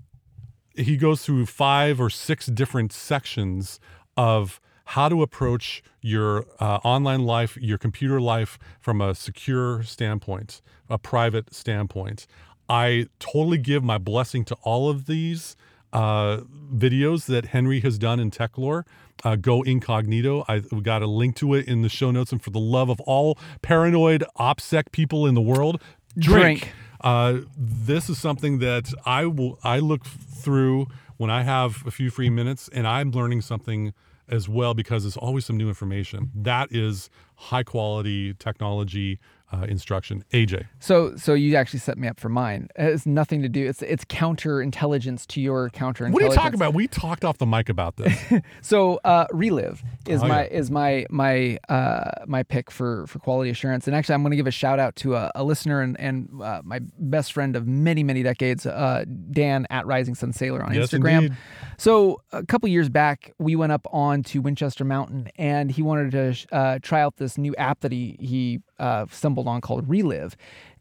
he 0.77 0.97
goes 0.97 1.25
through 1.25 1.47
five 1.47 2.01
or 2.01 2.11
six 2.11 2.47
different 2.47 2.93
sections 2.93 3.81
of 4.17 4.61
how 4.85 5.09
to 5.09 5.23
approach 5.23 5.83
your 6.03 6.47
uh, 6.59 6.79
online 6.85 7.25
life, 7.25 7.57
your 7.61 7.79
computer 7.79 8.21
life 8.21 8.59
from 8.81 9.01
a 9.01 9.15
secure 9.15 9.83
standpoint, 9.83 10.61
a 10.89 10.99
private 10.99 11.55
standpoint. 11.55 12.27
I 12.69 13.07
totally 13.19 13.59
give 13.59 13.83
my 13.85 13.99
blessing 13.99 14.45
to 14.47 14.55
all 14.63 14.89
of 14.89 15.07
these 15.07 15.57
uh, 15.93 16.39
videos 16.73 17.27
that 17.27 17.47
Henry 17.47 17.81
has 17.81 17.99
done 17.99 18.21
in 18.21 18.31
Techlore. 18.31 18.85
Uh, 19.23 19.37
go 19.37 19.63
incognito. 19.63 20.45
I 20.49 20.61
got 20.61 21.03
a 21.03 21.07
link 21.07 21.37
to 21.37 21.55
it 21.55 21.69
in 21.69 21.83
the 21.83 21.91
show 21.91 22.11
notes. 22.11 22.33
And 22.33 22.43
for 22.43 22.51
the 22.51 22.61
love 22.61 22.89
of 22.89 23.01
all 23.01 23.39
paranoid 23.61 24.25
OPSEC 24.39 24.93
people 24.93 25.27
in 25.27 25.35
the 25.35 25.43
world, 25.43 25.83
drink. 26.17 26.61
Drink. 26.61 26.73
Uh, 27.03 27.41
this 27.57 28.11
is 28.11 28.19
something 28.19 28.59
that 28.59 28.93
I 29.07 29.27
will 29.27 29.59
I 29.65 29.79
look 29.79 30.05
through 30.05 30.87
when 31.17 31.31
I 31.31 31.43
have 31.43 31.87
a 31.87 31.91
few 31.91 32.11
free 32.11 32.31
minutes, 32.31 32.69
and 32.73 32.87
I'm 32.87 33.11
learning 33.11 33.43
something 33.43 33.93
as 34.29 34.49
well 34.49 34.75
because 34.75 35.03
there's 35.03 35.17
always 35.17 35.45
some 35.45 35.57
new 35.57 35.69
information. 35.69 36.31
That 36.35 36.69
is 36.71 37.11
high 37.37 37.63
quality 37.63 38.35
technology 38.35 39.19
uh, 39.53 39.67
instruction. 39.69 40.25
AJ. 40.33 40.67
So 40.79 41.17
so 41.17 41.35
you 41.35 41.57
actually 41.57 41.81
set 41.81 41.99
me 41.99 42.07
up 42.09 42.19
for 42.21 42.29
mine. 42.29 42.69
It 42.77 42.83
has 42.83 43.07
nothing 43.07 43.43
to 43.43 43.49
do. 43.49 43.67
It's 43.67 43.83
it's 43.83 44.05
counterintelligence 44.55 45.27
to 45.29 45.41
your 45.41 45.71
counterintelligence. 45.71 46.13
What 46.13 46.23
are 46.23 46.27
you 46.27 46.33
talking 46.35 46.55
about? 46.55 46.75
We 46.75 46.87
talked 46.89 47.25
off 47.25 47.39
the 47.39 47.47
mic 47.47 47.69
about 47.69 47.97
this. 47.97 48.17
So 48.63 49.01
uh, 49.05 49.27
relive 49.33 49.83
is 50.07 50.23
Oh, 50.23 50.29
my 50.29 50.43
yeah. 50.45 50.49
is 50.59 50.71
my 50.71 51.07
my 51.11 51.59
uh, 51.69 52.11
my 52.27 52.43
pick 52.43 52.71
for 52.71 53.07
for 53.07 53.19
quality 53.19 53.51
assurance. 53.51 53.87
And 53.87 53.97
actually, 53.97 54.15
I'm 54.15 54.23
going 54.23 54.31
to 54.33 54.37
give 54.37 54.47
a 54.47 54.51
shout 54.51 54.79
out 54.79 54.97
to 54.97 55.15
a, 55.17 55.31
a 55.35 55.45
listener 55.45 55.81
and 55.81 55.99
and 55.99 56.29
uh, 56.43 56.61
my 56.65 56.81
best 56.99 57.33
friend 57.33 57.57
of 57.57 57.67
many 57.67 58.03
many 58.03 58.23
decades, 58.23 58.67
uh, 58.67 59.05
Dan 59.31 59.67
at 59.71 59.87
Rising 59.87 60.15
Sun 60.15 60.33
Sailor 60.33 60.63
on 60.63 60.75
Yes, 60.75 60.91
Instagram. 60.91 61.17
indeed. 61.23 61.37
So 61.79 62.21
a 62.33 62.45
couple 62.45 62.69
years 62.69 62.89
back, 62.89 63.33
we 63.39 63.57
went 63.57 63.73
up 63.73 63.87
on 63.93 64.23
to 64.25 64.41
Winchester 64.43 64.85
Mountain, 64.85 65.31
and 65.37 65.71
he 65.71 65.83
wanted 65.83 66.11
to 66.13 66.55
uh, 66.55 66.79
try 66.83 67.01
out 67.01 67.17
this 67.17 67.39
new 67.39 67.55
app 67.57 67.81
that 67.81 67.93
he 67.93 68.17
he 68.21 68.61
uh, 68.79 69.07
stumbled 69.41 69.55
on 69.55 69.61
called 69.61 69.89
Relive, 69.89 70.37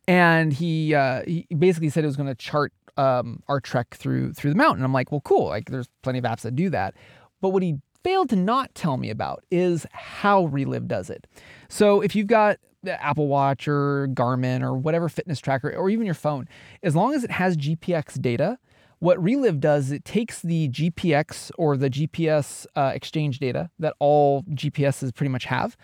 and 0.08 0.54
he 0.54 0.94
uh, 0.94 1.24
he 1.26 1.48
basically 1.58 1.90
said 1.90 2.04
it 2.04 2.08
was 2.08 2.18
going 2.18 2.28
to 2.30 2.36
chart 2.36 2.74
um, 2.98 3.42
our 3.48 3.60
trek 3.60 3.96
through 3.96 4.34
through 4.34 4.52
the 4.52 4.58
mountain. 4.58 4.84
I'm 4.84 4.94
like, 4.94 5.12
well, 5.12 5.22
cool. 5.22 5.48
Like, 5.48 5.70
there's 5.70 5.90
plenty 6.02 6.20
of 6.20 6.26
apps 6.26 6.42
that 6.42 6.56
do 6.56 6.70
that, 6.70 6.96
but 7.42 7.50
what 7.50 7.64
he 7.64 7.78
failed 8.04 8.30
to 8.30 8.36
not 8.36 8.74
tell 8.76 8.98
me 8.98 9.10
about 9.10 9.44
is 9.52 9.86
how 9.92 10.46
Relive 10.46 10.88
does 10.88 11.10
it. 11.10 11.28
So 11.68 12.02
if 12.02 12.16
you've 12.16 12.28
got 12.28 12.58
the 12.82 13.02
Apple 13.04 13.28
Watch 13.28 13.68
or 13.68 14.08
Garmin 14.14 14.62
or 14.62 14.74
whatever 14.74 15.10
fitness 15.10 15.40
tracker, 15.40 15.76
or 15.76 15.90
even 15.90 16.06
your 16.06 16.16
phone, 16.16 16.48
as 16.82 16.96
long 16.96 17.14
as 17.14 17.26
it 17.26 17.32
has 17.32 17.58
GPX 17.58 18.22
data, 18.22 18.58
what 19.00 19.22
Relive 19.22 19.60
does 19.60 19.88
is 19.88 19.92
it 19.92 20.06
takes 20.06 20.42
the 20.42 20.70
GPX 20.70 21.52
or 21.58 21.76
the 21.76 21.90
GPS 21.90 22.66
uh, 22.76 22.92
exchange 22.94 23.40
data 23.40 23.70
that 23.80 23.96
all 24.00 24.44
GPSs 24.44 25.14
pretty 25.14 25.30
much 25.30 25.46
have 25.46 25.76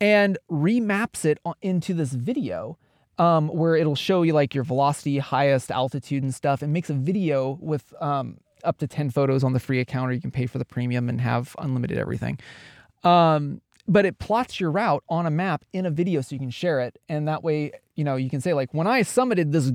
and 0.00 0.38
remaps 0.50 1.24
it 1.24 1.38
into 1.62 1.94
this 1.94 2.12
video 2.12 2.78
um, 3.18 3.48
where 3.48 3.76
it'll 3.76 3.96
show 3.96 4.22
you 4.22 4.32
like 4.32 4.54
your 4.54 4.64
velocity, 4.64 5.18
highest 5.18 5.70
altitude, 5.70 6.22
and 6.22 6.34
stuff, 6.34 6.62
and 6.62 6.72
makes 6.72 6.88
a 6.88 6.94
video 6.94 7.58
with 7.60 7.92
um, 8.00 8.38
up 8.64 8.78
to 8.78 8.86
10 8.86 9.10
photos 9.10 9.42
on 9.42 9.52
the 9.52 9.60
free 9.60 9.80
account, 9.80 10.10
or 10.10 10.14
you 10.14 10.20
can 10.20 10.30
pay 10.30 10.46
for 10.46 10.58
the 10.58 10.64
premium 10.64 11.08
and 11.08 11.20
have 11.20 11.56
unlimited 11.58 11.98
everything. 11.98 12.38
Um, 13.02 13.60
but 13.88 14.04
it 14.04 14.18
plots 14.18 14.60
your 14.60 14.70
route 14.70 15.02
on 15.08 15.26
a 15.26 15.30
map 15.30 15.64
in 15.72 15.86
a 15.86 15.90
video 15.90 16.20
so 16.20 16.34
you 16.34 16.38
can 16.38 16.50
share 16.50 16.80
it. 16.80 16.98
And 17.08 17.26
that 17.26 17.42
way, 17.42 17.72
you 17.94 18.04
know, 18.04 18.16
you 18.16 18.28
can 18.28 18.40
say, 18.40 18.52
like, 18.52 18.72
when 18.74 18.86
I 18.86 19.00
summited 19.00 19.50
this 19.50 19.72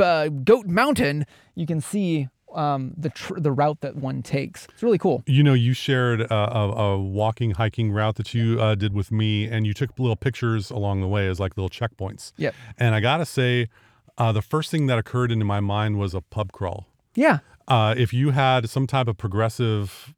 uh, 0.00 0.28
goat 0.28 0.66
mountain, 0.66 1.26
you 1.54 1.66
can 1.66 1.80
see 1.80 2.28
um, 2.56 2.94
the, 2.96 3.10
tr- 3.10 3.38
the 3.38 3.52
route 3.52 3.80
that 3.80 3.96
one 3.96 4.22
takes. 4.22 4.66
It's 4.72 4.82
really 4.82 4.98
cool. 4.98 5.22
You 5.26 5.42
know, 5.42 5.54
you 5.54 5.72
shared 5.72 6.22
a, 6.22 6.34
a, 6.34 6.70
a 6.72 7.00
walking, 7.00 7.52
hiking 7.52 7.92
route 7.92 8.16
that 8.16 8.34
you 8.34 8.60
uh, 8.60 8.74
did 8.74 8.94
with 8.94 9.10
me, 9.10 9.46
and 9.46 9.66
you 9.66 9.74
took 9.74 9.98
little 9.98 10.16
pictures 10.16 10.70
along 10.70 11.00
the 11.00 11.08
way 11.08 11.28
as 11.28 11.40
like 11.40 11.56
little 11.56 11.70
checkpoints. 11.70 12.32
Yeah. 12.36 12.50
And 12.78 12.94
I 12.94 13.00
gotta 13.00 13.26
say, 13.26 13.68
uh, 14.18 14.32
the 14.32 14.42
first 14.42 14.70
thing 14.70 14.86
that 14.86 14.98
occurred 14.98 15.32
into 15.32 15.44
my 15.44 15.60
mind 15.60 15.98
was 15.98 16.14
a 16.14 16.20
pub 16.20 16.52
crawl. 16.52 16.86
Yeah. 17.14 17.38
Uh, 17.68 17.94
if 17.96 18.12
you 18.12 18.30
had 18.30 18.68
some 18.68 18.86
type 18.86 19.08
of 19.08 19.16
progressive 19.16 20.14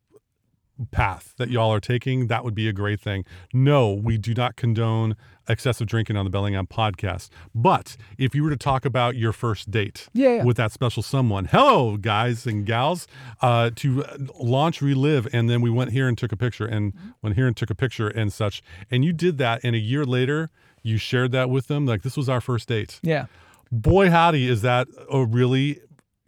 path 0.91 1.35
that 1.39 1.51
y'all 1.51 1.73
are 1.73 1.81
taking, 1.81 2.27
that 2.27 2.45
would 2.45 2.55
be 2.55 2.69
a 2.69 2.73
great 2.73 3.01
thing. 3.01 3.25
No, 3.53 3.93
we 3.93 4.19
do 4.19 4.35
not 4.35 4.57
condone 4.57 5.15
excessive 5.49 5.87
drinking 5.87 6.17
on 6.17 6.25
the 6.25 6.31
Bellingham 6.31 6.67
podcast. 6.67 7.29
But 7.55 7.97
if 8.19 8.35
you 8.35 8.43
were 8.43 8.51
to 8.51 8.57
talk 8.57 8.85
about 8.85 9.15
your 9.15 9.33
first 9.33 9.71
date 9.71 10.09
Yeah, 10.13 10.37
yeah. 10.37 10.45
with 10.45 10.57
that 10.57 10.73
special 10.73 11.03
someone, 11.03 11.45
hello, 11.45 11.97
guys 11.97 12.47
and 12.47 12.65
gals, 12.65 13.07
uh, 13.43 13.71
to 13.77 14.05
launch 14.41 14.81
Relive, 14.83 15.29
and 15.33 15.49
then 15.51 15.61
we 15.61 15.71
went 15.71 15.93
here 15.93 16.09
and 16.09 16.17
took 16.17 16.33
a 16.33 16.37
picture, 16.37 16.67
and 16.67 16.93
went 17.23 17.37
here 17.37 17.47
and 17.47 17.57
took 17.57 17.71
a 17.71 17.75
picture 17.75 18.09
and 18.09 18.33
such, 18.33 18.63
and 18.91 19.05
you 19.05 19.13
did 19.13 19.39
that, 19.39 19.61
and 19.63 19.77
a 19.77 19.79
year 19.81 20.05
later, 20.05 20.51
you 20.83 20.97
shared 20.97 21.31
that 21.33 21.51
with 21.51 21.67
them, 21.69 21.87
like 21.87 22.03
this 22.03 22.17
was 22.17 22.29
our 22.29 22.41
first 22.41 22.69
date 22.69 22.99
Yeah. 23.03 23.27
boy 23.71 24.11
howdy 24.11 24.49
is 24.49 24.63
that 24.63 24.89
a 25.11 25.25
really 25.25 25.81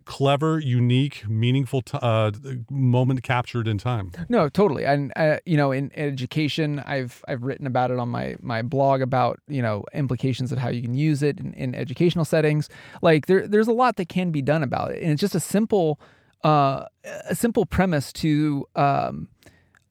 clever 0.07 0.59
unique 0.61 1.29
meaningful 1.29 1.83
t- 1.83 1.99
uh, 2.01 2.31
moment 2.71 3.23
captured 3.23 3.69
in 3.69 3.77
time 3.77 4.11
No, 4.29 4.49
totally. 4.49 4.87
And 4.87 5.13
uh, 5.17 5.39
you 5.45 5.57
know, 5.57 5.73
in 5.73 5.91
education, 5.95 6.81
I've 6.81 7.25
I've 7.29 7.43
written 7.43 7.67
about 7.67 7.91
it 7.91 7.99
on 7.99 8.09
my 8.09 8.37
my 8.41 8.63
blog 8.63 9.03
about 9.03 9.41
you 9.49 9.61
know 9.61 9.85
implications 9.93 10.53
of 10.53 10.59
how 10.59 10.69
you 10.69 10.81
can 10.81 10.95
use 10.95 11.23
it 11.23 11.39
in, 11.39 11.53
in 11.55 11.75
educational 11.75 12.25
settings. 12.25 12.69
Like 13.03 13.27
there 13.27 13.47
there's 13.47 13.69
a 13.69 13.73
lot 13.73 13.97
that 13.97 14.09
can 14.09 14.31
be 14.31 14.43
done 14.43 14.63
about 14.63 14.93
it, 14.93 15.03
and 15.03 15.13
it's 15.13 15.21
just 15.21 15.35
a 15.35 15.41
simple 15.41 16.01
uh, 16.45 16.85
a 17.29 17.35
simple 17.35 17.67
premise 17.67 18.13
to 18.15 18.67
um, 18.77 19.29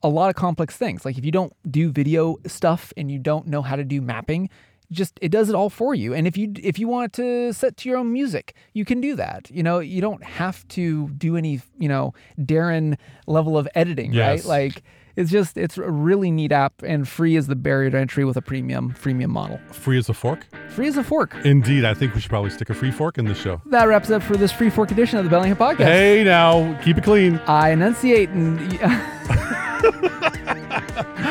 a 0.02 0.08
lot 0.08 0.30
of 0.30 0.36
complex 0.36 0.76
things. 0.76 1.04
Like 1.04 1.18
if 1.18 1.24
you 1.24 1.32
don't 1.32 1.52
do 1.70 1.90
video 1.90 2.36
stuff 2.46 2.92
and 2.96 3.10
you 3.10 3.18
don't 3.18 3.46
know 3.46 3.62
how 3.62 3.76
to 3.76 3.84
do 3.84 4.00
mapping, 4.00 4.48
just 4.92 5.18
it 5.22 5.30
does 5.30 5.48
it 5.48 5.54
all 5.54 5.70
for 5.70 5.94
you. 5.94 6.14
And 6.14 6.26
if 6.26 6.36
you 6.36 6.52
if 6.62 6.78
you 6.78 6.88
want 6.88 7.12
to 7.14 7.52
set 7.52 7.76
to 7.78 7.88
your 7.88 7.98
own 7.98 8.12
music, 8.12 8.54
you 8.72 8.84
can 8.84 9.00
do 9.00 9.16
that. 9.16 9.50
You 9.50 9.62
know, 9.62 9.78
you 9.80 10.00
don't 10.00 10.22
have 10.24 10.66
to 10.68 11.08
do 11.10 11.36
any 11.36 11.60
you 11.78 11.88
know 11.88 12.14
Darren 12.38 12.96
level 13.26 13.56
of 13.58 13.68
editing, 13.74 14.12
Yes. 14.12 14.44
right? 14.44 14.48
Like 14.48 14.82
it's 15.16 15.30
just 15.30 15.56
it's 15.56 15.78
a 15.78 15.90
really 15.90 16.30
neat 16.30 16.52
app 16.52 16.74
and 16.82 17.08
free 17.08 17.36
is 17.36 17.46
the 17.46 17.56
barrier 17.56 17.90
to 17.90 17.98
entry 17.98 18.24
with 18.26 18.36
a 18.36 18.42
premium 18.42 18.92
freemium 18.92 19.28
model. 19.30 19.58
free 19.72 19.96
as 19.96 20.08
a 20.10 20.14
fork 20.14 20.46
Free 20.68 20.88
as 20.88 20.98
a 20.98 21.02
fork. 21.02 21.34
indeed 21.42 21.86
i 21.86 21.94
think 21.94 22.14
we 22.14 22.20
should 22.20 22.28
probably 22.28 22.50
stick 22.50 22.68
a 22.68 22.74
free 22.74 22.90
fork 22.90 23.16
in 23.16 23.24
this 23.24 23.38
show 23.40 23.62
That 23.70 23.84
wraps 23.88 24.10
up 24.10 24.22
for 24.22 24.36
this 24.36 24.52
free 24.52 24.68
fork 24.68 24.90
edition 24.90 25.16
of 25.18 25.24
the 25.24 25.30
Bellingham 25.30 25.56
podcast. 25.56 25.86
hey 25.86 26.22
now 26.22 26.78
keep 26.82 26.98
it 26.98 27.04
clean 27.04 27.40
I 27.46 27.70
enunciate 27.70 28.28
and 28.28 28.60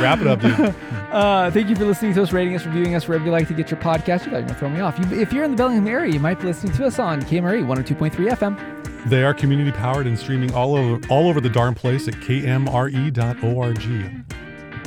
wrap 0.02 0.20
it 0.22 0.28
up 0.28 0.39
dude 0.41 0.76
Uh, 1.15 1.49
thank 1.49 1.69
you 1.69 1.75
for 1.78 1.86
listening 1.86 2.13
to 2.13 2.21
us, 2.21 2.34
rating 2.34 2.56
us, 2.56 2.65
reviewing 2.65 2.93
us 2.93 3.08
wherever 3.08 3.23
you 3.23 3.32
like 3.32 3.47
to 3.47 3.54
get 3.54 3.71
your 3.71 3.80
podcast. 3.80 4.25
You 4.25 4.32
you 4.32 4.38
were 4.38 4.41
going 4.41 4.47
to 4.47 4.56
throw 4.56 4.69
me 4.69 4.82
off. 4.82 4.99
You, 4.99 5.06
if 5.21 5.32
you're 5.32 5.45
in 5.45 5.51
the 5.51 5.56
Bellingham 5.58 5.88
area, 5.88 6.12
you 6.12 6.19
might 6.19 6.39
be 6.41 6.47
listening 6.47 6.73
to 6.73 6.86
us 6.86 6.99
on 6.99 7.21
KMRE 7.21 7.63
102.3 7.65 8.12
FM. 8.32 9.10
they 9.10 9.23
are 9.23 9.34
community 9.34 9.71
powered 9.71 10.08
and 10.08 10.19
streaming 10.19 10.54
all 10.54 10.75
over 10.75 10.99
all 11.10 11.30
over 11.30 11.39
the 11.39 11.49
darn 11.49 11.73
place 11.73 12.08
at 12.10 12.15
kmre.org 12.15 13.86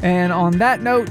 And 0.03 0.31
on 0.33 0.59
that 0.59 0.83
note, 0.83 1.09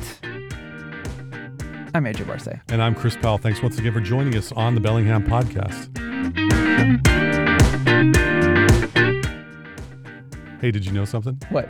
I'm 1.96 2.04
AJ 2.04 2.26
Barsay. 2.26 2.62
and 2.70 2.84
i'm 2.84 2.94
chris 2.94 3.16
powell 3.16 3.40
thanks 3.40 3.64
once 3.64 3.80
again 3.80 3.94
for 3.94 4.02
joining 4.02 4.36
us 4.36 4.52
on 4.52 4.76
the 4.76 4.82
bellingham 4.82 5.24
podcast 5.26 5.88
hey 10.62 10.70
did 10.70 10.86
you 10.86 10.92
know 10.92 11.06
something 11.06 11.40
What? 11.50 11.68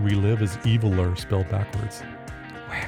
relive 0.00 0.42
is 0.42 0.56
eviler 0.58 1.16
spelled 1.18 1.48
backwards 1.48 2.02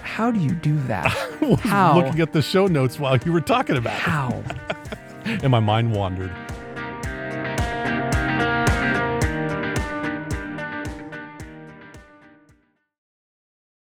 how 0.03 0.31
do 0.31 0.38
you 0.40 0.53
do 0.53 0.79
that? 0.83 1.14
was 1.40 1.61
How? 1.61 1.96
looking 2.01 2.20
at 2.20 2.33
the 2.33 2.42
show 2.42 2.66
notes 2.66 2.98
while 2.98 3.16
you 3.18 3.33
were 3.33 3.40
talking 3.40 3.77
about 3.77 3.98
How? 3.98 4.42
it, 5.24 5.42
and 5.42 5.51
my 5.51 5.61
mind 5.61 5.92
wandered. 5.94 6.33